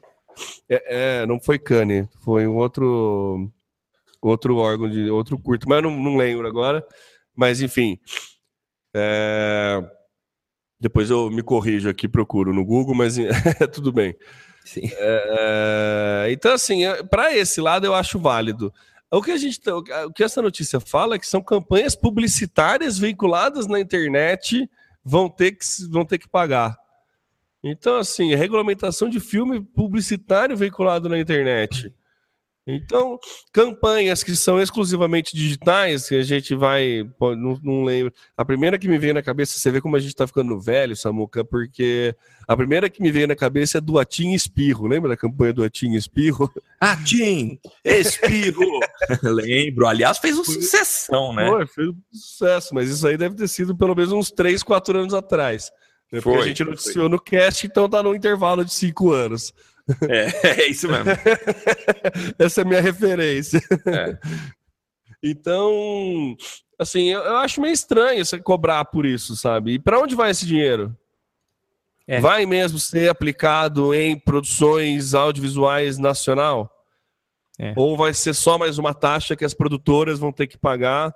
É, 0.68 1.20
é, 1.22 1.26
não 1.26 1.38
foi 1.38 1.56
Cannes, 1.56 2.08
foi 2.24 2.48
um 2.48 2.56
outro 2.56 3.48
outro 4.20 4.56
órgão 4.56 4.90
de 4.90 5.08
outro 5.08 5.38
curto, 5.38 5.68
mas 5.68 5.76
eu 5.76 5.88
não, 5.88 5.96
não 5.96 6.16
lembro 6.16 6.48
agora. 6.48 6.84
Mas 7.34 7.60
enfim, 7.60 7.96
é... 8.96 9.90
Depois 10.78 11.10
eu 11.10 11.30
me 11.30 11.42
corrijo 11.42 11.88
aqui, 11.88 12.08
procuro 12.08 12.52
no 12.52 12.64
Google, 12.64 12.94
mas 12.94 13.16
tudo 13.72 13.92
bem. 13.92 14.16
É... 14.76 16.28
Então, 16.30 16.52
assim, 16.52 16.84
é, 16.84 17.02
para 17.02 17.34
esse 17.36 17.60
lado 17.60 17.86
eu 17.86 17.94
acho 17.94 18.18
válido. 18.18 18.72
O 19.10 19.22
que 19.22 19.30
a 19.30 19.36
gente, 19.36 19.60
tá, 19.60 19.76
o 19.76 20.12
que 20.12 20.24
essa 20.24 20.42
notícia 20.42 20.80
fala 20.80 21.14
é 21.14 21.18
que 21.18 21.26
são 21.26 21.40
campanhas 21.40 21.94
publicitárias 21.94 22.98
vinculadas 22.98 23.66
na 23.66 23.78
internet 23.78 24.68
vão 25.04 25.28
ter 25.28 25.52
que, 25.52 25.64
vão 25.88 26.04
ter 26.04 26.18
que 26.18 26.28
pagar. 26.28 26.76
Então, 27.62 27.96
assim, 27.96 28.34
regulamentação 28.34 29.08
de 29.08 29.20
filme 29.20 29.60
publicitário 29.60 30.56
veiculado 30.56 31.08
na 31.08 31.18
internet. 31.18 31.92
Então, 32.66 33.16
campanhas 33.52 34.24
que 34.24 34.34
são 34.34 34.60
exclusivamente 34.60 35.36
digitais, 35.36 36.08
que 36.08 36.16
a 36.16 36.22
gente 36.22 36.52
vai. 36.54 37.08
Não, 37.20 37.60
não, 37.62 37.84
lembro. 37.84 38.12
A 38.36 38.44
primeira 38.44 38.76
que 38.76 38.88
me 38.88 38.98
veio 38.98 39.14
na 39.14 39.22
cabeça, 39.22 39.56
você 39.56 39.70
vê 39.70 39.80
como 39.80 39.94
a 39.94 40.00
gente 40.00 40.16
tá 40.16 40.26
ficando 40.26 40.58
velho, 40.60 40.96
Samuca, 40.96 41.44
porque 41.44 42.12
a 42.48 42.56
primeira 42.56 42.90
que 42.90 43.00
me 43.00 43.12
veio 43.12 43.28
na 43.28 43.36
cabeça 43.36 43.78
é 43.78 43.80
do 43.80 44.00
Atim 44.00 44.32
Espirro. 44.32 44.88
Lembra 44.88 45.10
da 45.10 45.16
campanha 45.16 45.52
do 45.52 45.62
Atim 45.62 45.92
Espirro? 45.92 46.52
Atim 46.80 47.60
Espirro! 47.84 48.80
Lembro. 49.22 49.86
Aliás, 49.86 50.18
fez 50.18 50.34
uma 50.34 50.44
sucessão, 50.44 51.32
né? 51.32 51.48
Foi, 51.48 51.66
fez 51.68 51.88
um 51.88 51.96
sucesso, 52.12 52.74
mas 52.74 52.90
isso 52.90 53.06
aí 53.06 53.16
deve 53.16 53.36
ter 53.36 53.46
sido 53.46 53.76
pelo 53.76 53.94
menos 53.94 54.10
uns 54.10 54.32
3, 54.32 54.64
4 54.64 54.98
anos 54.98 55.14
atrás. 55.14 55.70
Né? 56.10 56.20
Porque 56.20 56.36
foi, 56.36 56.44
a 56.44 56.48
gente 56.48 56.64
noticiou 56.64 57.04
foi. 57.04 57.08
no 57.08 57.20
cast, 57.20 57.64
então 57.64 57.88
tá 57.88 58.02
no 58.02 58.12
intervalo 58.12 58.64
de 58.64 58.72
5 58.72 59.12
anos. 59.12 59.54
É, 60.08 60.48
é 60.62 60.68
isso 60.68 60.88
mesmo. 60.88 61.10
Essa 62.38 62.60
é 62.60 62.64
a 62.64 62.66
minha 62.66 62.80
referência. 62.80 63.60
É. 63.86 64.18
Então, 65.22 66.36
assim, 66.78 67.08
eu, 67.08 67.20
eu, 67.20 67.36
acho 67.36 67.60
meio 67.60 67.72
estranho 67.72 68.24
você 68.24 68.38
cobrar 68.38 68.84
por 68.84 69.06
isso, 69.06 69.36
sabe? 69.36 69.74
E 69.74 69.78
para 69.78 70.00
onde 70.00 70.14
vai 70.14 70.30
esse 70.30 70.46
dinheiro? 70.46 70.96
É. 72.06 72.20
Vai 72.20 72.46
mesmo 72.46 72.78
ser 72.78 73.08
aplicado 73.08 73.92
em 73.92 74.18
produções 74.18 75.14
audiovisuais 75.14 75.98
nacional? 75.98 76.70
É. 77.58 77.72
Ou 77.76 77.96
vai 77.96 78.12
ser 78.14 78.34
só 78.34 78.58
mais 78.58 78.78
uma 78.78 78.94
taxa 78.94 79.34
que 79.34 79.44
as 79.44 79.54
produtoras 79.54 80.18
vão 80.18 80.30
ter 80.30 80.46
que 80.46 80.58
pagar 80.58 81.14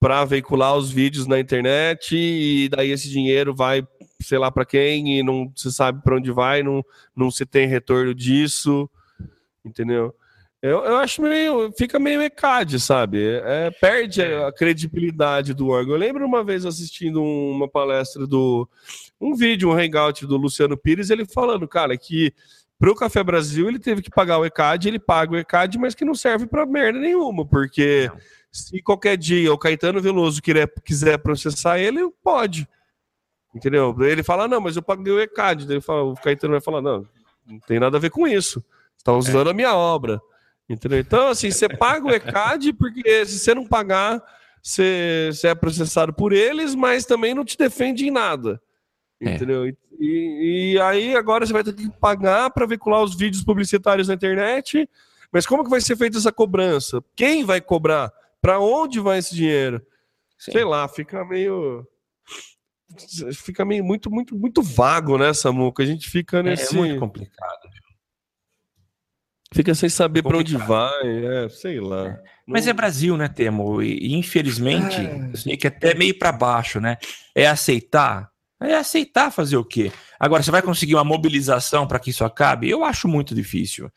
para 0.00 0.24
veicular 0.24 0.76
os 0.76 0.90
vídeos 0.90 1.26
na 1.26 1.38
internet 1.38 2.16
e 2.16 2.68
daí 2.68 2.90
esse 2.90 3.08
dinheiro 3.08 3.54
vai 3.54 3.86
sei 4.24 4.38
lá 4.38 4.50
para 4.50 4.64
quem 4.64 5.18
e 5.18 5.22
não 5.22 5.52
se 5.54 5.72
sabe 5.72 6.02
para 6.02 6.16
onde 6.16 6.30
vai, 6.30 6.62
não, 6.62 6.84
não 7.14 7.30
se 7.30 7.44
tem 7.46 7.66
retorno 7.66 8.14
disso, 8.14 8.88
entendeu? 9.64 10.14
Eu, 10.64 10.82
eu 10.82 10.96
acho 10.96 11.20
meio. 11.20 11.70
Fica 11.76 11.98
meio 11.98 12.22
ECAD, 12.22 12.80
sabe? 12.80 13.22
É, 13.22 13.70
perde 13.70 14.22
a, 14.22 14.48
a 14.48 14.52
credibilidade 14.52 15.52
do 15.52 15.68
órgão. 15.68 15.92
Eu 15.92 15.98
lembro 15.98 16.24
uma 16.24 16.42
vez 16.42 16.64
assistindo 16.64 17.22
uma 17.22 17.68
palestra 17.68 18.26
do. 18.26 18.66
Um 19.20 19.34
vídeo, 19.34 19.68
um 19.68 19.78
hangout 19.78 20.26
do 20.26 20.38
Luciano 20.38 20.74
Pires, 20.74 21.10
ele 21.10 21.26
falando, 21.26 21.68
cara, 21.68 21.98
que 21.98 22.32
para 22.78 22.90
o 22.90 22.94
Café 22.94 23.22
Brasil 23.22 23.68
ele 23.68 23.78
teve 23.78 24.00
que 24.00 24.08
pagar 24.08 24.38
o 24.38 24.44
ECAD, 24.46 24.88
ele 24.88 24.98
paga 24.98 25.32
o 25.32 25.38
ECAD, 25.38 25.78
mas 25.78 25.94
que 25.94 26.04
não 26.04 26.14
serve 26.14 26.46
para 26.46 26.64
merda 26.64 26.98
nenhuma, 26.98 27.46
porque 27.46 28.08
não. 28.10 28.18
se 28.50 28.80
qualquer 28.80 29.18
dia 29.18 29.52
o 29.52 29.58
Caetano 29.58 30.00
Veloso 30.00 30.40
quiser, 30.40 30.72
quiser 30.82 31.18
processar 31.18 31.78
ele, 31.78 32.10
pode. 32.22 32.66
Entendeu? 33.54 33.94
Ele 34.00 34.22
fala, 34.22 34.48
não, 34.48 34.60
mas 34.60 34.76
eu 34.76 34.82
paguei 34.82 35.12
o 35.12 35.20
ECAD. 35.20 35.70
Ele 35.70 35.80
fala, 35.80 36.02
o 36.02 36.14
Caetano 36.14 36.52
vai 36.52 36.60
falar, 36.60 36.82
não, 36.82 37.06
não 37.46 37.60
tem 37.60 37.78
nada 37.78 37.96
a 37.96 38.00
ver 38.00 38.10
com 38.10 38.26
isso. 38.26 38.60
Você 38.60 38.98
está 38.98 39.12
usando 39.12 39.48
é. 39.48 39.50
a 39.50 39.54
minha 39.54 39.74
obra. 39.74 40.20
Entendeu? 40.68 40.98
Então, 40.98 41.28
assim, 41.28 41.50
você 41.50 41.68
paga 41.68 42.06
o 42.06 42.10
ECAD, 42.10 42.72
porque 42.72 43.24
se 43.26 43.38
você 43.38 43.54
não 43.54 43.66
pagar, 43.66 44.20
você, 44.60 45.30
você 45.32 45.48
é 45.48 45.54
processado 45.54 46.12
por 46.12 46.32
eles, 46.32 46.74
mas 46.74 47.04
também 47.04 47.34
não 47.34 47.44
te 47.44 47.56
defende 47.56 48.06
em 48.06 48.10
nada. 48.10 48.60
É. 49.20 49.34
Entendeu? 49.34 49.66
É. 49.66 49.72
E, 50.00 50.72
e, 50.74 50.80
aí 50.80 51.14
agora 51.14 51.46
você 51.46 51.52
vai 51.52 51.62
ter 51.62 51.72
que 51.72 51.88
pagar 52.00 52.50
para 52.50 52.66
veicular 52.66 53.02
os 53.02 53.14
vídeos 53.14 53.44
publicitários 53.44 54.08
na 54.08 54.14
internet. 54.14 54.88
Mas 55.30 55.46
como 55.46 55.62
que 55.62 55.70
vai 55.70 55.80
ser 55.80 55.96
feita 55.96 56.18
essa 56.18 56.32
cobrança? 56.32 57.02
Quem 57.14 57.44
vai 57.44 57.60
cobrar? 57.60 58.12
Para 58.40 58.58
onde 58.58 58.98
vai 58.98 59.18
esse 59.18 59.34
dinheiro? 59.34 59.80
Sim. 60.36 60.52
Sei 60.52 60.64
lá, 60.64 60.88
fica 60.88 61.24
meio 61.24 61.86
fica 63.34 63.64
meio 63.64 63.84
muito, 63.84 64.10
muito, 64.10 64.36
muito 64.36 64.62
vago, 64.62 65.18
né, 65.18 65.32
Samuca? 65.32 65.82
A 65.82 65.86
gente 65.86 66.08
fica 66.08 66.42
nesse. 66.42 66.74
É, 66.74 66.78
é 66.78 66.80
muito 66.80 66.98
complicado. 66.98 67.68
Fica 69.52 69.72
sem 69.72 69.88
saber 69.88 70.22
para 70.24 70.36
onde 70.36 70.56
vai, 70.56 71.24
é, 71.24 71.48
sei 71.48 71.78
lá. 71.78 72.08
É. 72.08 72.22
Mas 72.44 72.66
é 72.66 72.72
Brasil, 72.72 73.16
né, 73.16 73.28
Temo? 73.28 73.80
E, 73.80 74.12
infelizmente, 74.14 74.96
é. 74.96 75.30
assim, 75.32 75.56
que 75.56 75.68
até 75.68 75.94
meio 75.94 76.18
para 76.18 76.32
baixo, 76.32 76.80
né? 76.80 76.98
É 77.32 77.46
aceitar? 77.46 78.30
É 78.60 78.74
aceitar 78.74 79.30
fazer 79.30 79.56
o 79.56 79.64
quê? 79.64 79.92
Agora, 80.18 80.42
você 80.42 80.50
vai 80.50 80.60
conseguir 80.60 80.94
uma 80.94 81.04
mobilização 81.04 81.86
para 81.86 82.00
que 82.00 82.10
isso 82.10 82.24
acabe? 82.24 82.68
Eu 82.68 82.84
acho 82.84 83.06
muito 83.06 83.32
difícil. 83.32 83.90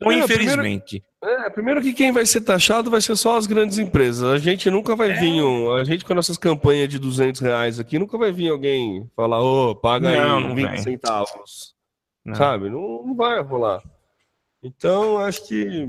Então, 0.00 0.12
é, 0.12 0.18
infelizmente. 0.20 1.04
Primeiro, 1.20 1.46
é, 1.46 1.50
primeiro 1.50 1.82
que 1.82 1.92
quem 1.92 2.12
vai 2.12 2.24
ser 2.24 2.40
taxado 2.40 2.90
vai 2.90 3.00
ser 3.00 3.16
só 3.16 3.36
as 3.36 3.46
grandes 3.46 3.78
empresas. 3.78 4.22
A 4.22 4.38
gente 4.38 4.70
nunca 4.70 4.94
vai 4.94 5.10
é. 5.10 5.14
vir, 5.14 5.42
um, 5.42 5.72
a 5.72 5.82
gente 5.82 6.04
com 6.04 6.14
nossas 6.14 6.38
campanhas 6.38 6.88
de 6.88 6.98
200 6.98 7.40
reais 7.40 7.80
aqui, 7.80 7.98
nunca 7.98 8.16
vai 8.16 8.30
vir 8.30 8.48
alguém 8.48 9.10
falar, 9.16 9.42
ô, 9.42 9.70
oh, 9.70 9.76
paga 9.76 10.10
não, 10.10 10.36
aí 10.36 10.42
não 10.44 10.54
20 10.54 10.68
vem. 10.68 10.78
centavos. 10.78 11.74
Não. 12.24 12.34
Sabe? 12.34 12.70
Não, 12.70 13.04
não 13.06 13.14
vai 13.16 13.42
rolar. 13.42 13.82
Então, 14.62 15.18
acho 15.18 15.46
que, 15.48 15.88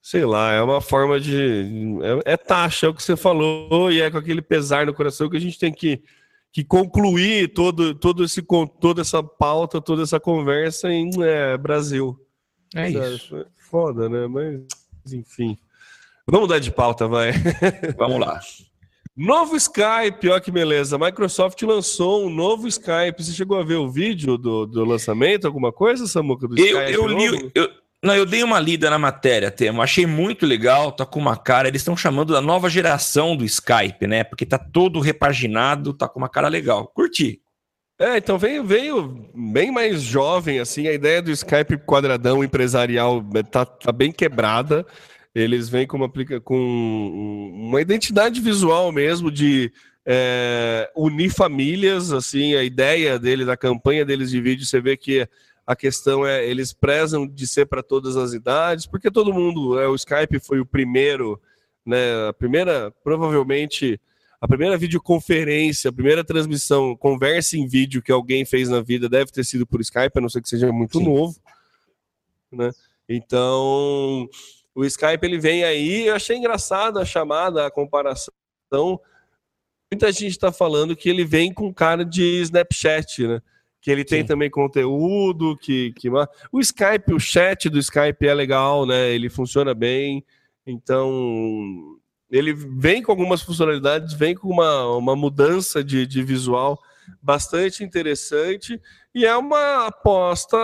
sei 0.00 0.24
lá, 0.24 0.52
é 0.52 0.62
uma 0.62 0.80
forma 0.80 1.20
de. 1.20 1.98
É, 2.26 2.32
é, 2.32 2.36
taxa, 2.36 2.86
é 2.86 2.88
o 2.88 2.94
que 2.94 3.02
você 3.02 3.16
falou, 3.16 3.90
e 3.92 4.00
é 4.00 4.10
com 4.10 4.18
aquele 4.18 4.42
pesar 4.42 4.86
no 4.86 4.94
coração 4.94 5.30
que 5.30 5.36
a 5.36 5.40
gente 5.40 5.58
tem 5.58 5.72
que, 5.72 6.02
que 6.52 6.64
concluir 6.64 7.52
todo, 7.52 7.94
todo 7.94 8.24
esse, 8.24 8.42
toda 8.80 9.00
essa 9.00 9.22
pauta, 9.22 9.80
toda 9.80 10.02
essa 10.02 10.18
conversa 10.18 10.90
em 10.90 11.10
é, 11.22 11.56
Brasil. 11.56 12.18
É 12.74 12.90
isso. 12.90 13.44
Foda, 13.70 14.08
né? 14.08 14.26
Mas, 14.26 15.12
enfim. 15.12 15.58
Vamos 16.26 16.48
dar 16.48 16.58
de 16.58 16.70
pauta, 16.70 17.06
vai. 17.08 17.32
Vamos 17.96 18.20
lá. 18.20 18.40
Novo 19.14 19.56
Skype, 19.56 20.30
ó 20.30 20.40
que 20.40 20.50
beleza. 20.50 20.96
A 20.96 20.98
Microsoft 20.98 21.60
lançou 21.62 22.26
um 22.26 22.30
novo 22.30 22.66
Skype. 22.66 23.22
Você 23.22 23.32
chegou 23.32 23.58
a 23.58 23.64
ver 23.64 23.74
o 23.74 23.90
vídeo 23.90 24.38
do, 24.38 24.64
do 24.64 24.84
lançamento, 24.84 25.46
alguma 25.46 25.70
coisa, 25.70 26.06
Samuca, 26.06 26.48
do 26.48 26.58
eu, 26.58 26.64
Skype? 26.64 26.92
Eu 26.92 27.06
li, 27.06 27.50
eu, 27.54 27.70
Não, 28.02 28.16
eu 28.16 28.24
dei 28.24 28.42
uma 28.42 28.58
lida 28.58 28.88
na 28.88 28.98
matéria, 28.98 29.50
Temo. 29.50 29.82
Achei 29.82 30.06
muito 30.06 30.46
legal, 30.46 30.92
tá 30.92 31.04
com 31.04 31.20
uma 31.20 31.36
cara. 31.36 31.68
Eles 31.68 31.82
estão 31.82 31.94
chamando 31.94 32.32
da 32.32 32.40
nova 32.40 32.70
geração 32.70 33.36
do 33.36 33.44
Skype, 33.44 34.06
né? 34.06 34.24
Porque 34.24 34.46
tá 34.46 34.58
todo 34.58 34.98
repaginado, 34.98 35.92
tá 35.92 36.08
com 36.08 36.18
uma 36.18 36.28
cara 36.28 36.48
legal. 36.48 36.86
Curti. 36.86 37.41
É, 38.02 38.16
então 38.16 38.36
veio, 38.36 38.64
veio 38.64 39.30
bem 39.32 39.70
mais 39.70 40.02
jovem, 40.02 40.58
assim. 40.58 40.88
A 40.88 40.92
ideia 40.92 41.22
do 41.22 41.30
Skype 41.30 41.78
quadradão 41.86 42.42
empresarial 42.42 43.24
é, 43.32 43.44
tá, 43.44 43.64
tá 43.64 43.92
bem 43.92 44.10
quebrada. 44.10 44.84
Eles 45.32 45.68
vêm 45.68 45.86
com 45.86 45.98
uma, 45.98 46.12
com 46.42 47.52
uma 47.54 47.80
identidade 47.80 48.40
visual 48.40 48.90
mesmo 48.90 49.30
de 49.30 49.72
é, 50.04 50.90
unir 50.96 51.30
famílias, 51.30 52.12
assim. 52.12 52.56
A 52.56 52.64
ideia 52.64 53.20
dele, 53.20 53.44
da 53.44 53.56
campanha 53.56 54.04
deles 54.04 54.32
de 54.32 54.40
vídeo, 54.40 54.66
você 54.66 54.80
vê 54.80 54.96
que 54.96 55.24
a 55.64 55.76
questão 55.76 56.26
é, 56.26 56.44
eles 56.44 56.72
prezam 56.72 57.24
de 57.24 57.46
ser 57.46 57.66
para 57.66 57.84
todas 57.84 58.16
as 58.16 58.32
idades, 58.32 58.84
porque 58.84 59.12
todo 59.12 59.32
mundo, 59.32 59.78
é, 59.78 59.86
o 59.86 59.94
Skype 59.94 60.40
foi 60.40 60.58
o 60.58 60.66
primeiro, 60.66 61.40
né, 61.86 62.28
a 62.28 62.32
primeira, 62.32 62.92
provavelmente, 63.04 64.00
a 64.42 64.48
primeira 64.48 64.76
videoconferência, 64.76 65.88
a 65.88 65.92
primeira 65.92 66.24
transmissão, 66.24 66.96
conversa 66.96 67.56
em 67.56 67.64
vídeo 67.64 68.02
que 68.02 68.10
alguém 68.10 68.44
fez 68.44 68.68
na 68.68 68.80
vida 68.80 69.08
deve 69.08 69.30
ter 69.30 69.44
sido 69.44 69.64
por 69.64 69.80
Skype, 69.80 70.18
a 70.18 70.20
não 70.20 70.28
ser 70.28 70.42
que 70.42 70.48
seja 70.48 70.72
muito 70.72 70.98
Sim. 70.98 71.04
novo, 71.04 71.40
né? 72.50 72.72
Então, 73.08 74.28
o 74.74 74.84
Skype 74.84 75.24
ele 75.24 75.38
vem 75.38 75.62
aí, 75.62 76.08
eu 76.08 76.16
achei 76.16 76.36
engraçado 76.36 76.98
a 76.98 77.04
chamada, 77.04 77.64
a 77.64 77.70
comparação. 77.70 78.34
Muita 79.92 80.10
gente 80.10 80.32
está 80.32 80.50
falando 80.50 80.96
que 80.96 81.08
ele 81.08 81.24
vem 81.24 81.54
com 81.54 81.72
cara 81.72 82.04
de 82.04 82.42
Snapchat, 82.42 83.24
né? 83.28 83.42
que 83.80 83.92
ele 83.92 84.04
tem 84.04 84.22
Sim. 84.22 84.26
também 84.26 84.50
conteúdo, 84.50 85.56
que, 85.56 85.92
que 85.92 86.08
o 86.50 86.60
Skype, 86.60 87.14
o 87.14 87.20
chat 87.20 87.68
do 87.68 87.78
Skype 87.78 88.26
é 88.26 88.34
legal, 88.34 88.86
né? 88.86 89.10
Ele 89.10 89.28
funciona 89.30 89.72
bem, 89.72 90.24
então 90.66 91.96
ele 92.32 92.54
vem 92.54 93.02
com 93.02 93.12
algumas 93.12 93.42
funcionalidades, 93.42 94.14
vem 94.14 94.34
com 94.34 94.48
uma, 94.48 94.96
uma 94.96 95.14
mudança 95.14 95.84
de, 95.84 96.06
de 96.06 96.22
visual 96.22 96.80
bastante 97.20 97.84
interessante 97.84 98.80
e 99.14 99.26
é 99.26 99.36
uma 99.36 99.86
aposta 99.86 100.56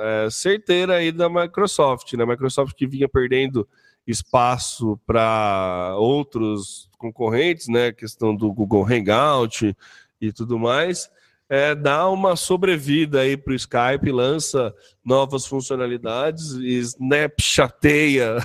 é, 0.00 0.28
certeira 0.30 0.96
aí 0.96 1.12
da 1.12 1.28
Microsoft, 1.28 2.12
né? 2.14 2.24
A 2.24 2.26
Microsoft 2.26 2.74
que 2.74 2.88
vinha 2.88 3.08
perdendo 3.08 3.68
espaço 4.04 4.98
para 5.06 5.94
outros 5.96 6.90
concorrentes, 6.98 7.68
né? 7.68 7.88
A 7.88 7.92
questão 7.92 8.34
do 8.34 8.52
Google 8.52 8.84
Hangout 8.84 9.76
e 10.20 10.32
tudo 10.32 10.58
mais 10.58 11.08
é, 11.48 11.74
dá 11.74 12.08
uma 12.08 12.34
sobrevida 12.34 13.20
aí 13.20 13.36
para 13.36 13.52
o 13.52 13.56
Skype, 13.56 14.10
lança 14.10 14.74
novas 15.04 15.46
funcionalidades, 15.46 16.52
snapchateia 16.52 18.36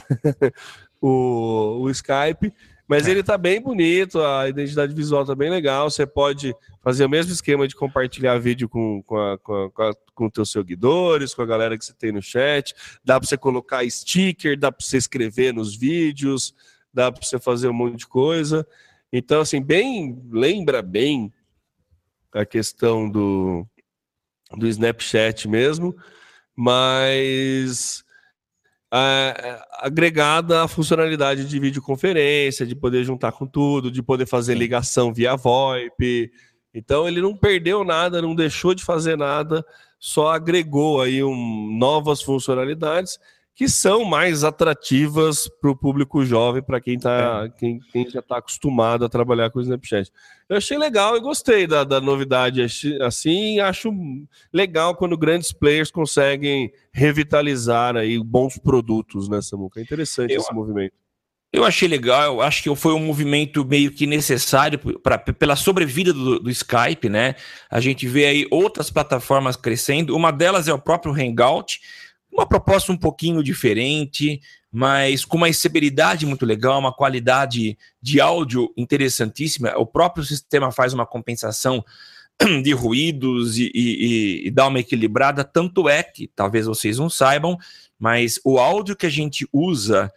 o, 1.02 1.80
o 1.82 1.90
Skype, 1.90 2.54
mas 2.88 3.08
ele 3.08 3.22
está 3.22 3.38
bem 3.38 3.62
bonito, 3.62 4.22
a 4.22 4.50
identidade 4.50 4.94
visual 4.94 5.22
está 5.22 5.34
bem 5.34 5.50
legal. 5.50 5.90
Você 5.90 6.06
pode 6.06 6.54
fazer 6.82 7.06
o 7.06 7.10
mesmo 7.10 7.32
esquema 7.32 7.66
de 7.66 7.74
compartilhar 7.74 8.38
vídeo 8.38 8.68
com, 8.68 9.02
com, 9.04 9.18
a, 9.18 9.38
com, 9.38 9.64
a, 9.64 9.72
com, 9.72 9.84
a, 9.84 9.94
com 10.14 10.30
teus 10.30 10.52
seguidores, 10.52 11.34
com 11.34 11.42
a 11.42 11.46
galera 11.46 11.78
que 11.78 11.86
você 11.86 11.94
tem 11.94 12.12
no 12.12 12.22
chat. 12.22 12.76
Dá 13.04 13.18
para 13.18 13.30
você 13.30 13.38
colocar 13.38 13.90
sticker, 13.90 14.60
dá 14.60 14.72
para 14.72 14.86
você 14.86 14.98
escrever 14.98 15.54
nos 15.54 15.74
vídeos, 15.74 16.54
dá 16.94 17.10
para 17.10 17.26
você 17.26 17.40
fazer 17.40 17.70
um 17.70 17.74
monte 17.74 18.00
de 18.00 18.08
coisa. 18.08 18.68
Então, 19.12 19.42
assim, 19.42 19.62
bem, 19.62 20.22
lembra 20.30 20.82
bem 20.82 21.32
a 22.34 22.46
questão 22.46 23.10
do, 23.10 23.66
do 24.58 24.68
Snapchat 24.68 25.48
mesmo, 25.48 25.96
mas 26.56 28.01
é, 28.94 29.62
agregada 29.80 30.64
a 30.64 30.68
funcionalidade 30.68 31.46
de 31.46 31.60
videoconferência, 31.60 32.66
de 32.66 32.76
poder 32.76 33.04
juntar 33.04 33.32
com 33.32 33.48
tudo, 33.48 33.90
de 33.90 34.04
poder 34.04 34.26
fazer 34.26 34.56
ligação 34.56 35.14
via 35.14 35.36
VoIP. 35.36 36.32
Então 36.74 37.08
ele 37.08 37.22
não 37.22 37.36
perdeu 37.36 37.84
nada, 37.84 38.22
não 38.22 38.36
deixou 38.36 38.74
de 38.74 38.84
fazer 38.84 39.18
nada, 39.18 39.66
só 40.00 40.30
agregou 40.30 41.02
aí 41.02 41.24
um, 41.24 41.78
novas 41.78 42.22
funcionalidades 42.22 43.18
que 43.54 43.68
são 43.68 44.06
mais 44.06 44.44
atrativas 44.44 45.50
para 45.60 45.70
o 45.70 45.76
público 45.76 46.26
jovem, 46.26 46.64
para 46.64 46.80
quem, 46.80 46.98
tá, 46.98 47.44
é. 47.46 47.60
quem, 47.60 47.80
quem, 47.92 48.10
já 48.10 48.20
está 48.20 48.38
acostumado 48.38 49.06
a 49.06 49.10
trabalhar 49.10 49.50
com 49.50 49.60
o 49.60 49.62
Snapchat. 49.62 50.12
Eu 50.48 50.58
achei 50.58 50.78
legal 50.78 51.16
e 51.16 51.22
gostei 51.22 51.68
da, 51.68 51.84
da 51.84 52.02
novidade 52.02 52.62
assim, 53.02 53.60
acho 53.60 53.94
legal 54.52 54.96
quando 54.96 55.18
grandes 55.18 55.52
players 55.52 55.92
conseguem 55.92 56.72
revitalizar 56.92 57.96
aí 57.96 58.18
bons 58.24 58.58
produtos 58.58 59.30
nessa 59.30 59.56
né, 59.56 59.62
muca. 59.62 59.80
É 59.80 59.84
interessante 59.84 60.34
eu, 60.34 60.42
esse 60.42 60.54
movimento. 60.54 60.94
Eu 61.54 61.66
achei 61.66 61.86
legal, 61.86 62.36
eu 62.36 62.42
acho 62.42 62.64
que 62.64 62.74
foi 62.78 62.94
um 62.94 63.06
movimento 63.06 63.66
meio 63.66 63.92
que 63.92 64.08
necessário 64.08 64.80
pra, 65.04 65.18
pela 65.18 65.58
sobrevida 65.58 66.14
do, 66.14 66.40
do, 66.40 66.50
Skype, 66.50 67.10
né? 67.10 67.36
A 67.70 67.82
gente 67.82 68.08
vê 68.08 68.26
aí 68.26 68.48
outras 68.50 68.90
plataformas 68.90 69.58
crescendo, 69.58 70.16
uma 70.16 70.32
delas 70.32 70.70
é 70.70 70.74
o 70.74 70.80
próprio 70.80 71.14
Hangout, 71.14 71.82
uma 72.32 72.46
proposta 72.46 72.92
um 72.92 72.98
pouquinho 72.98 73.44
diferente, 73.44 74.42
mas 74.72 75.26
com 75.26 75.38
uma 75.38 75.50
estabilidade 75.50 76.26
muito 76.26 76.46
legal, 76.46 76.80
uma 76.80 76.94
qualidade 76.94 77.78
de 78.02 78.22
áudio 78.22 78.72
interessantíssima. 78.78 79.78
O 79.78 79.86
próprio 79.86 80.24
sistema 80.24 80.72
faz 80.72 80.94
uma 80.94 81.06
compensação 81.06 81.84
de 82.64 82.72
ruídos 82.72 83.58
e, 83.58 83.70
e, 83.74 84.48
e, 84.48 84.52
dá 84.52 84.68
uma 84.68 84.80
equilibrada. 84.80 85.44
Tanto 85.44 85.90
é 85.90 86.02
que, 86.02 86.28
talvez 86.28 86.66
vocês 86.66 86.98
não 86.98 87.10
saibam, 87.10 87.58
mas 88.00 88.40
o 88.44 88.58
áudio 88.58 88.96
que 88.96 89.06
a 89.06 89.10
gente 89.10 89.48
usa 89.52 90.12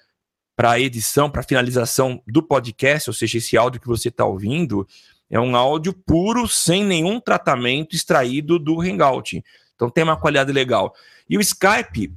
para 0.56 0.78
edição, 0.78 1.28
para 1.28 1.42
finalização 1.42 2.22
do 2.26 2.40
podcast, 2.40 3.10
ou 3.10 3.14
seja, 3.14 3.38
esse 3.38 3.56
áudio 3.56 3.80
que 3.80 3.88
você 3.88 4.08
está 4.08 4.24
ouvindo, 4.24 4.86
é 5.28 5.40
um 5.40 5.56
áudio 5.56 5.92
puro, 5.92 6.46
sem 6.46 6.84
nenhum 6.84 7.18
tratamento 7.18 7.96
extraído 7.96 8.56
do 8.56 8.80
Hangout. 8.80 9.42
Então 9.74 9.90
tem 9.90 10.04
uma 10.04 10.16
qualidade 10.16 10.52
legal. 10.52 10.94
E 11.28 11.36
o 11.36 11.40
Skype, 11.40 12.12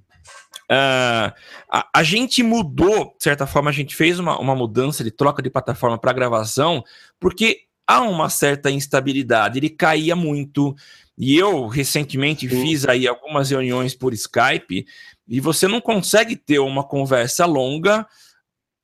uh, 0.71 1.33
a, 1.71 1.89
a, 1.93 2.03
gente 2.03 2.43
mudou, 2.43 3.15
de 3.17 3.23
certa 3.23 3.47
forma, 3.47 3.69
a 3.69 3.73
gente 3.73 3.95
fez 3.95 4.19
uma, 4.19 4.39
uma 4.39 4.55
mudança 4.55 5.03
de 5.03 5.11
troca 5.11 5.41
de 5.41 5.49
plataforma 5.49 5.97
para 5.97 6.13
gravação, 6.13 6.83
porque 7.19 7.67
há 7.87 8.01
uma 8.01 8.29
certa 8.29 8.69
instabilidade, 8.69 9.57
ele 9.57 9.69
caía 9.69 10.15
muito. 10.15 10.75
E 11.17 11.35
eu 11.35 11.65
recentemente 11.67 12.47
Sim. 12.47 12.61
fiz 12.61 12.87
aí 12.87 13.07
algumas 13.07 13.49
reuniões 13.49 13.95
por 13.95 14.13
Skype 14.13 14.85
e 15.27 15.39
você 15.39 15.67
não 15.67 15.81
consegue 15.81 16.35
ter 16.35 16.59
uma 16.59 16.83
conversa 16.83 17.45
longa 17.45 18.05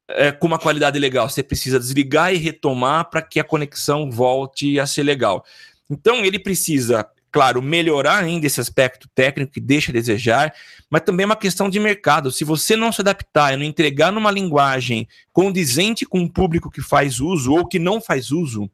é, 0.07 0.31
com 0.31 0.47
uma 0.47 0.57
qualidade 0.57 0.97
legal. 0.97 1.29
Você 1.29 1.43
precisa 1.43 1.79
desligar 1.79 2.33
e 2.33 2.37
retomar 2.37 3.09
para 3.09 3.21
que 3.21 3.39
a 3.39 3.43
conexão 3.43 4.09
volte 4.09 4.79
a 4.79 4.87
ser 4.87 5.03
legal. 5.03 5.45
Então 5.89 6.25
ele 6.25 6.39
precisa 6.39 7.07
claro, 7.33 7.63
melhorar 7.63 8.23
ainda 8.23 8.45
esse 8.45 8.61
aspecto 8.61 9.09
técnico 9.15 9.53
que 9.53 9.59
deixa 9.59 9.91
a 9.91 9.93
desejar, 9.93 10.53
mas 10.87 11.01
também 11.01 11.23
é 11.23 11.25
uma 11.25 11.35
questão 11.35 11.67
de 11.67 11.79
mercado. 11.79 12.31
Se 12.31 12.43
você 12.43 12.75
não 12.75 12.91
se 12.91 13.01
adaptar 13.01 13.53
e 13.53 13.57
não 13.57 13.63
entregar 13.63 14.11
numa 14.11 14.29
linguagem 14.29 15.07
condizente 15.33 16.05
com 16.05 16.21
o 16.21 16.31
público 16.31 16.69
que 16.69 16.79
faz 16.79 17.19
uso 17.19 17.51
ou 17.51 17.67
que 17.67 17.79
não 17.79 17.99
faz 17.99 18.29
uso 18.31 18.69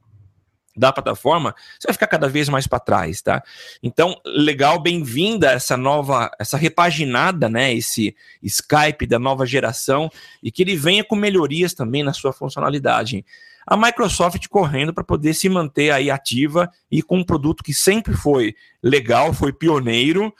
da 0.76 0.92
plataforma, 0.92 1.56
você 1.80 1.88
vai 1.88 1.94
ficar 1.94 2.08
cada 2.08 2.28
vez 2.28 2.50
mais 2.50 2.68
para 2.68 2.80
trás, 2.80 3.22
tá? 3.22 3.42
Então, 3.82 4.20
legal, 4.26 4.78
bem-vinda 4.82 5.52
essa 5.52 5.78
nova, 5.78 6.30
essa 6.38 6.58
repaginada, 6.58 7.48
né, 7.48 7.74
esse 7.74 8.14
Skype 8.44 9.08
da 9.08 9.18
nova 9.18 9.46
geração 9.46 10.10
e 10.44 10.52
que 10.52 10.64
ele 10.64 10.76
venha 10.76 11.04
com 11.04 11.16
melhorias 11.16 11.74
também 11.74 12.04
na 12.04 12.12
sua 12.12 12.34
funcionalidade 12.34 13.26
a 13.70 13.78
Microsoft 13.78 14.48
correndo 14.48 14.92
para 14.92 15.04
poder 15.04 15.36
se 15.36 15.48
manter 15.48 15.92
aí 15.92 16.10
ativa 16.10 16.68
e 16.92 17.04
com 17.04 17.20
um 17.20 17.24
produto 17.24 17.64
que 17.64 17.72
sempre 17.72 18.16
foi 18.16 18.56
legal, 18.82 19.32
foi 19.32 19.54
pioneiro 19.54 20.34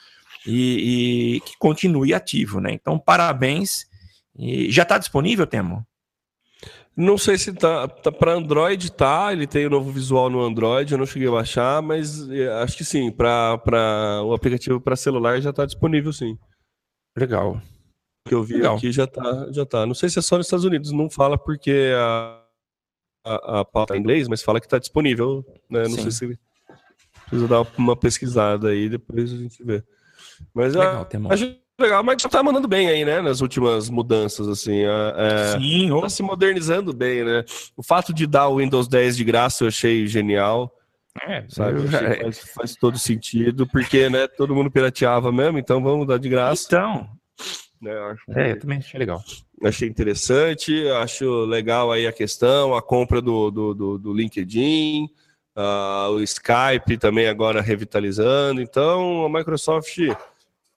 e, 0.48 1.36
e 1.36 1.42
que 1.42 1.56
continue 1.60 2.12
ativo, 2.12 2.60
né? 2.60 2.72
Então, 2.72 2.98
parabéns. 2.98 3.88
E 4.36 4.72
já 4.72 4.82
está 4.82 4.98
disponível, 4.98 5.46
Temo? 5.46 5.86
Não 6.98 7.20
sei 7.20 7.38
se 7.38 7.54
tá, 7.54 7.88
tá 7.88 8.12
para 8.12 8.34
Android, 8.34 8.92
tá. 8.92 9.32
Ele 9.32 9.46
tem 9.46 9.66
o 9.66 9.68
um 9.68 9.72
novo 9.72 9.92
visual 9.92 10.28
no 10.28 10.42
Android, 10.42 10.92
eu 10.92 10.98
não 10.98 11.06
cheguei 11.06 11.28
a 11.28 11.32
baixar, 11.32 11.84
mas 11.84 12.28
é, 12.32 12.52
acho 12.64 12.76
que 12.76 12.84
sim. 12.84 13.12
Para 13.12 14.24
o 14.26 14.34
aplicativo 14.34 14.82
para 14.82 14.96
celular 14.96 15.40
já 15.40 15.52
está 15.52 15.68
disponível, 15.68 16.12
sim. 16.12 16.36
Legal. 17.16 17.62
O 18.26 18.30
que 18.30 18.34
eu 18.34 18.44
vi 18.44 18.56
Legal. 18.56 18.76
aqui 18.76 18.92
já 18.92 19.06
tá, 19.06 19.48
já 19.52 19.68
tá. 19.68 19.86
Não 19.86 19.94
sei 19.94 20.10
se 20.10 20.18
é 20.18 20.22
só 20.22 20.36
nos 20.36 20.48
Estados 20.48 20.66
Unidos, 20.66 20.92
não 20.92 21.12
fala 21.12 21.38
porque 21.38 21.92
a, 21.96 22.39
a, 23.24 23.60
a 23.60 23.66
pauta 23.66 23.96
em 23.96 24.00
inglês, 24.00 24.28
mas 24.28 24.42
fala 24.42 24.60
que 24.60 24.66
está 24.66 24.80
disponível. 24.80 25.46
Né? 25.70 25.84
Não 25.84 25.92
Sim. 25.92 26.10
sei 26.10 26.12
se 26.12 26.40
precisa 27.28 27.48
dar 27.48 27.66
uma 27.78 27.96
pesquisada 27.96 28.70
aí, 28.70 28.90
depois 28.90 29.32
a 29.32 29.38
gente 29.38 29.64
vê. 29.64 29.84
Mas 30.54 30.74
legal, 30.74 31.08
a, 31.30 31.36
gente 31.36 31.60
legal, 31.80 32.04
mas 32.04 32.22
tá 32.24 32.42
mandando 32.42 32.68
bem 32.68 32.90
aí, 32.90 33.06
né? 33.06 33.22
Nas 33.22 33.42
últimas 33.42 33.90
mudanças, 33.90 34.48
assim. 34.48 34.84
É, 34.84 35.58
Sim, 35.58 35.90
tá 36.02 36.10
se 36.10 36.24
modernizando 36.24 36.94
bem, 36.94 37.24
né? 37.24 37.44
O 37.76 37.84
fato 37.84 38.14
de 38.14 38.26
dar 38.26 38.48
o 38.48 38.58
Windows 38.58 38.88
10 38.88 39.18
de 39.18 39.24
graça 39.24 39.64
eu 39.64 39.68
achei 39.68 40.08
genial. 40.08 40.74
É, 41.28 41.44
sabe? 41.50 41.88
Faz, 41.88 42.40
faz, 42.54 42.76
todo 42.76 42.98
sentido, 42.98 43.68
porque, 43.68 44.10
né, 44.10 44.28
todo 44.28 44.56
mundo 44.56 44.72
pirateava 44.72 45.32
mesmo, 45.32 45.58
então 45.58 45.84
vamos 45.84 46.08
dar 46.08 46.18
de 46.18 46.30
graça. 46.30 46.66
Então, 46.68 47.10
Né? 47.82 47.92
Acho 47.92 48.24
é, 48.38 48.52
eu 48.52 48.60
também 48.60 48.78
achei 48.80 49.00
legal. 49.00 49.24
Achei 49.64 49.88
interessante, 49.88 50.88
acho 50.90 51.46
legal 51.46 51.92
aí 51.92 52.08
a 52.08 52.14
questão, 52.14 52.76
a 52.76 52.82
compra 52.82 53.22
do, 53.22 53.50
do, 53.52 53.74
do, 53.74 53.98
do 53.98 54.14
LinkedIn, 54.14 55.10
uh, 55.56 56.12
o 56.12 56.22
Skype 56.22 56.98
também 56.98 57.28
agora 57.28 57.62
revitalizando. 57.62 58.62
Então, 58.62 59.26
a 59.26 59.30
Microsoft, 59.30 59.98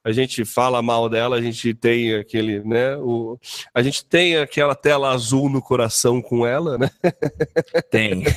a 0.05 0.11
gente 0.11 0.45
fala 0.45 0.83
mal 0.83 1.09
dela, 1.09 1.37
a 1.37 1.41
gente 1.41 1.73
tem 1.75 2.17
aquele, 2.17 2.61
né? 2.65 2.97
O, 2.97 3.39
a 3.73 3.83
gente 3.83 4.05
tem 4.05 4.37
aquela 4.37 4.75
tela 4.75 5.13
azul 5.13 5.49
no 5.49 5.63
coração 5.63 6.21
com 6.21 6.45
ela, 6.47 6.77
né? 6.77 6.91
Tem. 7.91 8.25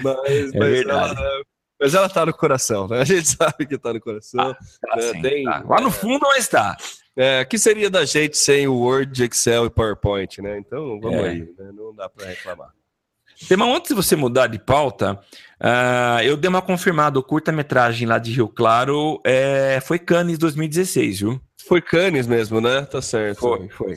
mas, 0.00 0.54
é 0.54 0.58
mas 0.58 0.80
ela, 0.80 1.42
mas 1.80 1.94
ela 1.94 2.08
tá 2.08 2.24
no 2.24 2.32
coração, 2.34 2.88
né? 2.88 3.00
A 3.00 3.04
gente 3.04 3.28
sabe 3.36 3.66
que 3.66 3.78
tá 3.78 3.92
no 3.92 4.00
coração. 4.00 4.56
Ah, 4.88 4.96
né? 4.96 5.12
sim, 5.12 5.22
Tem, 5.22 5.44
tá. 5.44 5.64
Lá 5.68 5.80
no 5.80 5.90
fundo, 5.90 6.20
mas 6.22 6.48
tá. 6.48 6.76
É, 7.16 7.44
que 7.44 7.58
seria 7.58 7.88
da 7.88 8.04
gente 8.04 8.36
sem 8.36 8.68
o 8.68 8.74
Word, 8.74 9.24
Excel 9.24 9.66
e 9.66 9.70
PowerPoint, 9.70 10.42
né? 10.42 10.58
Então, 10.58 11.00
vamos 11.00 11.18
é. 11.18 11.28
aí, 11.28 11.40
né? 11.58 11.72
Não 11.72 11.94
dá 11.94 12.08
para 12.08 12.26
reclamar. 12.26 12.72
Tema, 13.48 13.66
antes 13.66 13.90
de 13.90 13.94
você 13.94 14.16
mudar 14.16 14.46
de 14.46 14.58
pauta, 14.58 15.20
uh, 15.60 16.22
eu 16.22 16.36
dei 16.36 16.48
uma 16.48 16.62
confirmada, 16.62 17.18
o 17.18 17.22
curta-metragem 17.22 18.08
lá 18.08 18.18
de 18.18 18.32
Rio 18.32 18.48
Claro 18.48 19.20
é, 19.24 19.78
foi 19.82 19.98
Cannes 19.98 20.38
2016, 20.38 21.20
viu? 21.20 21.40
Foi 21.66 21.82
Cannes 21.82 22.26
mesmo, 22.26 22.60
né? 22.60 22.82
Tá 22.82 23.02
certo. 23.02 23.40
Foi, 23.40 23.68
foi. 23.68 23.94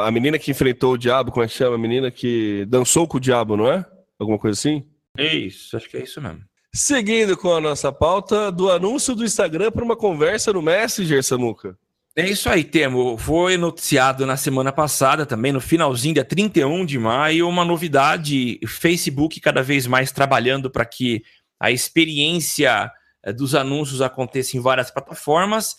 A 0.00 0.10
menina 0.10 0.38
que 0.38 0.50
enfrentou 0.50 0.94
o 0.94 0.98
diabo, 0.98 1.32
como 1.32 1.44
é 1.44 1.48
que 1.48 1.54
chama? 1.54 1.74
A 1.74 1.78
menina 1.78 2.10
que 2.10 2.64
dançou 2.66 3.06
com 3.06 3.16
o 3.16 3.20
diabo, 3.20 3.56
não 3.56 3.70
é? 3.70 3.84
Alguma 4.18 4.38
coisa 4.38 4.58
assim? 4.58 4.86
É 5.16 5.34
isso, 5.34 5.76
acho 5.76 5.88
que 5.88 5.96
é 5.96 6.02
isso 6.02 6.20
mesmo. 6.20 6.44
Seguindo 6.72 7.36
com 7.36 7.54
a 7.54 7.60
nossa 7.60 7.92
pauta 7.92 8.50
do 8.50 8.70
anúncio 8.70 9.14
do 9.14 9.24
Instagram 9.24 9.70
para 9.70 9.84
uma 9.84 9.96
conversa 9.96 10.52
no 10.52 10.60
Messenger, 10.60 11.22
Samuca. 11.22 11.78
É 12.16 12.28
isso 12.28 12.48
aí, 12.48 12.64
Temo. 12.64 13.16
Foi 13.16 13.56
noticiado 13.56 14.26
na 14.26 14.36
semana 14.36 14.72
passada, 14.72 15.24
também 15.24 15.52
no 15.52 15.60
finalzinho, 15.60 16.14
dia 16.14 16.24
31 16.24 16.84
de 16.84 16.98
maio, 16.98 17.48
uma 17.48 17.64
novidade: 17.64 18.58
Facebook 18.66 19.40
cada 19.40 19.62
vez 19.62 19.86
mais 19.86 20.10
trabalhando 20.10 20.68
para 20.70 20.84
que 20.84 21.22
a 21.60 21.70
experiência 21.70 22.90
eh, 23.22 23.32
dos 23.32 23.54
anúncios 23.54 24.00
aconteça 24.00 24.56
em 24.56 24.60
várias 24.60 24.90
plataformas. 24.90 25.76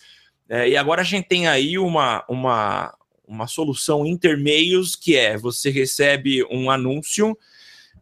É, 0.48 0.68
e 0.68 0.76
agora 0.76 1.02
a 1.02 1.04
gente 1.04 1.26
tem 1.26 1.48
aí 1.48 1.78
uma, 1.78 2.24
uma, 2.28 2.94
uma 3.26 3.46
solução 3.46 4.06
intermeios 4.06 4.94
que 4.94 5.16
é 5.16 5.36
você 5.36 5.70
recebe 5.70 6.44
um 6.50 6.70
anúncio 6.70 7.36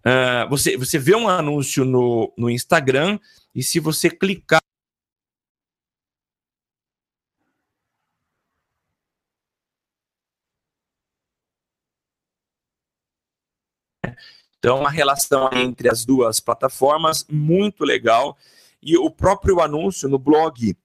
Uh, 0.07 0.49
você, 0.51 0.77
você 0.77 0.99
vê 0.99 1.15
um 1.17 1.29
anúncio 1.29 1.85
no, 1.85 2.33
no 2.37 2.51
Instagram 2.51 3.19
e 3.55 3.63
se 3.63 3.81
você 3.81 4.11
clicar. 4.11 4.61
Então, 14.59 14.87
a 14.87 14.91
relação 14.91 15.51
entre 15.53 15.91
as 15.91 16.05
duas 16.05 16.41
plataformas, 16.41 17.27
muito 17.31 17.85
legal. 17.85 18.37
E 18.83 18.97
o 18.99 19.11
próprio 19.11 19.61
anúncio 19.61 20.09
no 20.09 20.19
blog 20.19 20.77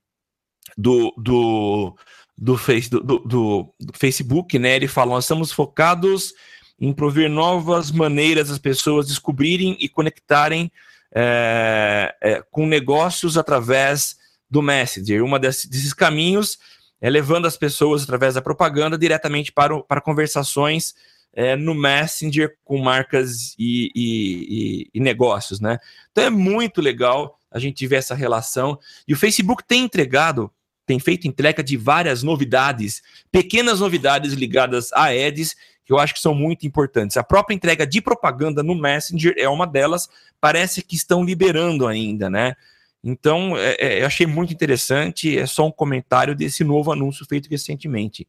do, 0.76 1.12
do, 1.16 1.96
do, 2.36 2.56
face, 2.56 2.88
do, 2.88 3.00
do, 3.00 3.74
do 3.78 3.92
Facebook, 3.94 4.58
né? 4.58 4.76
Ele 4.76 4.88
fala: 4.88 5.12
nós 5.12 5.24
estamos 5.24 5.52
focados 5.52 6.34
em 6.80 6.92
prover 6.92 7.28
novas 7.28 7.90
maneiras 7.90 8.48
das 8.48 8.58
pessoas 8.58 9.06
descobrirem 9.06 9.76
e 9.78 9.88
conectarem 9.88 10.72
é, 11.12 12.14
é, 12.20 12.42
com 12.50 12.66
negócios 12.66 13.36
através 13.36 14.16
do 14.48 14.62
Messenger. 14.62 15.22
Uma 15.22 15.38
desses 15.38 15.92
caminhos 15.92 16.58
é 17.00 17.10
levando 17.10 17.46
as 17.46 17.56
pessoas 17.56 18.02
através 18.02 18.34
da 18.34 18.42
propaganda 18.42 18.96
diretamente 18.96 19.52
para, 19.52 19.74
o, 19.74 19.82
para 19.82 20.00
conversações 20.00 20.94
é, 21.32 21.54
no 21.54 21.74
Messenger 21.74 22.56
com 22.64 22.78
marcas 22.78 23.54
e, 23.58 23.90
e, 23.94 24.84
e, 24.84 24.90
e, 24.94 25.00
negócios, 25.00 25.60
né? 25.60 25.78
Então 26.10 26.24
é 26.24 26.30
muito 26.30 26.80
legal 26.80 27.38
a 27.50 27.58
gente 27.58 27.86
ver 27.86 27.96
essa 27.96 28.14
relação. 28.14 28.78
E 29.06 29.12
o 29.12 29.16
Facebook 29.16 29.62
tem 29.66 29.84
entregado, 29.84 30.50
tem 30.84 30.98
feito 30.98 31.28
entrega 31.28 31.62
de 31.62 31.76
várias 31.76 32.22
novidades, 32.22 33.02
pequenas 33.30 33.80
novidades 33.80 34.32
ligadas 34.32 34.92
a 34.92 35.06
ads 35.06 35.54
que 35.90 35.94
eu 35.94 35.98
acho 35.98 36.14
que 36.14 36.20
são 36.20 36.32
muito 36.32 36.64
importantes. 36.64 37.16
A 37.16 37.24
própria 37.24 37.52
entrega 37.52 37.84
de 37.84 38.00
propaganda 38.00 38.62
no 38.62 38.76
Messenger 38.76 39.34
é 39.36 39.48
uma 39.48 39.66
delas, 39.66 40.08
parece 40.40 40.82
que 40.82 40.94
estão 40.94 41.24
liberando 41.24 41.84
ainda, 41.84 42.30
né? 42.30 42.54
Então, 43.02 43.56
é, 43.56 43.74
é, 43.80 44.02
eu 44.02 44.06
achei 44.06 44.24
muito 44.24 44.52
interessante, 44.52 45.36
é 45.36 45.46
só 45.46 45.66
um 45.66 45.72
comentário 45.72 46.32
desse 46.32 46.62
novo 46.62 46.92
anúncio 46.92 47.26
feito 47.26 47.48
recentemente. 47.50 48.24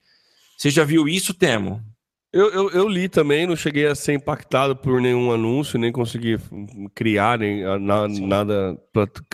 Você 0.58 0.72
já 0.72 0.84
viu 0.84 1.08
isso, 1.08 1.36
Temo? 1.36 1.84
Eu, 2.34 2.52
eu, 2.52 2.70
eu, 2.72 2.90
li 2.90 3.08
também, 3.08 3.46
não 3.46 3.56
cheguei 3.56 3.86
a 3.86 3.94
ser 3.94 4.14
impactado 4.14 4.76
por 4.76 5.00
nenhum 5.00 5.32
anúncio, 5.32 5.78
nem 5.78 5.92
consegui 5.92 6.40
criar 6.96 7.38
nem, 7.38 7.62
na, 7.80 8.08
nada 8.08 8.76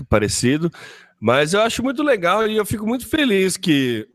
parecido, 0.10 0.70
mas 1.18 1.54
eu 1.54 1.62
acho 1.62 1.82
muito 1.82 2.04
legal 2.04 2.46
e 2.46 2.58
eu 2.58 2.66
fico 2.66 2.86
muito 2.86 3.08
feliz 3.08 3.56
que 3.56 4.06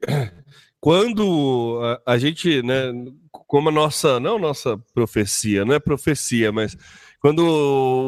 quando 0.83 1.79
a, 1.81 2.15
a 2.15 2.19
gente, 2.19 2.61
né, 2.61 2.93
como 3.31 3.69
a 3.69 3.73
nossa, 3.73 4.19
não 4.19 4.37
nossa 4.37 4.77
profecia, 4.93 5.65
não 5.65 5.77
é 5.77 5.79
profecia, 5.79 6.51
mas 6.51 6.77
quando 7.21 7.39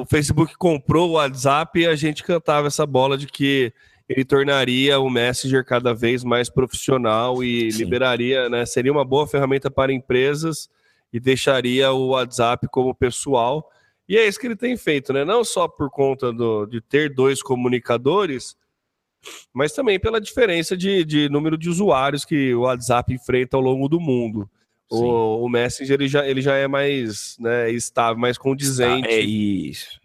o 0.01 0.05
Facebook 0.11 0.57
comprou 0.57 1.11
o 1.11 1.12
WhatsApp, 1.12 1.87
a 1.87 1.95
gente 1.95 2.25
cantava 2.25 2.66
essa 2.66 2.85
bola 2.85 3.16
de 3.16 3.29
que 3.29 3.72
ele 4.09 4.25
tornaria 4.25 4.99
o 4.99 5.09
Messenger 5.09 5.64
cada 5.64 5.95
vez 5.95 6.25
mais 6.25 6.51
profissional 6.51 7.45
e 7.45 7.70
Sim. 7.70 7.85
liberaria, 7.85 8.49
né? 8.49 8.66
Seria 8.66 8.91
uma 8.91 9.05
boa 9.05 9.29
ferramenta 9.29 9.70
para 9.70 9.93
empresas 9.93 10.68
e 11.12 11.20
deixaria 11.20 11.93
o 11.93 12.09
WhatsApp 12.09 12.66
como 12.72 12.93
pessoal. 12.93 13.70
E 14.09 14.18
é 14.18 14.27
isso 14.27 14.41
que 14.41 14.49
ele 14.49 14.57
tem 14.57 14.77
feito, 14.77 15.12
né? 15.12 15.25
Não 15.25 15.45
só 15.45 15.68
por 15.68 15.91
conta 15.91 16.33
do, 16.33 16.66
de 16.66 16.81
ter 16.81 17.14
dois 17.14 17.41
comunicadores, 17.41 18.57
mas 19.53 19.72
também 19.72 19.99
pela 19.99 20.20
diferença 20.20 20.77
de, 20.77 21.05
de 21.05 21.29
número 21.29 21.57
de 21.57 21.68
usuários 21.68 22.25
que 22.25 22.55
o 22.55 22.62
WhatsApp 22.62 23.12
enfrenta 23.12 23.57
ao 23.57 23.62
longo 23.62 23.89
do 23.89 24.01
mundo. 24.01 24.49
O, 24.91 25.45
o, 25.45 25.49
Messenger 25.49 25.95
ele 25.95 26.09
já, 26.09 26.27
ele 26.27 26.41
já 26.41 26.55
é 26.55 26.68
mais 26.68 27.37
né, 27.39 27.70
estável, 27.70 28.18
mais 28.18 28.39
condizente. 28.39 29.09
É 29.09 29.18
isso. 29.20 30.01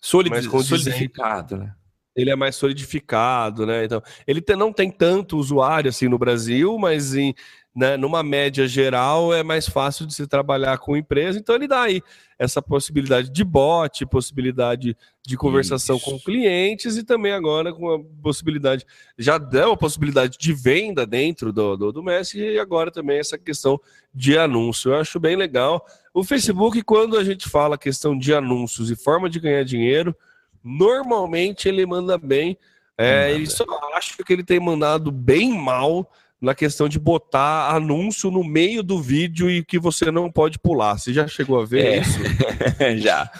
Solid, 0.00 0.30
mais 0.30 0.44
solidificado, 0.46 1.58
né? 1.58 1.74
Ele 2.16 2.30
é 2.30 2.36
mais 2.36 2.56
solidificado, 2.56 3.66
né? 3.66 3.84
Então, 3.84 4.02
ele 4.26 4.40
te, 4.40 4.56
não 4.56 4.72
tem 4.72 4.90
tanto 4.90 5.36
usuário 5.36 5.88
assim 5.88 6.08
no 6.08 6.18
Brasil, 6.18 6.78
mas 6.78 7.14
em, 7.14 7.34
né, 7.74 7.96
numa 7.96 8.22
média 8.22 8.66
geral 8.66 9.32
é 9.32 9.42
mais 9.42 9.68
fácil 9.68 10.04
de 10.04 10.14
se 10.14 10.26
trabalhar 10.26 10.78
com 10.78 10.96
empresa, 10.96 11.38
então 11.38 11.54
ele 11.54 11.68
dá 11.68 11.82
aí 11.82 12.02
essa 12.38 12.60
possibilidade 12.60 13.30
de 13.30 13.44
bot, 13.44 14.04
possibilidade 14.06 14.96
de 15.24 15.36
conversação 15.36 15.96
Isso. 15.96 16.04
com 16.04 16.18
clientes 16.18 16.96
e 16.96 17.04
também 17.04 17.32
agora 17.32 17.72
com 17.72 17.94
a 17.94 18.00
possibilidade, 18.22 18.84
já 19.16 19.38
deu 19.38 19.72
a 19.72 19.76
possibilidade 19.76 20.36
de 20.38 20.52
venda 20.52 21.06
dentro 21.06 21.52
do, 21.52 21.76
do, 21.76 21.92
do 21.92 22.02
Messi 22.02 22.40
e 22.40 22.58
agora 22.58 22.90
também 22.90 23.18
essa 23.18 23.38
questão 23.38 23.80
de 24.12 24.36
anúncio. 24.36 24.90
Eu 24.90 25.00
acho 25.00 25.20
bem 25.20 25.36
legal. 25.36 25.84
O 26.12 26.24
Facebook, 26.24 26.82
quando 26.82 27.16
a 27.16 27.22
gente 27.22 27.48
fala 27.48 27.78
questão 27.78 28.18
de 28.18 28.34
anúncios 28.34 28.90
e 28.90 28.96
forma 28.96 29.30
de 29.30 29.38
ganhar 29.38 29.62
dinheiro, 29.62 30.16
normalmente 30.64 31.68
ele 31.68 31.86
manda 31.86 32.18
bem. 32.18 32.58
É, 32.98 33.32
ele 33.32 33.46
só 33.46 33.64
acho 33.94 34.16
que 34.24 34.32
ele 34.32 34.44
tem 34.44 34.60
mandado 34.60 35.12
bem 35.12 35.56
mal 35.56 36.10
na 36.40 36.54
questão 36.54 36.88
de 36.88 36.98
botar 36.98 37.74
anúncio 37.74 38.30
no 38.30 38.42
meio 38.42 38.82
do 38.82 39.00
vídeo 39.00 39.50
e 39.50 39.62
que 39.62 39.78
você 39.78 40.10
não 40.10 40.30
pode 40.32 40.58
pular. 40.58 40.98
Você 40.98 41.12
já 41.12 41.28
chegou 41.28 41.60
a 41.60 41.66
ver 41.66 41.84
é, 41.84 41.98
isso? 41.98 42.18
já. 42.98 43.30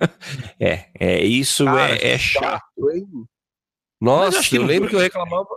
é, 0.58 0.86
é, 0.98 1.24
isso 1.24 1.64
Cara, 1.64 1.96
é, 1.96 2.12
é 2.12 2.18
chato. 2.18 2.90
Hein? 2.90 3.06
Nossa, 4.00 4.54
eu, 4.54 4.62
eu 4.62 4.66
lembro 4.66 4.88
que 4.88 4.96
eu 4.96 5.00
reclamava. 5.00 5.48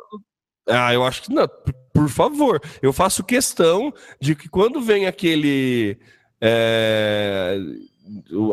Ah, 0.68 0.94
eu 0.94 1.06
acho 1.06 1.24
que 1.24 1.34
não. 1.34 1.48
Por 1.94 2.10
favor, 2.10 2.62
eu 2.82 2.92
faço 2.92 3.24
questão 3.24 3.94
de 4.22 4.36
que 4.36 4.50
quando 4.50 4.82
vem 4.82 5.08
aquele. 5.08 5.98
É, 6.42 7.58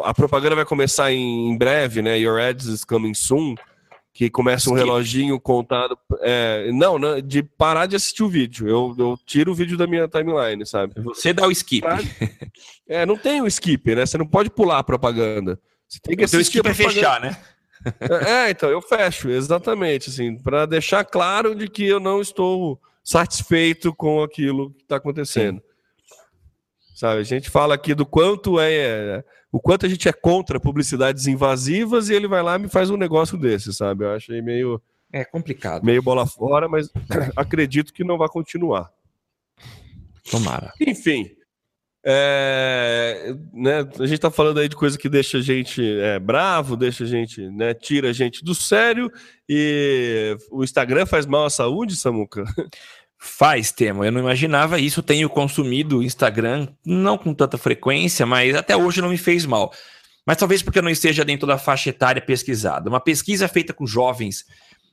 a 0.04 0.14
propaganda 0.14 0.54
vai 0.54 0.64
começar 0.64 1.12
em 1.12 1.56
breve, 1.56 2.00
né? 2.00 2.18
Your 2.18 2.40
ads 2.40 2.66
is 2.66 2.84
coming 2.84 3.14
soon 3.14 3.56
que 4.16 4.30
começa 4.30 4.70
um 4.70 4.72
reloginho 4.72 5.38
contado. 5.38 5.98
É, 6.20 6.70
não, 6.72 6.98
não, 6.98 7.20
de 7.20 7.42
parar 7.42 7.84
de 7.84 7.96
assistir 7.96 8.22
o 8.22 8.28
vídeo. 8.30 8.66
Eu, 8.66 8.94
eu 8.98 9.18
tiro 9.26 9.52
o 9.52 9.54
vídeo 9.54 9.76
da 9.76 9.86
minha 9.86 10.08
timeline, 10.08 10.64
sabe? 10.64 10.94
Você 11.02 11.34
dá 11.34 11.46
o 11.46 11.50
skip. 11.52 11.86
É, 12.88 13.04
não 13.04 13.18
tem 13.18 13.42
o 13.42 13.46
skip, 13.48 13.94
né? 13.94 14.06
Você 14.06 14.16
não 14.16 14.26
pode 14.26 14.48
pular 14.48 14.78
a 14.78 14.84
propaganda. 14.84 15.58
Você 15.86 15.98
tem 16.00 16.16
que 16.16 16.24
assistir. 16.24 16.38
O 16.38 16.40
skip 16.40 16.68
é 16.68 16.72
fechar, 16.72 17.20
né? 17.20 17.36
É, 18.00 18.30
é, 18.30 18.50
então, 18.50 18.70
eu 18.70 18.80
fecho, 18.80 19.28
exatamente, 19.28 20.08
assim, 20.08 20.38
para 20.38 20.64
deixar 20.66 21.04
claro 21.04 21.54
de 21.54 21.68
que 21.68 21.84
eu 21.84 22.00
não 22.00 22.20
estou 22.20 22.80
satisfeito 23.04 23.92
com 23.92 24.22
aquilo 24.22 24.70
que 24.70 24.82
está 24.82 24.96
acontecendo. 24.96 25.58
Sim. 25.58 25.75
Sabe, 26.96 27.20
a 27.20 27.24
gente 27.24 27.50
fala 27.50 27.74
aqui 27.74 27.94
do 27.94 28.06
quanto 28.06 28.58
é 28.58 29.22
o 29.52 29.60
quanto 29.60 29.84
a 29.84 29.88
gente 29.88 30.08
é 30.08 30.12
contra 30.14 30.58
publicidades 30.58 31.26
invasivas 31.26 32.08
e 32.08 32.14
ele 32.14 32.26
vai 32.26 32.42
lá 32.42 32.56
e 32.56 32.58
me 32.58 32.68
faz 32.68 32.88
um 32.88 32.96
negócio 32.96 33.36
desse, 33.36 33.70
sabe? 33.74 34.06
Eu 34.06 34.12
achei 34.12 34.40
meio 34.40 34.80
É 35.12 35.22
complicado. 35.22 35.84
Meio 35.84 36.02
bola 36.02 36.26
fora, 36.26 36.70
mas 36.70 36.90
acredito 37.36 37.92
que 37.92 38.02
não 38.02 38.16
vai 38.16 38.28
continuar. 38.28 38.90
Tomara. 40.30 40.72
Enfim, 40.80 41.30
é, 42.02 43.36
né, 43.52 43.86
a 44.00 44.06
gente 44.06 44.18
tá 44.18 44.30
falando 44.30 44.58
aí 44.58 44.68
de 44.68 44.76
coisa 44.76 44.96
que 44.96 45.10
deixa 45.10 45.36
a 45.36 45.42
gente 45.42 45.82
é, 46.00 46.18
bravo, 46.18 46.78
deixa 46.78 47.04
a 47.04 47.06
gente, 47.06 47.46
né, 47.50 47.74
tira 47.74 48.08
a 48.08 48.12
gente 48.14 48.42
do 48.42 48.54
sério 48.54 49.12
e 49.46 50.34
o 50.50 50.64
Instagram 50.64 51.04
faz 51.04 51.26
mal 51.26 51.44
à 51.44 51.50
saúde, 51.50 51.94
Samuca? 51.94 52.42
Faz, 53.26 53.72
Temo. 53.72 54.04
Eu 54.04 54.12
não 54.12 54.20
imaginava 54.20 54.78
isso. 54.78 55.02
Tenho 55.02 55.28
consumido 55.28 56.02
Instagram, 56.02 56.68
não 56.84 57.18
com 57.18 57.34
tanta 57.34 57.58
frequência, 57.58 58.24
mas 58.24 58.54
até 58.54 58.76
hoje 58.76 59.02
não 59.02 59.10
me 59.10 59.18
fez 59.18 59.44
mal. 59.44 59.72
Mas 60.24 60.38
talvez 60.38 60.62
porque 60.62 60.78
eu 60.78 60.82
não 60.82 60.90
esteja 60.90 61.24
dentro 61.24 61.46
da 61.46 61.58
faixa 61.58 61.90
etária 61.90 62.22
pesquisada. 62.22 62.88
Uma 62.88 63.00
pesquisa 63.00 63.46
feita 63.48 63.74
com 63.74 63.86
jovens 63.86 64.44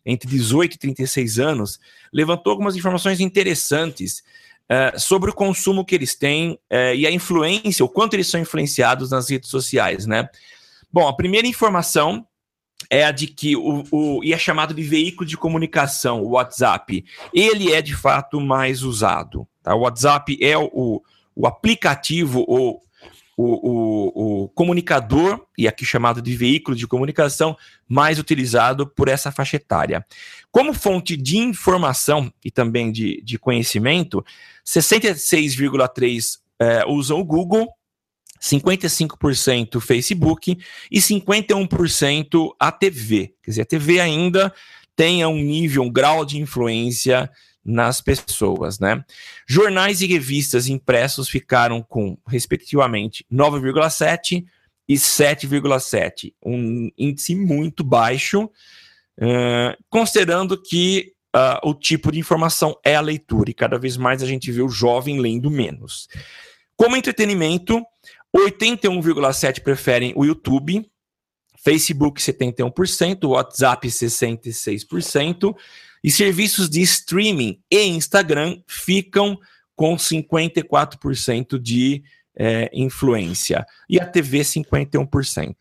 entre 0.06 0.28
18 0.30 0.74
e 0.74 0.78
36 0.78 1.40
anos 1.40 1.80
levantou 2.12 2.52
algumas 2.52 2.76
informações 2.76 3.20
interessantes 3.20 4.24
é, 4.68 4.98
sobre 4.98 5.30
o 5.30 5.34
consumo 5.34 5.86
que 5.86 5.96
eles 5.96 6.16
têm 6.16 6.60
é, 6.70 6.96
e 6.96 7.08
a 7.08 7.12
influência, 7.12 7.86
o 7.86 7.90
quanto 7.90 8.16
eles 8.16 8.28
são 8.28 8.40
influenciados 8.40 9.12
nas 9.12 9.30
redes 9.30 9.50
sociais, 9.50 10.06
né? 10.06 10.28
Bom, 10.92 11.08
a 11.08 11.16
primeira 11.16 11.48
informação 11.48 12.26
é 12.90 13.06
a 13.06 13.12
de 13.12 13.28
que 13.28 13.56
o, 13.56 13.84
o 13.92 14.24
e 14.24 14.34
é 14.34 14.38
chamado 14.38 14.74
de 14.74 14.82
veículo 14.82 15.28
de 15.28 15.38
comunicação, 15.38 16.22
o 16.22 16.32
WhatsApp. 16.32 17.04
Ele 17.34 17.72
é 17.74 17.82
de 17.82 17.96
fato 17.96 18.40
mais 18.40 18.84
usado. 18.84 19.48
Tá? 19.62 19.76
O 19.76 19.82
WhatsApp 19.82 20.38
é 20.42 20.58
o, 20.58 21.02
o 21.36 21.48
aplicativo 21.48 22.44
ou 22.48 22.82
o, 23.36 23.44
o, 23.46 24.44
o, 24.44 24.50
comunicador, 24.50 25.46
e 25.58 25.68
aqui 25.68 25.86
chamado 25.86 26.22
de 26.22 26.36
veículo 26.36 26.78
de 26.78 26.86
comunicação, 26.88 27.58
mais 27.88 28.20
utilizado 28.20 28.88
por 28.88 29.08
essa 29.08 29.32
faixa 29.32 29.56
etária. 29.56 30.06
Como 30.52 30.74
fonte 30.74 31.18
de 31.18 31.38
informação 31.38 32.32
e 32.46 32.52
também 32.52 32.92
de, 32.92 33.22
de 33.24 33.40
conhecimento, 33.40 34.24
66,3% 34.66 36.40
é, 36.60 36.86
usam 36.86 37.20
o 37.20 37.26
Google, 37.26 37.68
55% 38.44 39.80
Facebook 39.80 40.58
e 40.92 41.00
51% 41.00 42.50
a 42.60 42.72
TV. 42.72 43.34
Quer 43.42 43.52
dizer, 43.52 43.62
a 43.62 43.66
TV 43.66 44.02
ainda 44.02 44.54
tem 44.96 45.26
um 45.26 45.38
nível, 45.38 45.84
um 45.84 45.92
grau 45.92 46.26
de 46.26 46.38
influência 46.38 47.32
nas 47.64 48.02
pessoas, 48.02 48.80
né? 48.80 49.02
Jornais 49.48 50.02
e 50.02 50.08
revistas 50.08 50.68
impressos 50.68 51.30
ficaram 51.30 51.82
com, 51.82 52.18
respectivamente, 52.28 53.26
9,7 53.32 54.44
e 54.90 54.96
7,7, 54.96 56.34
um 56.46 56.92
índice 56.98 57.34
muito 57.34 57.82
baixo, 57.82 58.44
uh, 58.44 59.84
considerando 59.90 60.62
que 60.62 61.14
uh, 61.34 61.70
o 61.70 61.74
tipo 61.74 62.12
de 62.12 62.20
informação 62.20 62.78
é 62.84 62.98
a 62.98 63.02
leitura, 63.02 63.50
e 63.50 63.54
cada 63.54 63.80
vez 63.80 63.96
mais 63.96 64.22
a 64.22 64.26
gente 64.26 64.52
vê 64.52 64.62
o 64.62 64.68
jovem 64.68 65.22
lendo 65.22 65.50
menos. 65.50 66.10
Como 66.76 66.98
entretenimento, 66.98 67.82
81,7 68.36 69.62
preferem 69.62 70.14
o 70.16 70.26
YouTube, 70.26 70.90
Facebook 71.64 72.22
71%, 72.22 73.30
WhatsApp 73.30 73.88
66%, 73.88 75.56
e 76.04 76.12
serviços 76.12 76.70
de 76.70 76.82
streaming 76.82 77.62
e 77.72 77.84
Instagram 77.84 78.62
ficam 78.68 79.40
com 79.76 79.96
54% 79.96 81.58
de 81.58 82.04
é, 82.36 82.70
influência. 82.74 83.66
E 83.90 84.00
a 84.00 84.06
TV, 84.06 84.42
51%. 84.42 85.56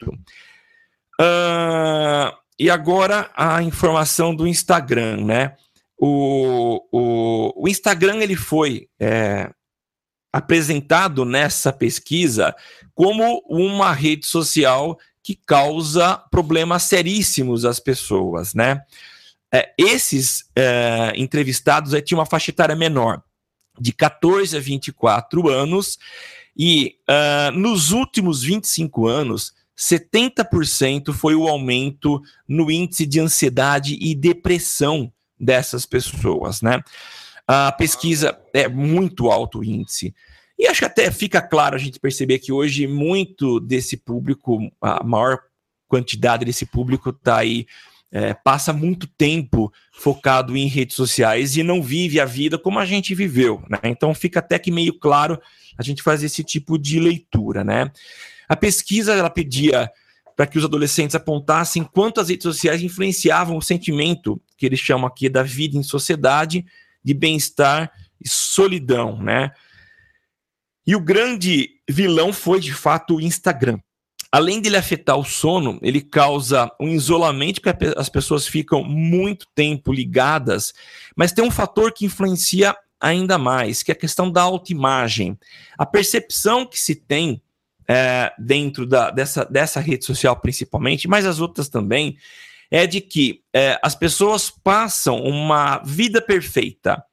Uh, 1.21 2.37
e 2.59 2.69
agora 2.71 3.31
a 3.37 3.63
informação 3.63 4.35
do 4.35 4.47
Instagram, 4.47 5.25
né? 5.25 5.57
O, 5.97 6.83
o, 6.91 7.65
o 7.65 7.69
Instagram 7.69 8.17
ele 8.17 8.35
foi 8.35 8.89
é, 8.99 9.49
apresentado 10.33 11.25
nessa 11.25 11.73
pesquisa 11.73 12.55
como 12.95 13.43
uma 13.49 13.93
rede 13.93 14.27
social 14.27 14.99
que 15.23 15.35
causa 15.35 16.17
problemas 16.31 16.85
seríssimos 16.85 17.65
às 17.65 17.79
pessoas, 17.79 18.55
né? 18.55 18.83
É, 19.55 19.73
esses 19.77 20.49
é, 20.57 21.13
entrevistados 21.15 21.93
tinham 22.03 22.21
uma 22.21 22.27
faixa 22.27 22.51
etária 22.51 22.75
menor, 22.75 23.23
de 23.79 23.93
14 23.93 24.57
a 24.57 24.61
24 24.61 25.49
anos, 25.49 25.99
e 26.57 26.97
uh, 27.09 27.51
nos 27.59 27.93
últimos 27.93 28.43
25 28.43 29.07
anos, 29.07 29.55
70% 29.79 31.13
foi 31.13 31.35
o 31.35 31.49
aumento 31.49 32.21
no 32.47 32.71
índice 32.71 33.07
de 33.07 33.21
ansiedade 33.21 33.97
e 34.01 34.15
depressão 34.15 35.13
dessas 35.39 35.87
pessoas, 35.87 36.63
né? 36.63 36.83
A 37.47 37.73
pesquisa 37.73 38.39
é 38.53 38.69
muito 38.69 39.31
alto 39.31 39.65
índice. 39.65 40.15
E 40.59 40.67
acho 40.67 40.81
que 40.81 40.87
até 40.87 41.11
fica 41.11 41.43
claro 41.43 41.75
a 41.75 41.79
gente 41.79 41.99
perceber 41.99 42.39
que 42.39 42.53
hoje 42.53 42.87
muito 42.87 43.59
desse 43.59 43.97
público, 43.97 44.59
a 44.81 45.03
maior 45.03 45.41
quantidade 45.89 46.45
desse 46.45 46.65
público 46.65 47.11
está 47.11 47.39
aí 47.39 47.67
é, 48.13 48.35
passa 48.35 48.73
muito 48.73 49.07
tempo 49.07 49.73
focado 49.91 50.55
em 50.57 50.69
redes 50.69 50.95
sociais 50.95 51.57
e 51.57 51.63
não 51.63 51.83
vive 51.83 52.21
a 52.21 52.27
vida 52.27 52.59
como 52.59 52.79
a 52.79 52.85
gente 52.85 53.15
viveu, 53.15 53.65
né? 53.69 53.79
Então 53.85 54.15
fica 54.15 54.39
até 54.39 54.59
que 54.59 54.71
meio 54.71 54.99
claro 54.99 55.41
a 55.79 55.83
gente 55.83 56.03
fazer 56.03 56.27
esse 56.27 56.45
tipo 56.45 56.79
de 56.79 57.01
leitura, 57.01 57.65
né? 57.65 57.91
A 58.47 58.55
pesquisa 58.55 59.15
ela 59.15 59.31
pedia 59.31 59.91
para 60.37 60.47
que 60.47 60.59
os 60.59 60.65
adolescentes 60.65 61.17
apontassem 61.17 61.85
quanto 61.85 62.21
as 62.21 62.29
redes 62.29 62.45
sociais 62.45 62.83
influenciavam 62.83 63.57
o 63.57 63.63
sentimento 63.63 64.41
que 64.59 64.67
eles 64.67 64.79
chamam 64.79 65.07
aqui 65.07 65.29
da 65.29 65.43
vida 65.43 65.77
em 65.77 65.83
sociedade, 65.83 66.65
de 67.03 67.15
bem-estar 67.15 67.93
e 68.21 68.29
solidão, 68.29 69.21
né? 69.21 69.51
E 70.87 70.97
o 70.97 71.01
grande 71.01 71.71
vilão 71.89 72.33
foi 72.33 72.61
de 72.61 72.73
fato 72.73 73.17
o 73.17 73.21
Instagram 73.21 73.79
além 74.33 74.63
de 74.63 74.71
ele 74.71 74.79
afetar 74.79 75.19
o 75.19 75.25
sono, 75.25 75.79
ele 75.83 76.01
causa 76.01 76.73
um 76.81 76.89
isolamento 76.89 77.61
que 77.61 77.69
as 77.95 78.09
pessoas 78.09 78.49
ficam 78.49 78.83
muito 78.83 79.47
tempo 79.55 79.93
ligadas, 79.93 80.73
mas 81.15 81.33
tem 81.33 81.45
um 81.45 81.51
fator 81.51 81.93
que 81.93 82.07
influencia 82.07 82.75
ainda 82.99 83.37
mais, 83.37 83.83
que 83.83 83.93
é 83.93 83.95
a 83.95 83.99
questão 83.99 84.31
da 84.31 84.41
autoimagem. 84.41 85.39
A 85.77 85.85
percepção 85.85 86.65
que 86.65 86.81
se 86.81 86.95
tem 86.95 87.43
é, 87.87 88.33
dentro 88.39 88.87
da, 88.87 89.11
dessa, 89.11 89.45
dessa 89.45 89.81
rede 89.81 90.07
social, 90.07 90.35
principalmente, 90.41 91.07
mas 91.07 91.27
as 91.27 91.39
outras 91.39 91.69
também, 91.69 92.17
é 92.73 92.87
de 92.87 93.03
que 93.03 93.43
é, 93.53 93.79
as 93.83 93.95
pessoas 93.95 94.49
passam 94.51 95.23
uma 95.23 95.83
vida 95.85 96.23
perfeita. 96.23 97.05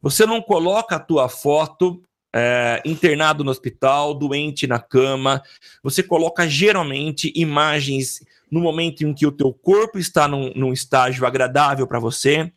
Você 0.00 0.24
não 0.24 0.40
coloca 0.40 0.94
a 0.94 1.00
tua 1.00 1.28
foto 1.28 2.00
é, 2.32 2.80
internado 2.84 3.42
no 3.42 3.50
hospital, 3.50 4.14
doente 4.14 4.64
na 4.68 4.78
cama, 4.78 5.42
você 5.82 6.04
coloca 6.04 6.48
geralmente 6.48 7.32
imagens 7.34 8.24
no 8.48 8.60
momento 8.60 9.04
em 9.04 9.12
que 9.12 9.26
o 9.26 9.32
teu 9.32 9.52
corpo 9.52 9.98
está 9.98 10.28
num, 10.28 10.52
num 10.54 10.72
estágio 10.72 11.26
agradável 11.26 11.84
para 11.88 11.98
você, 11.98 12.52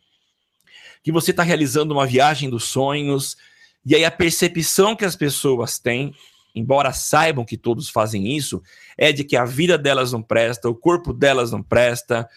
que 1.02 1.10
você 1.10 1.32
está 1.32 1.42
realizando 1.42 1.92
uma 1.92 2.06
viagem 2.06 2.48
dos 2.48 2.62
sonhos, 2.64 3.36
e 3.84 3.96
aí 3.96 4.04
a 4.04 4.10
percepção 4.10 4.94
que 4.94 5.04
as 5.04 5.16
pessoas 5.16 5.80
têm, 5.80 6.14
embora 6.54 6.92
saibam 6.92 7.44
que 7.44 7.56
todos 7.56 7.88
fazem 7.88 8.36
isso, 8.36 8.62
é 8.96 9.12
de 9.12 9.24
que 9.24 9.36
a 9.36 9.44
vida 9.44 9.78
delas 9.78 10.12
não 10.12 10.22
presta, 10.22 10.68
o 10.68 10.74
corpo 10.74 11.12
delas 11.12 11.50
não 11.50 11.62
presta. 11.62 12.28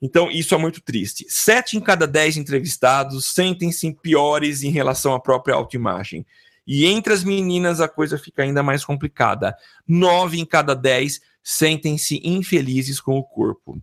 Então, 0.00 0.30
isso 0.30 0.54
é 0.54 0.58
muito 0.58 0.80
triste. 0.80 1.26
Sete 1.28 1.76
em 1.76 1.80
cada 1.80 2.06
dez 2.06 2.36
entrevistados 2.36 3.26
sentem-se 3.26 3.92
piores 3.92 4.62
em 4.62 4.70
relação 4.70 5.14
à 5.14 5.20
própria 5.20 5.54
autoimagem. 5.54 6.24
E 6.66 6.86
entre 6.86 7.12
as 7.12 7.24
meninas 7.24 7.80
a 7.80 7.88
coisa 7.88 8.18
fica 8.18 8.42
ainda 8.42 8.62
mais 8.62 8.84
complicada. 8.84 9.56
Nove 9.86 10.38
em 10.38 10.44
cada 10.44 10.74
dez 10.74 11.20
sentem-se 11.42 12.20
infelizes 12.22 13.00
com 13.00 13.16
o 13.16 13.24
corpo. 13.24 13.80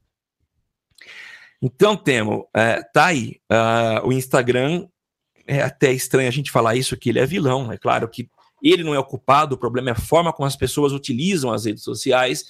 Então, 1.62 1.98
Temo, 1.98 2.48
é, 2.56 2.84
tá 2.94 3.06
aí. 3.06 3.42
Uh, 3.52 4.08
o 4.08 4.14
Instagram 4.14 4.88
é 5.48 5.62
até 5.62 5.92
estranho 5.92 6.28
a 6.28 6.32
gente 6.32 6.52
falar 6.52 6.76
isso, 6.76 6.96
que 6.96 7.10
ele 7.10 7.20
é 7.20 7.26
vilão. 7.26 7.72
É 7.72 7.78
claro 7.78 8.08
que 8.08 8.30
ele 8.72 8.84
não 8.84 8.94
é 8.94 9.00
o 9.00 9.04
culpado, 9.04 9.56
o 9.56 9.58
problema 9.58 9.90
é 9.90 9.92
a 9.94 9.96
forma 9.96 10.34
como 10.34 10.48
as 10.48 10.56
pessoas 10.56 10.92
utilizam 10.92 11.52
as 11.52 11.66
redes 11.66 11.84
sociais, 11.84 12.46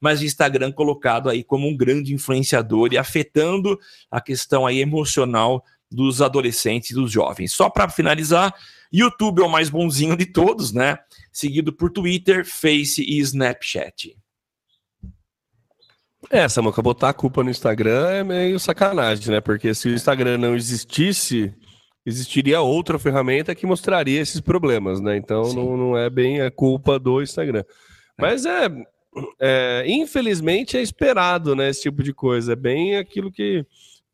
mas 0.00 0.20
o 0.20 0.24
Instagram 0.24 0.72
colocado 0.72 1.28
aí 1.28 1.44
como 1.44 1.68
um 1.68 1.76
grande 1.76 2.14
influenciador 2.14 2.92
e 2.92 2.98
afetando 2.98 3.78
a 4.10 4.20
questão 4.20 4.66
aí 4.66 4.80
emocional 4.80 5.64
dos 5.90 6.22
adolescentes 6.22 6.90
e 6.90 6.94
dos 6.94 7.10
jovens. 7.10 7.52
Só 7.52 7.68
para 7.68 7.88
finalizar, 7.88 8.54
YouTube 8.92 9.42
é 9.42 9.44
o 9.44 9.50
mais 9.50 9.68
bonzinho 9.68 10.16
de 10.16 10.26
todos, 10.26 10.72
né? 10.72 10.98
Seguido 11.32 11.72
por 11.72 11.90
Twitter, 11.90 12.44
Face 12.44 13.02
e 13.02 13.18
Snapchat. 13.18 14.16
É, 16.28 16.48
Samuca, 16.48 16.82
botar 16.82 17.08
a 17.08 17.14
culpa 17.14 17.42
no 17.42 17.50
Instagram 17.50 18.08
é 18.08 18.22
meio 18.22 18.60
sacanagem, 18.60 19.30
né? 19.30 19.40
Porque 19.40 19.74
se 19.74 19.88
o 19.88 19.94
Instagram 19.94 20.38
não 20.38 20.54
existisse, 20.54 21.52
existiria 22.04 22.60
outra 22.60 22.98
ferramenta 22.98 23.54
que 23.54 23.66
mostraria 23.66 24.20
esses 24.20 24.40
problemas, 24.40 25.00
né? 25.00 25.16
Então 25.16 25.52
não, 25.52 25.76
não, 25.76 25.98
é 25.98 26.08
bem 26.08 26.40
a 26.40 26.50
culpa 26.50 26.98
do 26.98 27.22
Instagram. 27.22 27.64
Mas 28.18 28.44
é, 28.44 28.68
é, 29.40 29.84
infelizmente 29.86 30.76
é 30.76 30.82
esperado, 30.82 31.54
né? 31.54 31.68
Esse 31.68 31.82
tipo 31.82 32.02
de 32.02 32.12
coisa. 32.12 32.52
É 32.52 32.56
bem 32.56 32.96
aquilo 32.96 33.30
que 33.30 33.64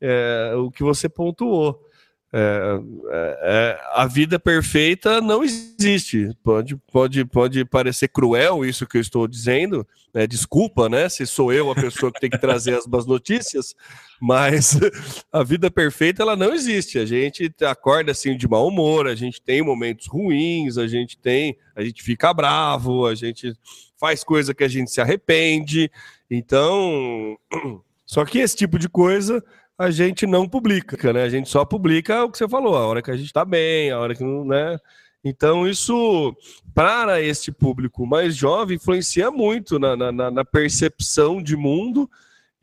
é, 0.01 0.53
o 0.55 0.71
que 0.71 0.83
você 0.83 1.09
pontuou. 1.09 1.86
É, 2.33 2.79
é, 3.09 3.39
é, 3.41 3.79
a 3.93 4.05
vida 4.05 4.37
perfeita 4.37 5.21
não 5.21 5.43
existe. 5.43 6.29
Pode, 6.43 6.75
pode, 6.91 7.23
pode 7.25 7.63
parecer 7.63 8.09
cruel 8.09 8.65
isso 8.65 8.85
que 8.85 8.97
eu 8.97 9.01
estou 9.01 9.27
dizendo. 9.27 9.87
Né? 10.13 10.27
Desculpa, 10.27 10.89
né? 10.89 11.07
Se 11.07 11.25
sou 11.25 11.53
eu 11.53 11.71
a 11.71 11.75
pessoa 11.75 12.11
que 12.11 12.19
tem 12.19 12.29
que 12.29 12.37
trazer 12.37 12.75
as 12.75 12.85
boas 12.85 13.05
notícias, 13.05 13.73
mas 14.19 14.77
a 15.31 15.41
vida 15.41 15.71
perfeita 15.71 16.21
ela 16.21 16.35
não 16.35 16.53
existe. 16.53 16.99
A 16.99 17.05
gente 17.05 17.53
acorda 17.61 18.11
assim 18.11 18.35
de 18.35 18.47
mau 18.47 18.67
humor, 18.67 19.07
a 19.07 19.15
gente 19.15 19.41
tem 19.41 19.61
momentos 19.61 20.07
ruins, 20.07 20.77
a 20.77 20.85
gente 20.85 21.17
tem, 21.17 21.57
a 21.75 21.83
gente 21.83 22.03
fica 22.03 22.33
bravo, 22.33 23.05
a 23.05 23.15
gente 23.15 23.53
faz 23.97 24.23
coisa 24.23 24.53
que 24.53 24.65
a 24.65 24.67
gente 24.67 24.91
se 24.91 24.99
arrepende. 24.99 25.89
Então, 26.29 27.37
só 28.05 28.25
que 28.25 28.39
esse 28.39 28.55
tipo 28.57 28.77
de 28.77 28.89
coisa 28.89 29.41
a 29.77 29.91
gente 29.91 30.25
não 30.25 30.47
publica, 30.49 31.13
né? 31.13 31.23
A 31.23 31.29
gente 31.29 31.49
só 31.49 31.63
publica 31.63 32.23
o 32.23 32.31
que 32.31 32.37
você 32.37 32.49
falou, 32.49 32.75
a 32.75 32.85
hora 32.85 33.01
que 33.01 33.11
a 33.11 33.17
gente 33.17 33.31
tá 33.31 33.45
bem, 33.45 33.91
a 33.91 33.99
hora 33.99 34.15
que 34.15 34.23
não, 34.23 34.43
né? 34.43 34.79
Então, 35.23 35.67
isso, 35.67 36.35
para 36.73 37.21
este 37.21 37.51
público 37.51 38.05
mais 38.05 38.35
jovem, 38.35 38.77
influencia 38.77 39.29
muito 39.29 39.77
na, 39.77 39.95
na, 39.95 40.31
na 40.31 40.45
percepção 40.45 41.41
de 41.41 41.55
mundo 41.55 42.09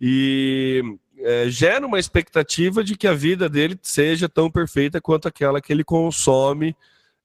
e 0.01 0.83
é, 1.19 1.49
gera 1.49 1.87
uma 1.87 1.99
expectativa 1.99 2.83
de 2.83 2.97
que 2.97 3.07
a 3.07 3.15
vida 3.15 3.49
dele 3.49 3.79
seja 3.83 4.29
tão 4.29 4.51
perfeita 4.51 5.01
quanto 5.01 5.29
aquela 5.29 5.61
que 5.61 5.73
ele 5.73 5.85
consome 5.85 6.77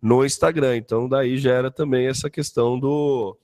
no 0.02 0.26
Instagram. 0.26 0.78
Então, 0.78 1.08
daí 1.08 1.38
gera 1.38 1.72
também 1.72 2.08
essa 2.08 2.30
questão 2.30 2.80
do 2.80 3.36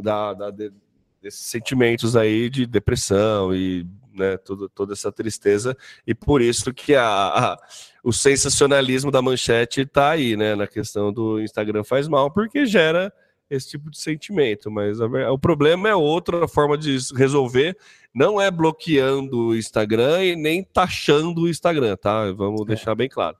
da, 0.00 0.32
da 0.32 0.50
de, 0.50 0.72
desses 1.20 1.46
sentimentos 1.46 2.16
aí 2.16 2.48
de 2.48 2.66
depressão 2.66 3.54
e 3.54 3.86
né, 4.12 4.36
toda, 4.36 4.68
toda 4.68 4.92
essa 4.92 5.10
tristeza, 5.10 5.76
e 6.06 6.14
por 6.14 6.40
isso 6.40 6.72
que 6.72 6.94
a, 6.94 7.04
a 7.04 7.58
o 8.04 8.12
sensacionalismo 8.12 9.10
da 9.10 9.22
manchete 9.22 9.82
está 9.82 10.10
aí, 10.10 10.36
né, 10.36 10.56
na 10.56 10.66
questão 10.66 11.12
do 11.12 11.40
Instagram 11.40 11.84
faz 11.84 12.08
mal, 12.08 12.30
porque 12.32 12.66
gera 12.66 13.12
esse 13.48 13.68
tipo 13.70 13.90
de 13.90 13.98
sentimento, 13.98 14.70
mas 14.70 15.00
a, 15.00 15.06
o 15.30 15.38
problema 15.38 15.88
é 15.88 15.94
outra 15.94 16.48
forma 16.48 16.76
de 16.76 16.96
resolver, 17.14 17.76
não 18.14 18.40
é 18.40 18.50
bloqueando 18.50 19.48
o 19.48 19.56
Instagram 19.56 20.24
e 20.24 20.36
nem 20.36 20.64
taxando 20.64 21.42
o 21.42 21.48
Instagram, 21.48 21.96
tá? 21.96 22.32
Vamos 22.32 22.62
é. 22.62 22.64
deixar 22.64 22.94
bem 22.94 23.08
claro. 23.08 23.36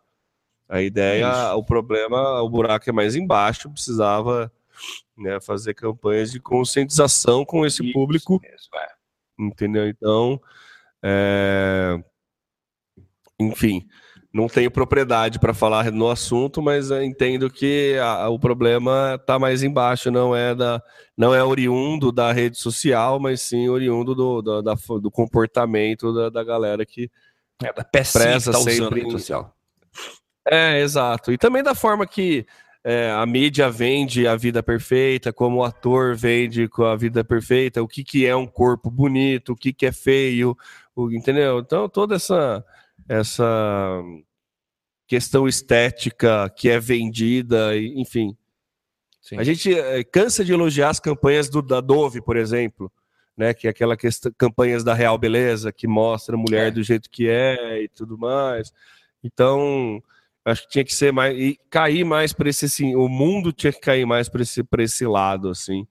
A 0.68 0.80
ideia, 0.80 1.24
é 1.24 1.52
o 1.52 1.64
problema, 1.64 2.40
o 2.40 2.48
buraco 2.48 2.88
é 2.88 2.92
mais 2.92 3.16
embaixo, 3.16 3.70
precisava 3.70 4.50
né, 5.16 5.40
fazer 5.40 5.74
campanhas 5.74 6.30
de 6.30 6.40
conscientização 6.40 7.44
com 7.44 7.66
esse 7.66 7.82
isso 7.82 7.92
público, 7.92 8.40
mesmo, 8.42 8.76
é. 8.76 9.01
Entendeu? 9.38 9.88
Então, 9.88 10.40
é... 11.02 11.98
Enfim, 13.40 13.86
não 14.32 14.46
tenho 14.46 14.70
propriedade 14.70 15.38
para 15.38 15.52
falar 15.52 15.90
no 15.90 16.08
assunto, 16.08 16.62
mas 16.62 16.90
entendo 16.90 17.50
que 17.50 17.98
a, 18.00 18.28
o 18.28 18.38
problema 18.38 19.18
está 19.20 19.38
mais 19.38 19.62
embaixo, 19.62 20.10
não 20.10 20.34
é 20.34 20.54
da, 20.54 20.82
não 21.16 21.34
é 21.34 21.44
oriundo 21.44 22.10
da 22.10 22.32
rede 22.32 22.56
social, 22.56 23.20
mas 23.20 23.42
sim 23.42 23.68
oriundo 23.68 24.14
do, 24.14 24.40
do, 24.40 24.62
da, 24.62 24.74
do 24.74 25.10
comportamento 25.10 26.14
da, 26.14 26.30
da 26.30 26.42
galera 26.42 26.86
que 26.86 27.10
é, 27.62 27.72
da 27.72 27.84
preza 27.84 28.52
tá 28.52 28.58
sempre 28.58 29.00
rede 29.00 29.12
social. 29.12 29.54
É, 30.48 30.80
exato. 30.80 31.30
E 31.30 31.38
também 31.38 31.62
da 31.62 31.74
forma 31.74 32.06
que 32.06 32.46
é, 32.84 33.10
a 33.10 33.24
mídia 33.24 33.70
vende 33.70 34.26
a 34.26 34.34
vida 34.34 34.62
perfeita, 34.62 35.32
como 35.32 35.58
o 35.58 35.64
ator 35.64 36.16
vende 36.16 36.68
com 36.68 36.84
a 36.84 36.96
vida 36.96 37.22
perfeita, 37.22 37.82
o 37.82 37.88
que, 37.88 38.02
que 38.02 38.26
é 38.26 38.34
um 38.34 38.46
corpo 38.46 38.90
bonito, 38.90 39.52
o 39.52 39.56
que, 39.56 39.72
que 39.72 39.86
é 39.86 39.92
feio, 39.92 40.56
entendeu? 41.12 41.60
Então, 41.60 41.88
toda 41.88 42.16
essa, 42.16 42.64
essa 43.08 44.02
questão 45.06 45.46
estética 45.46 46.50
que 46.50 46.68
é 46.68 46.80
vendida, 46.80 47.76
enfim. 47.76 48.36
Sim. 49.20 49.38
A 49.38 49.44
gente 49.44 49.72
é, 49.72 50.02
cansa 50.02 50.44
de 50.44 50.52
elogiar 50.52 50.88
as 50.88 50.98
campanhas 50.98 51.48
do, 51.48 51.62
da 51.62 51.80
Dove, 51.80 52.20
por 52.20 52.36
exemplo, 52.36 52.90
né? 53.36 53.54
Que 53.54 53.68
é 53.68 53.70
aquela 53.70 53.96
questão, 53.96 54.32
campanhas 54.36 54.82
da 54.82 54.94
Real 54.94 55.16
Beleza, 55.16 55.72
que 55.72 55.86
mostra 55.86 56.34
a 56.34 56.38
mulher 56.38 56.68
é. 56.68 56.70
do 56.72 56.82
jeito 56.82 57.08
que 57.08 57.28
é 57.28 57.82
e 57.84 57.88
tudo 57.88 58.18
mais. 58.18 58.72
Então, 59.22 60.02
acho 60.44 60.62
que 60.62 60.68
tinha 60.68 60.84
que 60.84 60.94
ser 60.94 61.12
mais. 61.12 61.38
e 61.38 61.58
cair 61.70 62.04
mais 62.04 62.32
para 62.32 62.48
esse 62.48 62.64
assim, 62.64 62.94
o 62.94 63.08
mundo 63.08 63.52
tinha 63.52 63.72
que 63.72 63.80
cair 63.80 64.06
mais 64.06 64.28
para 64.28 64.42
esse, 64.42 64.62
esse 64.78 65.06
lado, 65.06 65.48
assim. 65.48 65.86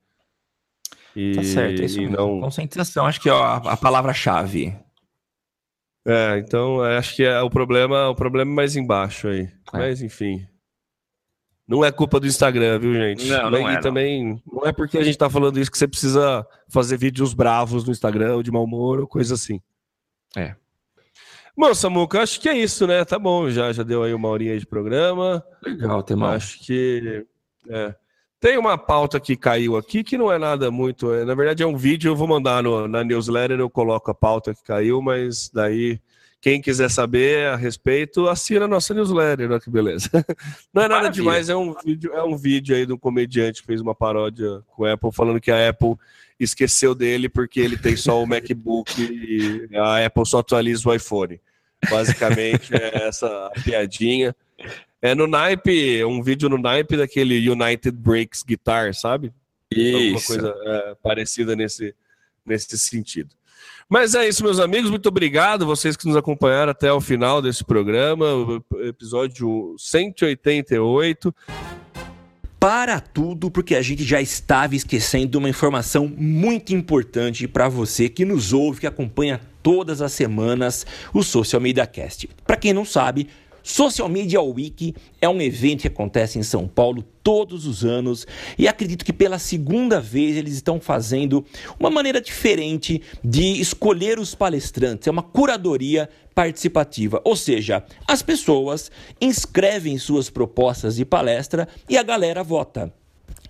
E, 1.16 1.34
tá 1.34 1.44
certo, 1.44 1.82
é 1.82 1.86
isso 1.86 2.02
e 2.02 2.10
não... 2.10 2.40
Conscientização, 2.40 3.06
acho 3.06 3.20
que 3.20 3.30
é 3.30 3.34
a, 3.34 3.58
a 3.58 3.78
palavra-chave. 3.78 4.74
É, 6.06 6.40
então 6.40 6.82
acho 6.82 7.16
que 7.16 7.24
é 7.24 7.42
o 7.42 7.50
problema, 7.50 8.10
o 8.10 8.16
problema 8.16 8.52
é 8.52 8.56
mais 8.56 8.76
embaixo 8.76 9.28
aí. 9.28 9.42
É. 9.74 9.78
Mas 9.78 10.02
enfim. 10.02 10.48
Não 11.68 11.86
é 11.86 11.92
culpa 11.92 12.20
do 12.20 12.28
Instagram, 12.28 12.80
viu, 12.80 12.94
gente? 12.94 13.28
Não, 13.28 13.52
não 13.52 13.70
e 13.70 13.76
é, 13.76 13.80
também 13.80 14.42
não. 14.46 14.62
não 14.62 14.66
é 14.66 14.74
porque 14.74 14.98
a 14.98 15.04
gente 15.04 15.18
tá 15.18 15.30
falando 15.30 15.60
isso 15.60 15.72
que 15.72 15.78
você 15.78 15.88
precisa 15.88 16.46
fazer 16.70 16.98
vídeos 16.98 17.34
bravos 17.34 17.86
no 17.86 17.92
Instagram, 17.92 18.36
ou 18.36 18.44
de 18.44 18.52
mau 18.52 18.64
humor, 18.64 19.00
ou 19.00 19.08
coisa 19.08 19.36
assim. 19.36 19.62
É. 20.36 20.56
Bom, 21.62 21.76
Samuca, 21.76 22.24
acho 22.24 22.42
que 22.42 22.50
é 22.50 22.58
isso, 22.58 22.88
né? 22.88 23.06
Tá 23.06 23.20
bom, 23.20 23.48
já, 23.52 23.72
já 23.72 23.84
deu 23.84 24.02
aí 24.02 24.16
uma 24.16 24.30
horinha 24.30 24.58
de 24.58 24.66
programa. 24.66 25.46
Legal, 25.64 26.02
tem 26.02 26.18
mais. 26.18 26.42
Acho 26.42 26.60
que. 26.66 27.24
É. 27.70 27.94
Tem 28.40 28.58
uma 28.58 28.80
pauta 28.80 29.20
que 29.20 29.38
caiu 29.38 29.78
aqui 29.78 30.04
que 30.04 30.18
não 30.18 30.32
é 30.32 30.40
nada 30.40 30.72
muito. 30.72 31.14
É, 31.14 31.24
na 31.24 31.36
verdade, 31.36 31.62
é 31.62 31.68
um 31.68 31.78
vídeo, 31.78 32.10
eu 32.10 32.16
vou 32.16 32.28
mandar 32.28 32.64
no, 32.64 32.88
na 32.88 33.04
newsletter, 33.04 33.60
eu 33.60 33.70
coloco 33.70 34.10
a 34.10 34.14
pauta 34.16 34.56
que 34.56 34.64
caiu, 34.64 35.04
mas 35.04 35.52
daí, 35.54 36.02
quem 36.42 36.60
quiser 36.60 36.90
saber 36.90 37.50
a 37.50 37.56
respeito, 37.56 38.28
assina 38.28 38.66
a 38.66 38.68
nossa 38.68 38.92
newsletter, 38.96 39.52
olha 39.52 39.60
que 39.60 39.70
beleza. 39.70 40.10
Não 40.74 40.82
é 40.82 40.88
nada 40.88 41.02
Maravilha. 41.02 41.12
demais, 41.12 41.48
é 41.48 41.56
um 41.56 41.76
vídeo, 41.76 42.12
é 42.12 42.24
um 42.24 42.36
vídeo 42.36 42.76
aí 42.76 42.88
de 42.88 42.94
um 42.94 42.98
comediante 42.98 43.62
que 43.62 43.68
fez 43.68 43.82
uma 43.82 43.94
paródia 43.94 44.64
com 44.76 44.84
a 44.84 44.94
Apple, 44.94 45.12
falando 45.14 45.40
que 45.40 45.52
a 45.52 45.70
Apple 45.70 45.94
esqueceu 46.40 46.96
dele 46.96 47.30
porque 47.30 47.60
ele 47.60 47.78
tem 47.78 47.96
só 47.96 48.20
o 48.20 48.26
MacBook 48.26 48.90
e 49.00 49.78
a 49.78 50.04
Apple 50.04 50.26
só 50.26 50.40
atualiza 50.40 50.90
o 50.90 50.96
iPhone. 50.96 51.40
Basicamente, 51.90 52.74
é 52.74 53.08
essa 53.08 53.52
piadinha. 53.64 54.36
É 55.02 55.16
no 55.16 55.26
naipe, 55.26 56.04
um 56.06 56.22
vídeo 56.22 56.48
no 56.48 56.58
naipe 56.58 56.96
daquele 56.96 57.50
United 57.50 57.92
Breaks 57.98 58.44
Guitar, 58.44 58.94
sabe? 58.94 59.34
Isso. 59.72 59.98
Alguma 59.98 60.22
coisa 60.22 60.56
é, 60.66 60.96
parecida 61.02 61.56
nesse, 61.56 61.96
nesse 62.46 62.78
sentido. 62.78 63.34
Mas 63.90 64.16
é 64.16 64.28
isso, 64.28 64.44
meus 64.44 64.60
amigos. 64.60 64.90
Muito 64.90 65.10
obrigado, 65.10 65.66
vocês 65.66 65.98
que 65.98 66.08
nos 66.08 66.16
acompanharam 66.16 66.72
até 66.72 66.94
o 66.94 67.02
final 67.02 67.42
desse 67.42 67.64
programa, 67.64 68.26
episódio 68.84 69.76
188 69.78 71.34
para 72.62 73.00
tudo, 73.00 73.50
porque 73.50 73.74
a 73.74 73.82
gente 73.82 74.04
já 74.04 74.22
estava 74.22 74.76
esquecendo 74.76 75.40
uma 75.40 75.50
informação 75.50 76.08
muito 76.08 76.76
importante 76.76 77.48
para 77.48 77.68
você 77.68 78.08
que 78.08 78.24
nos 78.24 78.54
ouve, 78.54 78.82
que 78.82 78.88
acompanha 78.88 79.42
todas 79.62 80.02
as 80.02 80.12
semanas 80.12 80.86
o 81.14 81.24
Social 81.24 81.62
Media 81.62 81.86
Cast. 81.86 82.30
Para 82.46 82.58
quem 82.58 82.74
não 82.74 82.86
sabe, 82.86 83.28
Social 83.64 84.10
Media 84.10 84.42
Week 84.42 84.96
é 85.22 85.30
um 85.30 85.42
evento 85.42 85.82
que 85.82 85.88
acontece 85.88 86.40
em 86.40 86.44
São 86.44 86.68
Paulo 86.68 87.04
todos 87.24 87.68
os 87.68 87.86
anos 87.86 88.26
e 88.58 88.68
acredito 88.68 89.06
que 89.06 89.14
pela 89.14 89.38
segunda 89.38 90.02
vez 90.02 90.36
eles 90.36 90.54
estão 90.54 90.80
fazendo 90.80 91.46
uma 91.80 91.90
maneira 91.90 92.20
diferente 92.20 93.02
de 93.24 93.62
escolher 93.62 94.18
os 94.18 94.34
palestrantes. 94.34 95.08
É 95.08 95.12
uma 95.12 95.22
curadoria 95.22 96.10
participativa, 96.34 97.22
ou 97.24 97.36
seja, 97.36 97.84
as 98.08 98.22
pessoas 98.22 98.90
inscrevem 99.20 99.98
suas 99.98 100.30
propostas 100.30 100.96
de 100.96 101.06
palestra 101.06 101.68
e 101.88 101.98
a 101.98 102.04
galera 102.04 102.44
vota. 102.44 102.92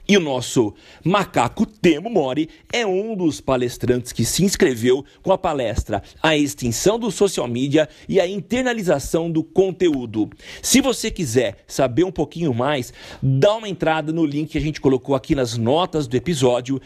E 0.07 0.17
o 0.17 0.19
nosso 0.19 0.73
macaco 1.03 1.65
Temo 1.65 2.09
Mori 2.09 2.49
é 2.73 2.85
um 2.85 3.15
dos 3.15 3.39
palestrantes 3.39 4.11
que 4.11 4.25
se 4.25 4.43
inscreveu 4.43 5.05
com 5.21 5.31
a 5.31 5.37
palestra 5.37 6.01
A 6.21 6.35
Extinção 6.35 6.99
do 6.99 7.11
Social 7.11 7.47
Media 7.47 7.87
e 8.09 8.19
a 8.19 8.27
Internalização 8.27 9.31
do 9.31 9.43
Conteúdo. 9.43 10.29
Se 10.61 10.81
você 10.81 11.09
quiser 11.09 11.57
saber 11.67 12.03
um 12.03 12.11
pouquinho 12.11 12.53
mais, 12.53 12.93
dá 13.21 13.55
uma 13.55 13.69
entrada 13.69 14.11
no 14.11 14.25
link 14.25 14.51
que 14.51 14.57
a 14.57 14.61
gente 14.61 14.81
colocou 14.81 15.15
aqui 15.15 15.35
nas 15.35 15.57
notas 15.57 16.07
do 16.07 16.17
episódio, 16.17 16.81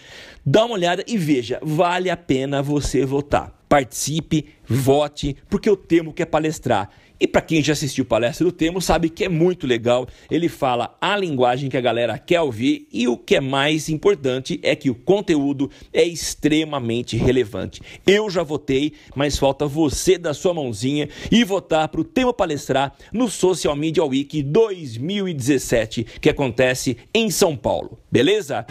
dá 0.46 0.66
uma 0.66 0.76
olhada 0.76 1.04
e 1.08 1.18
veja, 1.18 1.60
vale 1.64 2.10
a 2.10 2.18
pena 2.18 2.62
você 2.62 3.06
votar. 3.06 3.54
Participe, 3.68 4.46
vote, 4.68 5.36
porque 5.50 5.70
o 5.70 5.76
Temo 5.76 6.14
quer 6.14 6.26
palestrar. 6.26 6.90
E 7.20 7.28
para 7.28 7.42
quem 7.42 7.64
já 7.64 7.74
assistiu 7.74 8.04
palestra 8.04 8.46
do 8.46 8.52
Temo, 8.52 8.82
sabe 8.82 9.10
que 9.10 9.24
é 9.24 9.30
muito 9.30 9.66
legal. 9.66 10.08
Ele 10.30 10.50
fala 10.50 10.98
a 11.00 11.16
linguagem 11.16 11.70
que 11.70 11.78
a 11.78 11.82
galera 11.82 12.18
quer 12.18 12.42
ouvir 12.42 12.88
e 12.92 13.08
o 13.08 13.18
que 13.18 13.36
é 13.36 13.42
mais 13.42 13.90
importante 13.90 14.60
é 14.62 14.76
que 14.76 14.90
o 14.90 14.96
conteúdo 14.96 15.70
é 15.94 16.04
extremamente 16.04 17.16
relevante. 17.16 17.82
Eu 18.06 18.30
já 18.30 18.44
votei, 18.44 18.94
mas 19.16 19.38
falta 19.38 19.66
você 19.66 20.18
dar 20.18 20.34
sua 20.34 20.54
mãozinha 20.54 21.08
e 21.32 21.44
votar 21.44 21.88
para 21.88 22.02
o 22.02 22.04
Temo 22.04 22.34
palestrar 22.34 22.94
no 23.14 23.30
Social 23.30 23.76
Media 23.76 24.04
Week 24.04 24.44
2017, 24.44 26.06
que 26.20 26.30
acontece 26.30 26.98
em 27.14 27.30
São 27.30 27.56
Paulo. 27.56 27.98
Beleza? 28.12 28.66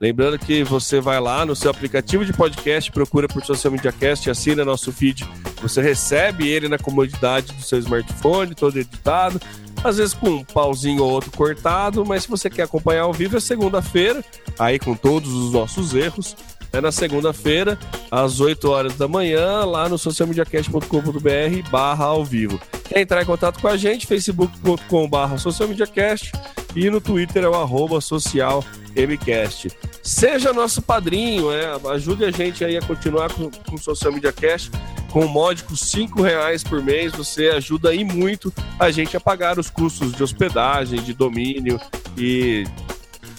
Lembrando 0.00 0.38
que 0.38 0.62
você 0.62 1.00
vai 1.00 1.18
lá 1.18 1.44
no 1.44 1.56
seu 1.56 1.70
aplicativo 1.70 2.24
de 2.24 2.32
podcast, 2.32 2.90
procura 2.92 3.26
por 3.26 3.44
Social 3.44 3.72
Media 3.72 3.90
Cast, 3.90 4.30
assina 4.30 4.64
nosso 4.64 4.92
feed 4.92 5.28
Você 5.60 5.82
recebe 5.82 6.48
ele 6.48 6.68
na 6.68 6.78
comodidade 6.78 7.52
do 7.52 7.62
seu 7.62 7.80
smartphone, 7.80 8.54
todo 8.54 8.78
editado, 8.78 9.40
às 9.82 9.96
vezes 9.96 10.14
com 10.14 10.28
um 10.30 10.44
pauzinho 10.44 11.02
ou 11.02 11.10
outro 11.10 11.32
cortado, 11.32 12.04
mas 12.06 12.22
se 12.22 12.28
você 12.28 12.48
quer 12.48 12.62
acompanhar 12.62 13.02
ao 13.02 13.12
vivo 13.12 13.36
é 13.36 13.40
segunda-feira, 13.40 14.24
aí 14.56 14.78
com 14.78 14.94
todos 14.94 15.32
os 15.32 15.52
nossos 15.52 15.94
erros. 15.94 16.36
É 16.70 16.82
na 16.82 16.92
segunda-feira, 16.92 17.78
às 18.10 18.40
8 18.40 18.68
horas 18.68 18.94
da 18.94 19.08
manhã, 19.08 19.64
lá 19.64 19.88
no 19.88 19.96
socialmediacast.com.br 19.96 21.70
barra 21.70 22.04
ao 22.04 22.22
vivo. 22.22 22.60
Quer 22.84 23.00
entrar 23.00 23.22
em 23.22 23.26
contato 23.26 23.58
com 23.58 23.68
a 23.68 23.76
gente, 23.76 24.06
facebook.com 24.06 25.08
barra 25.08 25.38
socialmediacast 25.38 26.32
e 26.78 26.88
no 26.90 27.00
Twitter 27.00 27.42
é 27.42 27.48
o 27.48 27.54
arroba 27.54 28.00
socialmcast. 28.00 29.68
Seja 30.00 30.52
nosso 30.52 30.80
padrinho, 30.80 31.50
é, 31.50 31.76
ajude 31.92 32.24
a 32.24 32.30
gente 32.30 32.64
aí 32.64 32.76
a 32.76 32.82
continuar 32.82 33.32
com, 33.32 33.50
com 33.50 33.74
o 33.74 33.78
Social 33.78 34.12
Media 34.12 34.32
Cast 34.32 34.70
com 35.10 35.24
um 35.24 35.28
módico 35.28 35.76
cinco 35.76 36.22
reais 36.22 36.62
por 36.62 36.82
mês, 36.82 37.12
você 37.12 37.48
ajuda 37.48 37.88
aí 37.88 38.04
muito 38.04 38.52
a 38.78 38.90
gente 38.90 39.16
a 39.16 39.20
pagar 39.20 39.58
os 39.58 39.70
custos 39.70 40.12
de 40.12 40.22
hospedagem, 40.22 41.02
de 41.02 41.12
domínio 41.14 41.80
e 42.16 42.64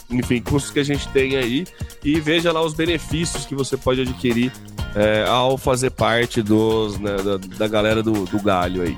enfim, 0.09 0.41
custos 0.41 0.71
que 0.71 0.79
a 0.79 0.83
gente 0.83 1.07
tem 1.09 1.37
aí 1.37 1.65
e 2.03 2.19
veja 2.19 2.51
lá 2.51 2.61
os 2.61 2.73
benefícios 2.73 3.45
que 3.45 3.55
você 3.55 3.77
pode 3.77 4.01
adquirir 4.01 4.51
é, 4.95 5.23
ao 5.27 5.57
fazer 5.57 5.91
parte 5.91 6.41
dos, 6.41 6.99
né, 6.99 7.15
da, 7.17 7.37
da, 7.37 7.67
galera 7.67 8.01
do, 8.01 8.25
do 8.25 8.39
galho 8.41 8.81
aí. 8.81 8.97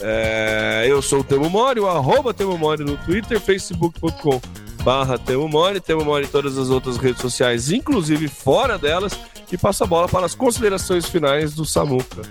É, 0.00 0.86
eu 0.88 1.02
sou 1.02 1.20
o 1.20 1.24
Temo 1.24 1.48
Mori, 1.50 1.80
o 1.80 1.86
arroba 1.86 2.32
Temo 2.32 2.56
Mori 2.56 2.84
no 2.84 2.96
Twitter, 2.96 3.40
facebook.com 3.40 4.40
barra 4.82 5.18
Temo 5.18 5.48
Mori, 5.48 5.80
Temo 5.80 6.04
Mori 6.04 6.24
em 6.24 6.28
todas 6.28 6.56
as 6.56 6.70
outras 6.70 6.96
redes 6.96 7.20
sociais, 7.20 7.70
inclusive 7.70 8.28
fora 8.28 8.78
delas, 8.78 9.18
e 9.50 9.58
passa 9.58 9.84
a 9.84 9.86
bola 9.86 10.08
para 10.08 10.26
as 10.26 10.34
considerações 10.34 11.06
finais 11.06 11.54
do 11.54 11.64
Samuca. 11.64 12.22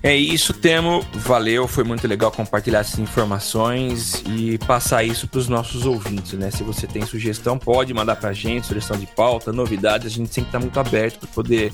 É 0.00 0.14
isso, 0.14 0.54
Temo. 0.54 1.04
Valeu, 1.12 1.66
foi 1.66 1.82
muito 1.82 2.06
legal 2.06 2.30
compartilhar 2.30 2.80
essas 2.80 3.00
informações 3.00 4.22
e 4.26 4.56
passar 4.58 5.02
isso 5.02 5.26
para 5.26 5.40
os 5.40 5.48
nossos 5.48 5.84
ouvintes, 5.84 6.34
né? 6.34 6.52
Se 6.52 6.62
você 6.62 6.86
tem 6.86 7.04
sugestão, 7.04 7.58
pode 7.58 7.92
mandar 7.92 8.14
para 8.16 8.30
a 8.30 8.32
gente, 8.32 8.68
sugestão 8.68 8.96
de 8.96 9.06
pauta, 9.06 9.52
novidades, 9.52 10.06
a 10.06 10.10
gente 10.10 10.32
sempre 10.32 10.50
está 10.50 10.60
muito 10.60 10.78
aberto 10.78 11.18
para 11.18 11.28
poder 11.30 11.72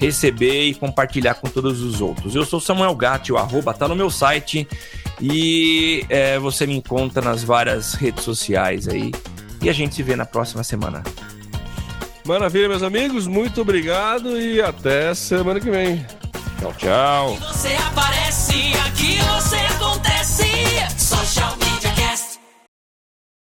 receber 0.00 0.64
e 0.64 0.74
compartilhar 0.74 1.34
com 1.34 1.48
todos 1.48 1.82
os 1.82 2.00
outros. 2.00 2.34
Eu 2.34 2.44
sou 2.46 2.58
Samuel 2.58 2.94
Gatti, 2.94 3.32
o 3.32 3.36
arroba 3.36 3.74
tá 3.74 3.86
no 3.86 3.94
meu 3.94 4.10
site 4.10 4.66
e 5.20 6.04
é, 6.08 6.38
você 6.38 6.66
me 6.66 6.74
encontra 6.74 7.22
nas 7.22 7.44
várias 7.44 7.92
redes 7.92 8.24
sociais 8.24 8.88
aí. 8.88 9.12
E 9.62 9.68
a 9.68 9.72
gente 9.74 9.94
se 9.94 10.02
vê 10.02 10.16
na 10.16 10.24
próxima 10.24 10.64
semana. 10.64 11.02
Maravilha, 12.24 12.68
meus 12.68 12.82
amigos. 12.82 13.26
Muito 13.26 13.60
obrigado 13.60 14.40
e 14.40 14.62
até 14.62 15.12
semana 15.14 15.60
que 15.60 15.70
vem. 15.70 16.04
Tchau, 16.58 16.74
tchau. 16.78 17.38